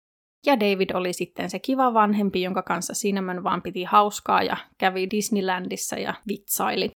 Ja 0.46 0.60
David 0.60 0.90
oli 0.94 1.12
sitten 1.12 1.50
se 1.50 1.58
kiva 1.58 1.94
vanhempi, 1.94 2.42
jonka 2.42 2.62
kanssa 2.62 2.92
Cinnamon 2.92 3.44
vaan 3.44 3.62
piti 3.62 3.84
hauskaa 3.84 4.42
ja 4.42 4.56
kävi 4.78 5.10
Disneylandissa 5.10 5.96
ja 5.96 6.14
vitsaili. 6.28 6.90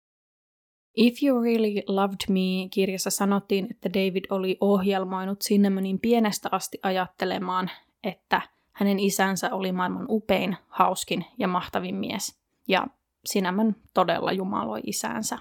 If 0.96 1.22
You 1.22 1.42
Really 1.42 1.82
Loved 1.88 2.20
Me 2.28 2.68
kirjassa 2.70 3.10
sanottiin, 3.10 3.66
että 3.70 3.88
David 3.94 4.24
oli 4.30 4.56
ohjelmoinut 4.60 5.40
Cinnamonin 5.40 6.00
pienestä 6.00 6.48
asti 6.52 6.78
ajattelemaan, 6.82 7.70
että 8.04 8.42
hänen 8.74 8.98
isänsä 8.98 9.54
oli 9.54 9.72
maailman 9.72 10.06
upein, 10.08 10.56
hauskin 10.68 11.24
ja 11.38 11.48
mahtavin 11.48 11.94
mies. 11.94 12.40
Ja 12.68 12.86
Cinnamon 13.28 13.76
todella 13.94 14.32
jumaloi 14.32 14.80
isänsä. 14.86 15.38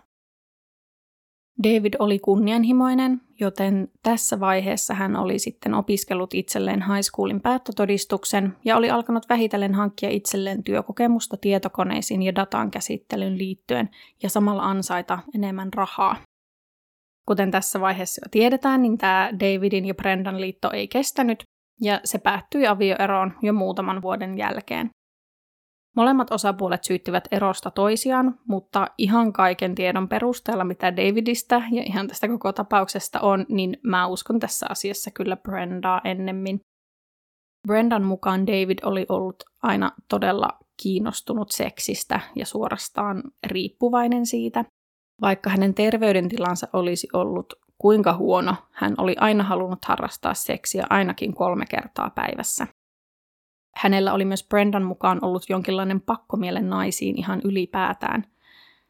David 1.63 1.93
oli 1.99 2.19
kunnianhimoinen, 2.19 3.21
joten 3.39 3.91
tässä 4.03 4.39
vaiheessa 4.39 4.93
hän 4.93 5.15
oli 5.15 5.39
sitten 5.39 5.73
opiskellut 5.73 6.34
itselleen 6.34 6.81
high 6.81 7.01
schoolin 7.01 7.41
päättötodistuksen 7.41 8.57
ja 8.65 8.77
oli 8.77 8.89
alkanut 8.89 9.29
vähitellen 9.29 9.73
hankkia 9.73 10.09
itselleen 10.09 10.63
työkokemusta 10.63 11.38
tietokoneisiin 11.38 12.23
ja 12.23 12.36
datan 12.36 12.71
käsittelyyn 12.71 13.38
liittyen 13.38 13.89
ja 14.23 14.29
samalla 14.29 14.63
ansaita 14.63 15.19
enemmän 15.36 15.73
rahaa. 15.73 16.15
Kuten 17.27 17.51
tässä 17.51 17.81
vaiheessa 17.81 18.21
jo 18.25 18.29
tiedetään, 18.31 18.81
niin 18.81 18.97
tämä 18.97 19.29
Davidin 19.34 19.86
ja 19.86 19.95
Brendan 19.95 20.41
liitto 20.41 20.71
ei 20.71 20.88
kestänyt 20.88 21.43
ja 21.82 22.01
se 22.03 22.17
päättyi 22.17 22.67
avioeroon 22.67 23.34
jo 23.41 23.53
muutaman 23.53 24.01
vuoden 24.01 24.38
jälkeen. 24.38 24.89
Molemmat 25.95 26.32
osapuolet 26.32 26.84
syyttivät 26.84 27.28
erosta 27.32 27.71
toisiaan, 27.71 28.39
mutta 28.47 28.88
ihan 28.97 29.34
kaiken 29.34 29.76
tiedon 29.76 30.09
perusteella, 30.09 30.63
mitä 30.63 30.95
Davidista 30.95 31.55
ja 31.71 31.84
ihan 31.86 32.07
tästä 32.07 32.28
koko 32.28 32.53
tapauksesta 32.53 33.19
on, 33.19 33.45
niin 33.49 33.78
mä 33.84 34.07
uskon 34.07 34.39
tässä 34.39 34.65
asiassa 34.69 35.11
kyllä 35.11 35.38
Brendaa 35.38 36.01
ennemmin. 36.03 36.59
Brendan 37.67 38.03
mukaan 38.03 38.47
David 38.47 38.78
oli 38.84 39.05
ollut 39.09 39.43
aina 39.63 39.91
todella 40.09 40.49
kiinnostunut 40.82 41.51
seksistä 41.51 42.19
ja 42.36 42.45
suorastaan 42.45 43.24
riippuvainen 43.47 44.26
siitä. 44.26 44.65
Vaikka 45.21 45.49
hänen 45.49 45.74
terveydentilansa 45.74 46.67
olisi 46.74 47.07
ollut 47.13 47.53
kuinka 47.84 48.13
huono, 48.13 48.55
hän 48.71 48.95
oli 48.97 49.15
aina 49.19 49.43
halunnut 49.43 49.86
harrastaa 49.86 50.34
seksiä 50.34 50.86
ainakin 50.89 51.34
kolme 51.34 51.65
kertaa 51.69 52.09
päivässä. 52.09 52.67
Hänellä 53.75 54.13
oli 54.13 54.25
myös 54.25 54.47
Brendan 54.47 54.84
mukaan 54.84 55.19
ollut 55.21 55.49
jonkinlainen 55.49 56.01
pakkomielen 56.01 56.69
naisiin 56.69 57.19
ihan 57.19 57.41
ylipäätään. 57.43 58.23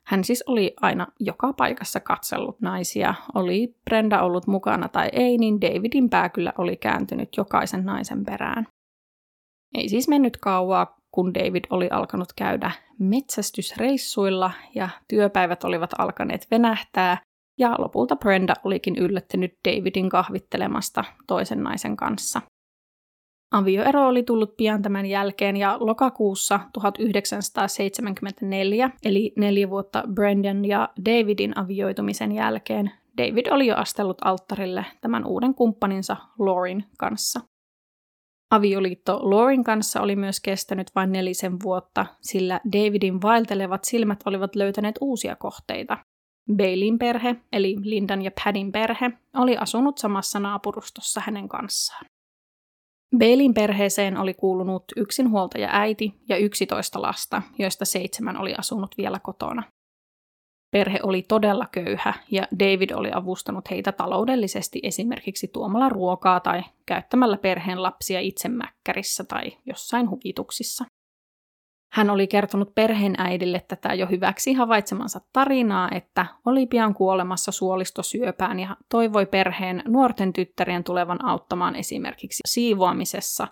Hän 0.05 0.23
siis 0.23 0.43
oli 0.47 0.73
aina 0.81 1.07
joka 1.19 1.53
paikassa 1.53 1.99
katsellut 1.99 2.61
naisia. 2.61 3.13
Oli 3.35 3.75
Brenda 3.85 4.21
ollut 4.21 4.47
mukana 4.47 4.89
tai 4.89 5.09
ei, 5.11 5.37
niin 5.37 5.61
Davidin 5.61 6.09
pää 6.09 6.29
kyllä 6.29 6.53
oli 6.57 6.77
kääntynyt 6.77 7.37
jokaisen 7.37 7.85
naisen 7.85 8.25
perään. 8.25 8.67
Ei 9.77 9.89
siis 9.89 10.07
mennyt 10.07 10.37
kauaa, 10.37 10.97
kun 11.11 11.33
David 11.33 11.63
oli 11.69 11.89
alkanut 11.89 12.33
käydä 12.35 12.71
metsästysreissuilla 12.99 14.51
ja 14.75 14.89
työpäivät 15.07 15.63
olivat 15.63 15.91
alkaneet 15.97 16.47
venähtää, 16.51 17.17
ja 17.57 17.75
lopulta 17.77 18.15
Brenda 18.15 18.53
olikin 18.63 18.95
yllättänyt 18.95 19.53
Davidin 19.67 20.09
kahvittelemasta 20.09 21.03
toisen 21.27 21.63
naisen 21.63 21.97
kanssa. 21.97 22.41
Avioero 23.51 24.07
oli 24.07 24.23
tullut 24.23 24.57
pian 24.57 24.81
tämän 24.81 25.05
jälkeen 25.05 25.57
ja 25.57 25.77
lokakuussa 25.79 26.59
1974, 26.73 28.89
eli 29.03 29.33
neljä 29.37 29.69
vuotta 29.69 30.03
Brendan 30.13 30.65
ja 30.65 30.89
Davidin 31.05 31.57
avioitumisen 31.57 32.31
jälkeen, 32.31 32.91
David 33.17 33.47
oli 33.51 33.67
jo 33.67 33.75
astellut 33.75 34.17
alttarille 34.25 34.85
tämän 35.01 35.25
uuden 35.25 35.55
kumppaninsa 35.55 36.17
Laurin 36.39 36.85
kanssa. 36.97 37.39
Avioliitto 38.51 39.19
Laurin 39.21 39.63
kanssa 39.63 40.01
oli 40.01 40.15
myös 40.15 40.39
kestänyt 40.39 40.91
vain 40.95 41.11
nelisen 41.11 41.57
vuotta, 41.63 42.05
sillä 42.21 42.59
Davidin 42.73 43.21
vaeltelevat 43.21 43.83
silmät 43.83 44.19
olivat 44.25 44.55
löytäneet 44.55 44.95
uusia 45.01 45.35
kohteita. 45.35 45.97
Bailin 46.57 46.99
perhe, 46.99 47.35
eli 47.51 47.75
Lindan 47.81 48.21
ja 48.21 48.31
Padin 48.43 48.71
perhe, 48.71 49.11
oli 49.33 49.57
asunut 49.57 49.97
samassa 49.97 50.39
naapurustossa 50.39 51.21
hänen 51.25 51.49
kanssaan. 51.49 52.05
Bailin 53.17 53.53
perheeseen 53.53 54.17
oli 54.17 54.33
kuulunut 54.33 54.83
yksinhuoltaja 54.95 55.69
äiti 55.71 56.13
ja 56.29 56.37
11 56.37 57.01
lasta, 57.01 57.41
joista 57.59 57.85
seitsemän 57.85 58.37
oli 58.37 58.53
asunut 58.57 58.95
vielä 58.97 59.19
kotona. 59.19 59.63
Perhe 60.71 60.99
oli 61.03 61.21
todella 61.21 61.67
köyhä 61.71 62.13
ja 62.31 62.47
David 62.59 62.89
oli 62.91 63.11
avustanut 63.13 63.69
heitä 63.71 63.91
taloudellisesti 63.91 64.79
esimerkiksi 64.83 65.47
tuomalla 65.47 65.89
ruokaa 65.89 66.39
tai 66.39 66.63
käyttämällä 66.85 67.37
perheen 67.37 67.83
lapsia 67.83 68.19
itse 68.19 68.49
mäkkärissä 68.49 69.23
tai 69.23 69.57
jossain 69.65 70.09
huvituksissa. 70.09 70.85
Hän 71.93 72.09
oli 72.09 72.27
kertonut 72.27 72.75
perheen 72.75 73.15
äidille 73.17 73.65
tätä 73.67 73.93
jo 73.93 74.07
hyväksi 74.07 74.53
havaitsemansa 74.53 75.21
tarinaa, 75.33 75.89
että 75.91 76.25
oli 76.45 76.65
pian 76.65 76.93
kuolemassa 76.93 77.51
suolistosyöpään 77.51 78.59
ja 78.59 78.77
toivoi 78.89 79.25
perheen 79.25 79.83
nuorten 79.87 80.33
tyttärien 80.33 80.83
tulevan 80.83 81.25
auttamaan 81.25 81.75
esimerkiksi 81.75 82.41
siivoamisessa 82.47 83.47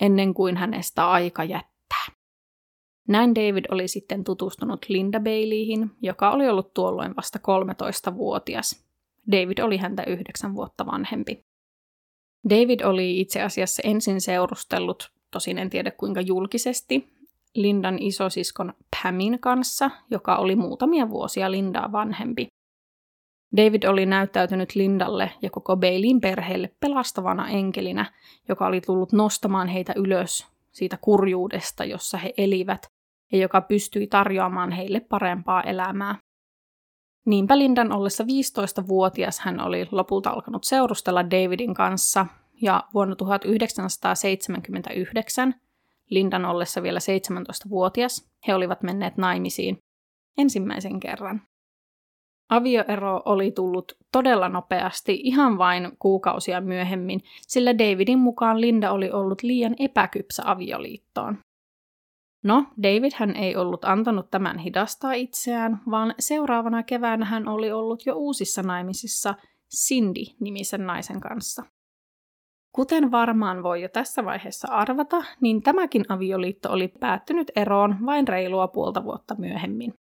ennen 0.00 0.34
kuin 0.34 0.56
hänestä 0.56 1.10
aika 1.10 1.44
jättää. 1.44 2.06
Näin 3.08 3.34
David 3.34 3.64
oli 3.70 3.88
sitten 3.88 4.24
tutustunut 4.24 4.86
Linda 4.88 5.20
Baileyhin, 5.20 5.90
joka 6.02 6.30
oli 6.30 6.48
ollut 6.48 6.74
tuolloin 6.74 7.16
vasta 7.16 7.38
13-vuotias. 7.38 8.84
David 9.32 9.58
oli 9.58 9.76
häntä 9.76 10.04
yhdeksän 10.06 10.54
vuotta 10.54 10.86
vanhempi. 10.86 11.44
David 12.50 12.80
oli 12.80 13.20
itse 13.20 13.42
asiassa 13.42 13.82
ensin 13.84 14.20
seurustellut, 14.20 15.12
tosin 15.30 15.58
en 15.58 15.70
tiedä 15.70 15.90
kuinka 15.90 16.20
julkisesti, 16.20 17.21
Lindan 17.54 17.98
isosiskon 18.00 18.74
Pamin 19.02 19.40
kanssa, 19.40 19.90
joka 20.10 20.36
oli 20.36 20.56
muutamia 20.56 21.08
vuosia 21.08 21.50
Lindaa 21.50 21.92
vanhempi. 21.92 22.46
David 23.56 23.84
oli 23.84 24.06
näyttäytynyt 24.06 24.74
Lindalle 24.74 25.30
ja 25.42 25.50
koko 25.50 25.76
Baileyin 25.76 26.20
perheelle 26.20 26.70
pelastavana 26.80 27.48
enkelinä, 27.48 28.12
joka 28.48 28.66
oli 28.66 28.80
tullut 28.80 29.12
nostamaan 29.12 29.68
heitä 29.68 29.92
ylös 29.96 30.46
siitä 30.72 30.98
kurjuudesta, 31.00 31.84
jossa 31.84 32.18
he 32.18 32.34
elivät, 32.36 32.86
ja 33.32 33.38
joka 33.38 33.60
pystyi 33.60 34.06
tarjoamaan 34.06 34.72
heille 34.72 35.00
parempaa 35.00 35.62
elämää. 35.62 36.18
Niinpä 37.26 37.58
Lindan 37.58 37.92
ollessa 37.92 38.24
15-vuotias 38.24 39.40
hän 39.40 39.60
oli 39.60 39.88
lopulta 39.90 40.30
alkanut 40.30 40.64
seurustella 40.64 41.30
Davidin 41.30 41.74
kanssa, 41.74 42.26
ja 42.62 42.84
vuonna 42.94 43.16
1979 43.16 45.54
Lindan 46.14 46.44
ollessa 46.44 46.82
vielä 46.82 46.98
17-vuotias, 46.98 48.28
he 48.46 48.54
olivat 48.54 48.82
menneet 48.82 49.16
naimisiin 49.16 49.78
ensimmäisen 50.38 51.00
kerran. 51.00 51.42
Avioero 52.50 53.22
oli 53.24 53.52
tullut 53.52 53.92
todella 54.12 54.48
nopeasti 54.48 55.20
ihan 55.22 55.58
vain 55.58 55.92
kuukausia 55.98 56.60
myöhemmin, 56.60 57.20
sillä 57.40 57.78
Davidin 57.78 58.18
mukaan 58.18 58.60
Linda 58.60 58.90
oli 58.90 59.10
ollut 59.10 59.42
liian 59.42 59.74
epäkypsä 59.78 60.42
avioliittoon. 60.46 61.38
No, 62.44 62.64
David 62.82 63.12
hän 63.14 63.36
ei 63.36 63.56
ollut 63.56 63.84
antanut 63.84 64.30
tämän 64.30 64.58
hidastaa 64.58 65.12
itseään, 65.12 65.80
vaan 65.90 66.14
seuraavana 66.18 66.82
keväänä 66.82 67.24
hän 67.24 67.48
oli 67.48 67.72
ollut 67.72 68.06
jo 68.06 68.14
uusissa 68.14 68.62
naimisissa 68.62 69.34
Cindy-nimisen 69.76 70.86
naisen 70.86 71.20
kanssa. 71.20 71.62
Kuten 72.72 73.10
varmaan 73.10 73.62
voi 73.62 73.82
jo 73.82 73.88
tässä 73.88 74.24
vaiheessa 74.24 74.68
arvata, 74.70 75.24
niin 75.40 75.62
tämäkin 75.62 76.04
avioliitto 76.08 76.72
oli 76.72 76.88
päättynyt 76.88 77.50
eroon 77.56 77.96
vain 78.06 78.28
reilua 78.28 78.68
puolta 78.68 79.04
vuotta 79.04 79.34
myöhemmin. 79.38 79.94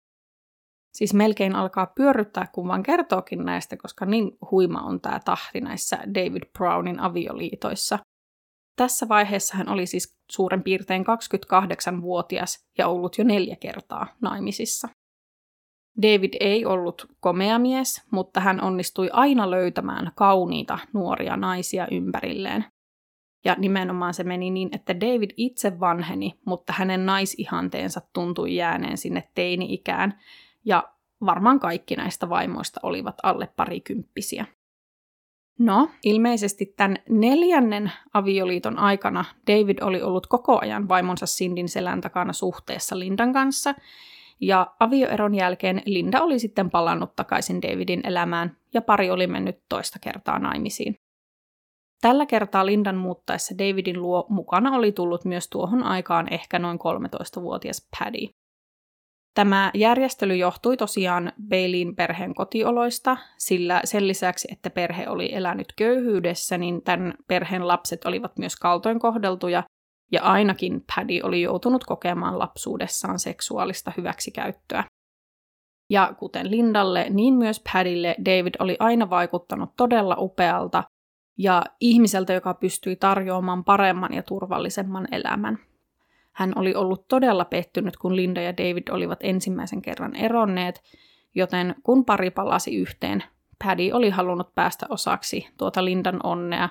Siis 0.93 1.13
melkein 1.13 1.55
alkaa 1.55 1.91
pyörryttää, 1.95 2.47
kun 2.53 2.67
vaan 2.67 2.83
kertookin 2.83 3.45
näistä, 3.45 3.77
koska 3.77 4.05
niin 4.05 4.37
huima 4.51 4.81
on 4.81 5.01
tämä 5.01 5.19
tahti 5.25 5.61
näissä 5.61 5.97
David 5.97 6.43
Brownin 6.57 6.99
avioliitoissa. 6.99 7.99
Tässä 8.75 9.07
vaiheessa 9.07 9.57
hän 9.57 9.69
oli 9.69 9.85
siis 9.85 10.13
suuren 10.31 10.63
piirtein 10.63 11.05
28-vuotias 11.05 12.59
ja 12.77 12.87
ollut 12.87 13.17
jo 13.17 13.23
neljä 13.23 13.55
kertaa 13.55 14.07
naimisissa. 14.21 14.89
David 16.01 16.33
ei 16.39 16.65
ollut 16.65 17.07
komea 17.19 17.59
mies, 17.59 18.03
mutta 18.11 18.39
hän 18.39 18.63
onnistui 18.63 19.09
aina 19.13 19.51
löytämään 19.51 20.11
kauniita 20.15 20.79
nuoria 20.93 21.37
naisia 21.37 21.87
ympärilleen. 21.91 22.65
Ja 23.45 23.55
nimenomaan 23.59 24.13
se 24.13 24.23
meni 24.23 24.49
niin, 24.49 24.69
että 24.71 24.99
David 24.99 25.29
itse 25.37 25.79
vanheni, 25.79 26.39
mutta 26.45 26.73
hänen 26.73 27.05
naisihanteensa 27.05 28.01
tuntui 28.13 28.55
jääneen 28.55 28.97
sinne 28.97 29.23
teini-ikään, 29.35 30.19
ja 30.65 30.89
varmaan 31.25 31.59
kaikki 31.59 31.95
näistä 31.95 32.29
vaimoista 32.29 32.79
olivat 32.83 33.15
alle 33.23 33.49
parikymppisiä. 33.55 34.45
No, 35.59 35.89
ilmeisesti 36.03 36.73
tämän 36.77 36.97
neljännen 37.09 37.91
avioliiton 38.13 38.79
aikana 38.79 39.25
David 39.47 39.77
oli 39.81 40.01
ollut 40.01 40.27
koko 40.27 40.59
ajan 40.61 40.89
vaimonsa 40.89 41.25
Sindin 41.25 41.69
selän 41.69 42.01
takana 42.01 42.33
suhteessa 42.33 42.99
Lindan 42.99 43.33
kanssa, 43.33 43.75
ja 44.41 44.75
avioeron 44.79 45.35
jälkeen 45.35 45.81
Linda 45.85 46.21
oli 46.21 46.39
sitten 46.39 46.69
palannut 46.69 47.15
takaisin 47.15 47.61
Davidin 47.61 48.07
elämään 48.07 48.57
ja 48.73 48.81
pari 48.81 49.11
oli 49.11 49.27
mennyt 49.27 49.59
toista 49.69 49.99
kertaa 49.99 50.39
naimisiin. 50.39 50.95
Tällä 52.01 52.25
kertaa 52.25 52.65
Lindan 52.65 52.97
muuttaessa 52.97 53.55
Davidin 53.57 54.01
luo 54.01 54.25
mukana 54.29 54.71
oli 54.71 54.91
tullut 54.91 55.25
myös 55.25 55.47
tuohon 55.49 55.83
aikaan 55.83 56.33
ehkä 56.33 56.59
noin 56.59 56.79
13-vuotias 56.79 57.87
Paddy. 57.99 58.27
Tämä 59.33 59.71
järjestely 59.73 60.35
johtui 60.35 60.77
tosiaan 60.77 61.31
Baileyin 61.49 61.95
perheen 61.95 62.33
kotioloista, 62.33 63.17
sillä 63.37 63.81
sen 63.83 64.07
lisäksi, 64.07 64.47
että 64.51 64.69
perhe 64.69 65.09
oli 65.09 65.33
elänyt 65.33 65.73
köyhyydessä, 65.77 66.57
niin 66.57 66.81
tämän 66.81 67.13
perheen 67.27 67.67
lapset 67.67 68.05
olivat 68.05 68.37
myös 68.37 68.55
kaltoin 68.55 68.99
kohdeltuja 68.99 69.63
ja 70.11 70.21
ainakin 70.21 70.83
Paddy 70.95 71.19
oli 71.23 71.41
joutunut 71.41 71.83
kokemaan 71.83 72.39
lapsuudessaan 72.39 73.19
seksuaalista 73.19 73.91
hyväksikäyttöä. 73.97 74.83
Ja 75.89 76.13
kuten 76.19 76.51
Lindalle, 76.51 77.07
niin 77.09 77.33
myös 77.33 77.61
Paddylle 77.73 78.15
David 78.25 78.53
oli 78.59 78.75
aina 78.79 79.09
vaikuttanut 79.09 79.69
todella 79.77 80.15
upealta 80.19 80.83
ja 81.37 81.63
ihmiseltä, 81.79 82.33
joka 82.33 82.53
pystyi 82.53 82.95
tarjoamaan 82.95 83.63
paremman 83.63 84.13
ja 84.13 84.23
turvallisemman 84.23 85.07
elämän. 85.11 85.57
Hän 86.31 86.53
oli 86.55 86.75
ollut 86.75 87.07
todella 87.07 87.45
pettynyt, 87.45 87.97
kun 87.97 88.15
Linda 88.15 88.41
ja 88.41 88.57
David 88.57 88.83
olivat 88.91 89.19
ensimmäisen 89.23 89.81
kerran 89.81 90.15
eronneet, 90.15 90.81
joten 91.35 91.75
kun 91.83 92.05
pari 92.05 92.31
palasi 92.31 92.75
yhteen, 92.75 93.23
Paddy 93.63 93.91
oli 93.91 94.09
halunnut 94.09 94.55
päästä 94.55 94.85
osaksi 94.89 95.47
tuota 95.57 95.85
Lindan 95.85 96.19
onnea 96.23 96.69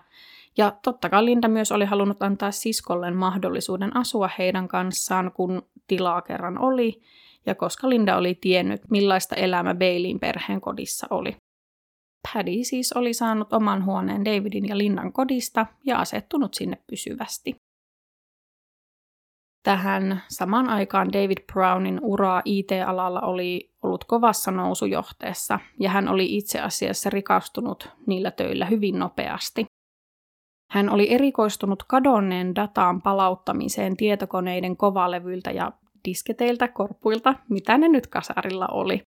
ja 0.58 0.72
totta 0.82 1.08
kai 1.08 1.24
Linda 1.24 1.48
myös 1.48 1.72
oli 1.72 1.84
halunnut 1.84 2.22
antaa 2.22 2.50
siskolleen 2.50 3.16
mahdollisuuden 3.16 3.96
asua 3.96 4.30
heidän 4.38 4.68
kanssaan, 4.68 5.32
kun 5.32 5.62
tilaa 5.86 6.22
kerran 6.22 6.58
oli, 6.58 7.02
ja 7.46 7.54
koska 7.54 7.88
Linda 7.88 8.16
oli 8.16 8.34
tiennyt, 8.34 8.80
millaista 8.90 9.34
elämä 9.34 9.74
Baileyin 9.74 10.20
perheen 10.20 10.60
kodissa 10.60 11.06
oli. 11.10 11.36
Paddy 12.32 12.64
siis 12.64 12.92
oli 12.92 13.14
saanut 13.14 13.52
oman 13.52 13.84
huoneen 13.84 14.24
Davidin 14.24 14.68
ja 14.68 14.78
Lindan 14.78 15.12
kodista 15.12 15.66
ja 15.84 15.98
asettunut 15.98 16.54
sinne 16.54 16.76
pysyvästi. 16.90 17.56
Tähän 19.62 20.22
samaan 20.28 20.68
aikaan 20.68 21.12
David 21.12 21.38
Brownin 21.52 22.00
uraa 22.02 22.42
IT-alalla 22.44 23.20
oli 23.20 23.70
ollut 23.82 24.04
kovassa 24.04 24.50
nousujohteessa 24.50 25.58
ja 25.80 25.90
hän 25.90 26.08
oli 26.08 26.36
itse 26.36 26.60
asiassa 26.60 27.10
rikastunut 27.10 27.88
niillä 28.06 28.30
töillä 28.30 28.66
hyvin 28.66 28.98
nopeasti. 28.98 29.66
Hän 30.70 30.90
oli 30.90 31.12
erikoistunut 31.12 31.82
kadonneen 31.82 32.54
dataan 32.54 33.02
palauttamiseen 33.02 33.96
tietokoneiden 33.96 34.76
kovalevyiltä 34.76 35.50
ja 35.50 35.72
disketeiltä, 36.08 36.68
korpuilta, 36.68 37.34
mitä 37.48 37.78
ne 37.78 37.88
nyt 37.88 38.06
kasarilla 38.06 38.66
oli. 38.66 39.02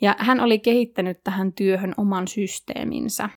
Ja 0.00 0.16
hän 0.18 0.40
oli 0.40 0.58
kehittänyt 0.58 1.20
tähän 1.24 1.52
työhön 1.52 1.94
oman 1.96 2.28
systeeminsä. 2.28 3.28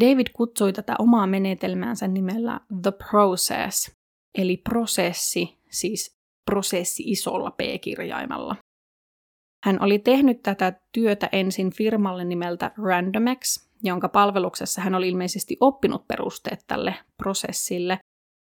David 0.00 0.26
kutsui 0.32 0.72
tätä 0.72 0.94
omaa 0.98 1.26
menetelmäänsä 1.26 2.08
nimellä 2.08 2.60
The 2.82 2.92
Process, 3.10 3.90
eli 4.38 4.56
prosessi, 4.56 5.58
siis 5.70 6.16
prosessi 6.50 7.02
isolla 7.06 7.50
p-kirjaimella. 7.50 8.56
Hän 9.64 9.82
oli 9.82 9.98
tehnyt 9.98 10.42
tätä 10.42 10.80
työtä 10.92 11.28
ensin 11.32 11.72
firmalle 11.72 12.24
nimeltä 12.24 12.70
Randomex, 12.86 13.67
jonka 13.82 14.08
palveluksessa 14.08 14.80
hän 14.80 14.94
oli 14.94 15.08
ilmeisesti 15.08 15.56
oppinut 15.60 16.08
perusteet 16.08 16.64
tälle 16.66 16.94
prosessille, 17.16 17.98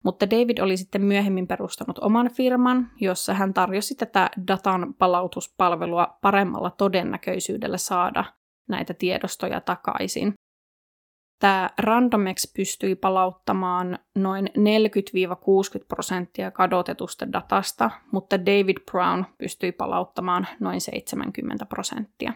mutta 0.03 0.29
David 0.29 0.57
oli 0.57 0.77
sitten 0.77 1.01
myöhemmin 1.01 1.47
perustanut 1.47 1.99
oman 1.99 2.29
firman, 2.29 2.91
jossa 3.01 3.33
hän 3.33 3.53
tarjosi 3.53 3.95
tätä 3.95 4.29
datan 4.47 4.93
palautuspalvelua 4.93 6.17
paremmalla 6.21 6.69
todennäköisyydellä 6.69 7.77
saada 7.77 8.25
näitä 8.69 8.93
tiedostoja 8.93 9.61
takaisin. 9.61 10.33
Tämä 11.39 11.69
Randomex 11.77 12.53
pystyi 12.53 12.95
palauttamaan 12.95 13.99
noin 14.15 14.47
40-60 14.47 14.51
prosenttia 15.87 16.51
kadotetusta 16.51 17.31
datasta, 17.31 17.91
mutta 18.11 18.39
David 18.39 18.77
Brown 18.91 19.25
pystyi 19.37 19.71
palauttamaan 19.71 20.47
noin 20.59 20.81
70 20.81 21.65
prosenttia. 21.65 22.33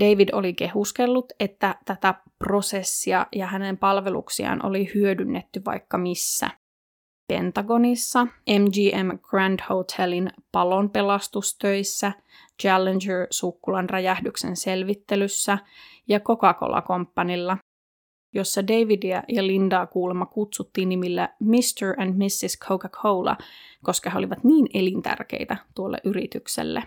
David 0.00 0.28
oli 0.32 0.54
kehuskellut, 0.54 1.32
että 1.40 1.74
tätä 1.84 2.14
prosessia 2.38 3.26
ja 3.32 3.46
hänen 3.46 3.78
palveluksiaan 3.78 4.66
oli 4.66 4.90
hyödynnetty 4.94 5.62
vaikka 5.64 5.98
missä. 5.98 6.50
Pentagonissa, 7.28 8.26
MGM 8.48 9.18
Grand 9.22 9.60
Hotelin 9.68 10.30
palon 10.52 10.90
pelastustöissä, 10.90 12.12
Challenger-sukkulan 12.62 13.90
räjähdyksen 13.90 14.56
selvittelyssä 14.56 15.58
ja 16.08 16.20
Coca-Cola 16.20 16.82
Companylla, 16.82 17.58
jossa 18.34 18.66
Davidia 18.66 19.22
ja 19.28 19.46
Lindaa 19.46 19.86
kuulemma 19.86 20.26
kutsuttiin 20.26 20.88
nimillä 20.88 21.28
Mr. 21.40 22.00
and 22.02 22.14
Mrs. 22.14 22.58
Coca-Cola, 22.58 23.36
koska 23.82 24.10
he 24.10 24.18
olivat 24.18 24.44
niin 24.44 24.66
elintärkeitä 24.74 25.56
tuolle 25.74 25.98
yritykselle. 26.04 26.82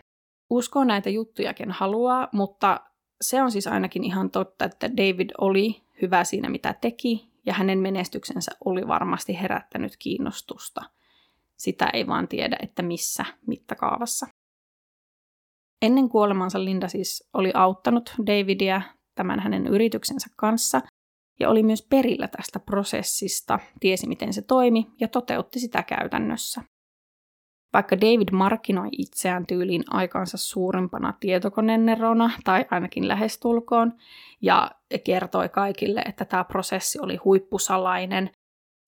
Uskoo 0.50 0.84
näitä 0.84 1.10
juttujakin 1.10 1.72
haluaa, 1.72 2.28
mutta 2.32 2.80
se 3.22 3.42
on 3.42 3.52
siis 3.52 3.68
ainakin 3.68 4.04
ihan 4.04 4.32
totta, 4.32 4.66
että 4.66 4.90
David 4.98 5.30
oli 5.38 5.82
hyvä 6.02 6.24
siinä, 6.24 6.50
mitä 6.50 6.74
teki, 6.74 7.30
ja 7.46 7.54
hänen 7.54 7.80
menestyksensä 7.80 8.52
oli 8.66 8.88
varmasti 8.88 9.42
herättänyt 9.42 9.98
kiinnostusta. 9.98 10.82
Sitä 11.58 11.90
ei 11.94 12.08
vaan 12.08 12.28
tiedä, 12.28 12.58
että 12.62 12.84
missä 12.84 13.26
mittakaavassa. 13.48 14.28
Ennen 15.82 16.10
kuolemansa 16.10 16.66
Linda 16.66 16.88
siis 16.88 17.30
oli 17.34 17.52
auttanut 17.54 18.14
Davidia 18.26 18.82
tämän 19.16 19.40
hänen 19.40 19.68
yrityksensä 19.68 20.30
kanssa 20.36 20.82
ja 21.40 21.50
oli 21.50 21.64
myös 21.64 21.88
perillä 21.90 22.28
tästä 22.28 22.60
prosessista, 22.60 23.60
tiesi 23.80 24.08
miten 24.08 24.34
se 24.34 24.42
toimi 24.42 24.88
ja 25.00 25.08
toteutti 25.08 25.60
sitä 25.60 25.84
käytännössä. 25.84 26.62
Vaikka 27.74 27.98
David 28.02 28.28
markkinoi 28.32 28.88
itseään 28.92 29.46
tyyliin 29.46 29.84
aikansa 29.90 30.38
suurimpana 30.38 31.14
tietokonenerona, 31.20 32.32
tai 32.44 32.66
ainakin 32.72 33.08
lähestulkoon, 33.08 33.94
ja 34.42 34.72
kertoi 35.04 35.50
kaikille, 35.50 36.02
että 36.02 36.26
tämä 36.26 36.44
prosessi 36.44 37.00
oli 37.02 37.16
huippusalainen, 37.16 38.30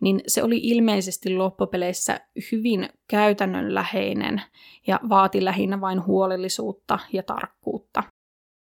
niin 0.01 0.21
se 0.27 0.43
oli 0.43 0.57
ilmeisesti 0.57 1.35
loppupeleissä 1.35 2.19
hyvin 2.51 2.89
käytännönläheinen 3.09 4.41
ja 4.87 4.99
vaati 5.09 5.45
lähinnä 5.45 5.81
vain 5.81 6.05
huolellisuutta 6.05 6.99
ja 7.13 7.23
tarkkuutta. 7.23 8.03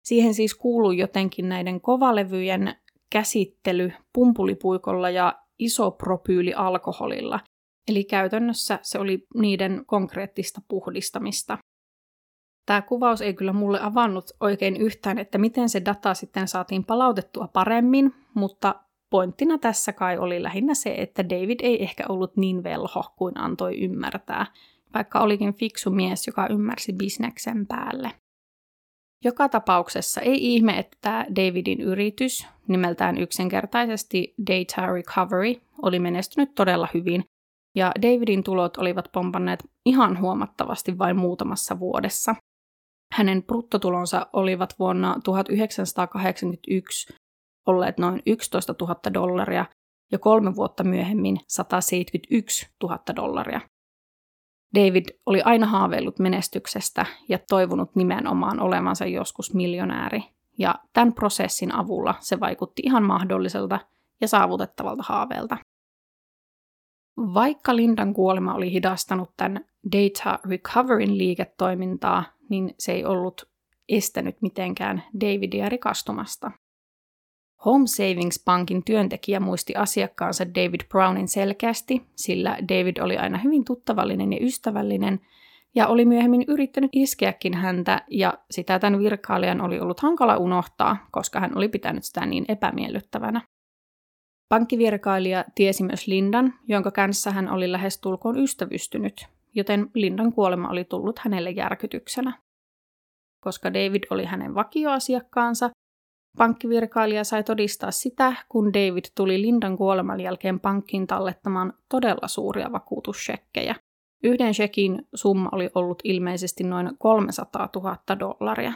Siihen 0.03 0.34
siis 0.34 0.55
kuului 0.55 0.97
jotenkin 0.97 1.49
näiden 1.49 1.82
kovalevyjen 1.82 2.76
käsittely 3.11 3.91
pumpulipuikolla 4.14 5.09
ja 5.09 5.39
isopropyylialkoholilla, 5.59 7.39
eli 7.88 8.03
käytännössä 8.03 8.79
se 8.81 8.99
oli 8.99 9.27
niiden 9.36 9.84
konkreettista 9.86 10.61
puhdistamista. 10.67 11.57
Tämä 12.65 12.81
kuvaus 12.81 13.21
ei 13.21 13.34
kyllä 13.34 13.53
mulle 13.53 13.79
avannut 13.81 14.31
oikein 14.39 14.77
yhtään, 14.77 15.19
että 15.19 15.38
miten 15.38 15.69
se 15.69 15.81
data 15.86 16.13
sitten 16.13 16.47
saatiin 16.47 16.86
palautettua 16.86 17.47
paremmin, 17.47 18.13
mutta 18.34 18.75
pointtina 19.09 19.57
tässä 19.57 19.93
kai 19.93 20.17
oli 20.17 20.43
lähinnä 20.43 20.73
se, 20.73 20.95
että 20.97 21.29
David 21.29 21.59
ei 21.63 21.84
ehkä 21.84 22.03
ollut 22.09 22.38
niin 22.38 22.63
velho 22.63 23.03
kuin 23.17 23.38
antoi 23.38 23.79
ymmärtää, 23.79 24.45
vaikka 24.93 25.19
olikin 25.19 25.53
fiksu 25.53 25.91
mies, 25.91 26.27
joka 26.27 26.47
ymmärsi 26.47 26.93
bisneksen 26.93 27.67
päälle. 27.67 28.11
Joka 29.23 29.49
tapauksessa 29.49 30.21
ei 30.21 30.53
ihme, 30.53 30.79
että 30.79 31.25
Davidin 31.36 31.81
yritys, 31.81 32.47
nimeltään 32.67 33.17
yksinkertaisesti 33.17 34.34
Data 34.47 34.86
Recovery, 34.86 35.61
oli 35.81 35.99
menestynyt 35.99 36.55
todella 36.55 36.88
hyvin, 36.93 37.23
ja 37.76 37.91
Davidin 38.01 38.43
tulot 38.43 38.78
olivat 38.78 39.09
pompanneet 39.11 39.63
ihan 39.86 40.19
huomattavasti 40.19 40.97
vain 40.97 41.17
muutamassa 41.17 41.80
vuodessa. 41.80 42.36
Hänen 43.13 43.43
bruttotulonsa 43.43 44.28
olivat 44.34 44.76
vuonna 44.80 45.19
1981 45.24 47.13
olleet 47.67 47.97
noin 47.97 48.21
11 48.26 48.76
000 48.82 48.95
dollaria 49.13 49.65
ja 50.11 50.19
kolme 50.19 50.55
vuotta 50.55 50.84
myöhemmin 50.84 51.39
171 51.47 52.69
000 52.84 52.99
dollaria. 53.15 53.61
David 54.76 55.05
oli 55.26 55.41
aina 55.41 55.67
haaveillut 55.67 56.19
menestyksestä 56.19 57.05
ja 57.30 57.39
toivonut 57.49 57.95
nimenomaan 57.95 58.59
olevansa 58.59 59.05
joskus 59.05 59.53
miljonääri, 59.53 60.24
ja 60.57 60.76
tämän 60.93 61.13
prosessin 61.13 61.76
avulla 61.76 62.15
se 62.19 62.39
vaikutti 62.39 62.82
ihan 62.86 63.03
mahdolliselta 63.03 63.80
ja 64.21 64.28
saavutettavalta 64.28 65.03
haaveelta. 65.07 65.57
Vaikka 67.18 67.76
Lindan 67.76 68.14
kuolema 68.14 68.53
oli 68.53 68.72
hidastanut 68.72 69.30
tämän 69.38 69.66
data 69.91 70.39
recoveryn 70.49 71.18
liiketoimintaa, 71.18 72.24
niin 72.49 72.76
se 72.80 72.91
ei 72.91 73.05
ollut 73.05 73.49
estänyt 73.89 74.41
mitenkään 74.41 75.03
Davidia 75.22 75.70
rikastumasta. 75.70 76.51
Home 77.66 77.88
Savings 77.88 78.43
Bankin 78.45 78.84
työntekijä 78.84 79.39
muisti 79.39 79.76
asiakkaansa 79.76 80.45
David 80.47 80.82
Brownin 80.89 81.28
selkeästi, 81.28 82.01
sillä 82.16 82.57
David 82.70 82.97
oli 82.97 83.18
aina 83.18 83.38
hyvin 83.38 83.66
tuttavallinen 83.66 84.34
ja 84.34 84.39
ystävällinen 84.41 85.20
ja 85.76 85.88
oli 85.88 86.05
myöhemmin 86.05 86.45
yrittänyt 86.47 86.89
iskeäkin 86.93 87.53
häntä 87.53 88.01
ja 88.09 88.34
sitä 88.51 88.80
tämän 88.80 88.99
virkailijan 88.99 89.61
oli 89.61 89.80
ollut 89.80 89.99
hankala 89.99 90.38
unohtaa, 90.38 90.97
koska 91.11 91.39
hän 91.39 91.57
oli 91.57 91.68
pitänyt 91.68 92.03
sitä 92.03 92.26
niin 92.26 92.45
epämiellyttävänä. 92.47 93.41
Pankkivirkailija 94.49 95.45
tiesi 95.55 95.83
myös 95.83 96.07
Lindan, 96.07 96.53
jonka 96.67 96.91
kanssa 96.91 97.31
hän 97.31 97.49
oli 97.49 97.71
lähes 97.71 97.97
tulkoon 97.97 98.39
ystävystynyt, 98.39 99.27
joten 99.55 99.89
Lindan 99.93 100.33
kuolema 100.33 100.69
oli 100.69 100.83
tullut 100.83 101.19
hänelle 101.19 101.51
järkytyksenä. 101.51 102.39
Koska 103.43 103.73
David 103.73 104.03
oli 104.09 104.25
hänen 104.25 104.55
vakioasiakkaansa, 104.55 105.69
Pankkivirkailija 106.37 107.23
sai 107.23 107.43
todistaa 107.43 107.91
sitä, 107.91 108.33
kun 108.49 108.73
David 108.73 109.05
tuli 109.15 109.41
Lindan 109.41 109.77
kuoleman 109.77 110.21
jälkeen 110.21 110.59
pankkiin 110.59 111.07
tallettamaan 111.07 111.73
todella 111.89 112.27
suuria 112.27 112.71
vakuutusshekkejä. 112.71 113.75
Yhden 114.23 114.53
shekin 114.53 115.07
summa 115.15 115.49
oli 115.51 115.69
ollut 115.75 116.01
ilmeisesti 116.03 116.63
noin 116.63 116.89
300 116.97 117.69
000 117.75 117.97
dollaria. 118.19 118.73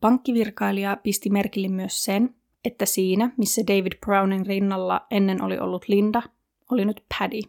Pankkivirkailija 0.00 0.96
pisti 1.02 1.30
merkille 1.30 1.68
myös 1.68 2.04
sen, 2.04 2.34
että 2.64 2.86
siinä, 2.86 3.30
missä 3.36 3.62
David 3.66 3.92
Brownin 4.06 4.46
rinnalla 4.46 5.06
ennen 5.10 5.42
oli 5.42 5.58
ollut 5.58 5.88
Linda, 5.88 6.22
oli 6.70 6.84
nyt 6.84 7.04
Paddy. 7.18 7.40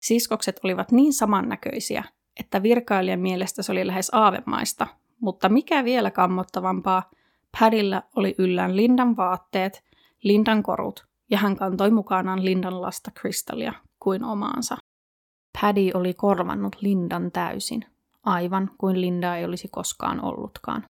Siskokset 0.00 0.60
olivat 0.64 0.92
niin 0.92 1.12
samannäköisiä, 1.12 2.04
että 2.40 2.62
virkailijan 2.62 3.20
mielestä 3.20 3.62
se 3.62 3.72
oli 3.72 3.86
lähes 3.86 4.10
aavemaista, 4.12 4.86
mutta 5.20 5.48
mikä 5.48 5.84
vielä 5.84 6.10
kammottavampaa– 6.10 7.02
Padilla 7.60 8.02
oli 8.16 8.34
yllään 8.38 8.76
Lindan 8.76 9.16
vaatteet, 9.16 9.84
Lindan 10.22 10.62
korut 10.62 11.06
ja 11.30 11.38
hän 11.38 11.56
kantoi 11.56 11.90
mukanaan 11.90 12.44
Lindan 12.44 12.82
lasta 12.82 13.10
Kristallia 13.10 13.72
kuin 14.00 14.24
omaansa. 14.24 14.76
Paddy 15.60 15.90
oli 15.94 16.14
korvannut 16.14 16.76
Lindan 16.80 17.32
täysin, 17.32 17.84
aivan 18.24 18.70
kuin 18.78 19.00
Linda 19.00 19.36
ei 19.36 19.44
olisi 19.44 19.68
koskaan 19.68 20.24
ollutkaan. 20.24 20.84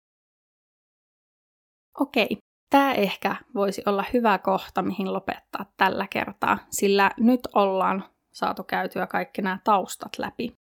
Okei, 2.01 2.39
tämä 2.71 2.93
ehkä 2.93 3.37
voisi 3.55 3.83
olla 3.87 4.05
hyvä 4.13 4.39
kohta, 4.39 4.83
mihin 4.83 5.13
lopettaa 5.13 5.67
tällä 5.77 6.07
kertaa, 6.11 6.59
sillä 6.71 7.11
nyt 7.17 7.41
ollaan 7.55 8.05
saatu 8.33 8.65
käytyä 8.65 9.07
kaikki 9.07 9.43
nämä 9.43 9.59
taustat 9.65 10.19
läpi. 10.19 10.53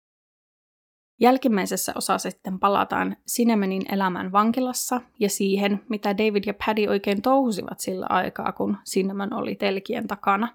Jälkimmäisessä 1.21 1.93
osassa 1.97 2.31
sitten 2.31 2.59
palataan 2.59 3.17
Sinemanin 3.27 3.95
elämän 3.95 4.33
vankilassa 4.33 5.01
ja 5.21 5.31
siihen, 5.31 5.81
mitä 5.89 6.19
David 6.19 6.45
ja 6.47 6.55
Paddy 6.67 6.87
oikein 6.87 7.23
touhusivat 7.23 7.81
sillä 7.81 8.07
aikaa, 8.09 8.53
kun 8.53 8.77
Cinnamon 8.91 9.35
oli 9.35 9.55
telkien 9.55 10.07
takana. 10.07 10.49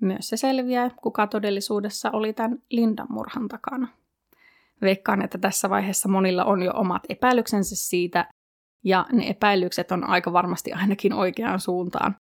Myös 0.00 0.28
se 0.28 0.36
selviää, 0.36 0.90
kuka 1.02 1.26
todellisuudessa 1.26 2.10
oli 2.10 2.32
tämän 2.32 2.58
Lindan 2.70 3.06
murhan 3.10 3.48
takana. 3.48 3.88
Veikkaan, 4.82 5.22
että 5.22 5.38
tässä 5.38 5.70
vaiheessa 5.70 6.08
monilla 6.08 6.44
on 6.44 6.62
jo 6.62 6.72
omat 6.74 7.02
epäilyksensä 7.08 7.76
siitä, 7.76 8.28
ja 8.84 9.06
ne 9.12 9.28
epäilykset 9.28 9.92
on 9.92 10.08
aika 10.08 10.32
varmasti 10.32 10.72
ainakin 10.72 11.12
oikeaan 11.12 11.60
suuntaan. 11.60 12.16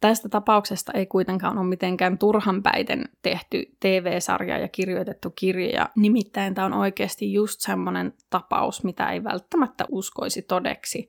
Tästä 0.00 0.28
tapauksesta 0.28 0.92
ei 0.92 1.06
kuitenkaan 1.06 1.58
ole 1.58 1.66
mitenkään 1.66 2.18
turhan 2.18 2.62
päiten 2.62 3.04
tehty 3.22 3.62
TV-sarja 3.80 4.58
ja 4.58 4.68
kirjoitettu 4.68 5.30
kirja. 5.30 5.88
Nimittäin 5.96 6.54
tämä 6.54 6.66
on 6.66 6.72
oikeasti 6.72 7.32
just 7.32 7.60
semmoinen 7.60 8.12
tapaus, 8.30 8.84
mitä 8.84 9.10
ei 9.10 9.24
välttämättä 9.24 9.84
uskoisi 9.90 10.42
todeksi. 10.42 11.08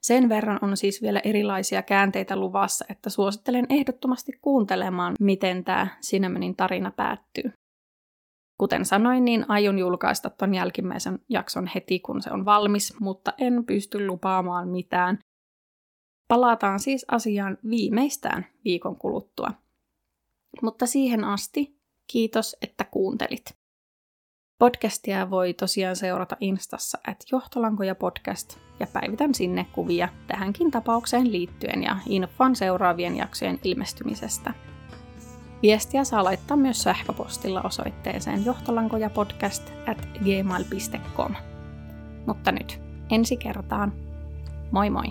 Sen 0.00 0.28
verran 0.28 0.58
on 0.62 0.76
siis 0.76 1.02
vielä 1.02 1.20
erilaisia 1.24 1.82
käänteitä 1.82 2.36
luvassa, 2.36 2.84
että 2.88 3.10
suosittelen 3.10 3.66
ehdottomasti 3.70 4.32
kuuntelemaan, 4.42 5.14
miten 5.20 5.64
tämä 5.64 5.86
Cinemanin 6.02 6.56
tarina 6.56 6.90
päättyy. 6.90 7.52
Kuten 8.58 8.84
sanoin, 8.84 9.24
niin 9.24 9.44
aion 9.48 9.78
julkaista 9.78 10.30
ton 10.30 10.54
jälkimmäisen 10.54 11.18
jakson 11.28 11.70
heti, 11.74 12.00
kun 12.00 12.22
se 12.22 12.30
on 12.32 12.44
valmis, 12.44 13.00
mutta 13.00 13.32
en 13.38 13.64
pysty 13.66 14.06
lupaamaan 14.06 14.68
mitään, 14.68 15.18
Palataan 16.28 16.80
siis 16.80 17.04
asiaan 17.08 17.58
viimeistään 17.70 18.46
viikon 18.64 18.96
kuluttua. 18.96 19.50
Mutta 20.62 20.86
siihen 20.86 21.24
asti 21.24 21.78
kiitos, 22.06 22.56
että 22.62 22.84
kuuntelit. 22.84 23.58
Podcastia 24.58 25.30
voi 25.30 25.54
tosiaan 25.54 25.96
seurata 25.96 26.36
Instassa 26.40 26.98
at 27.06 27.24
johtolankoja 27.32 27.94
podcast 27.94 28.58
ja 28.80 28.86
päivitän 28.92 29.34
sinne 29.34 29.66
kuvia 29.72 30.08
tähänkin 30.26 30.70
tapaukseen 30.70 31.32
liittyen 31.32 31.82
ja 31.82 31.96
infon 32.06 32.56
seuraavien 32.56 33.16
jaksojen 33.16 33.58
ilmestymisestä. 33.64 34.54
Viestiä 35.62 36.04
saa 36.04 36.24
laittaa 36.24 36.56
myös 36.56 36.82
sähköpostilla 36.82 37.62
osoitteeseen 37.62 38.44
johtolankojapodcast 38.44 39.72
at 39.86 40.08
gmail.com. 40.18 41.34
Mutta 42.26 42.52
nyt 42.52 42.80
ensi 43.10 43.36
kertaan. 43.36 43.92
Moi 44.70 44.90
moi! 44.90 45.04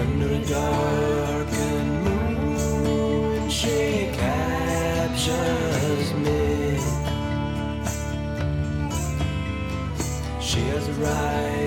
Under 0.00 0.32
a 0.32 0.40
darkened 0.50 2.04
moon, 2.04 3.50
she 3.50 4.12
captures 4.16 6.14
me. 6.14 6.78
She 10.40 10.60
has 10.60 10.88
arrived 10.88 11.63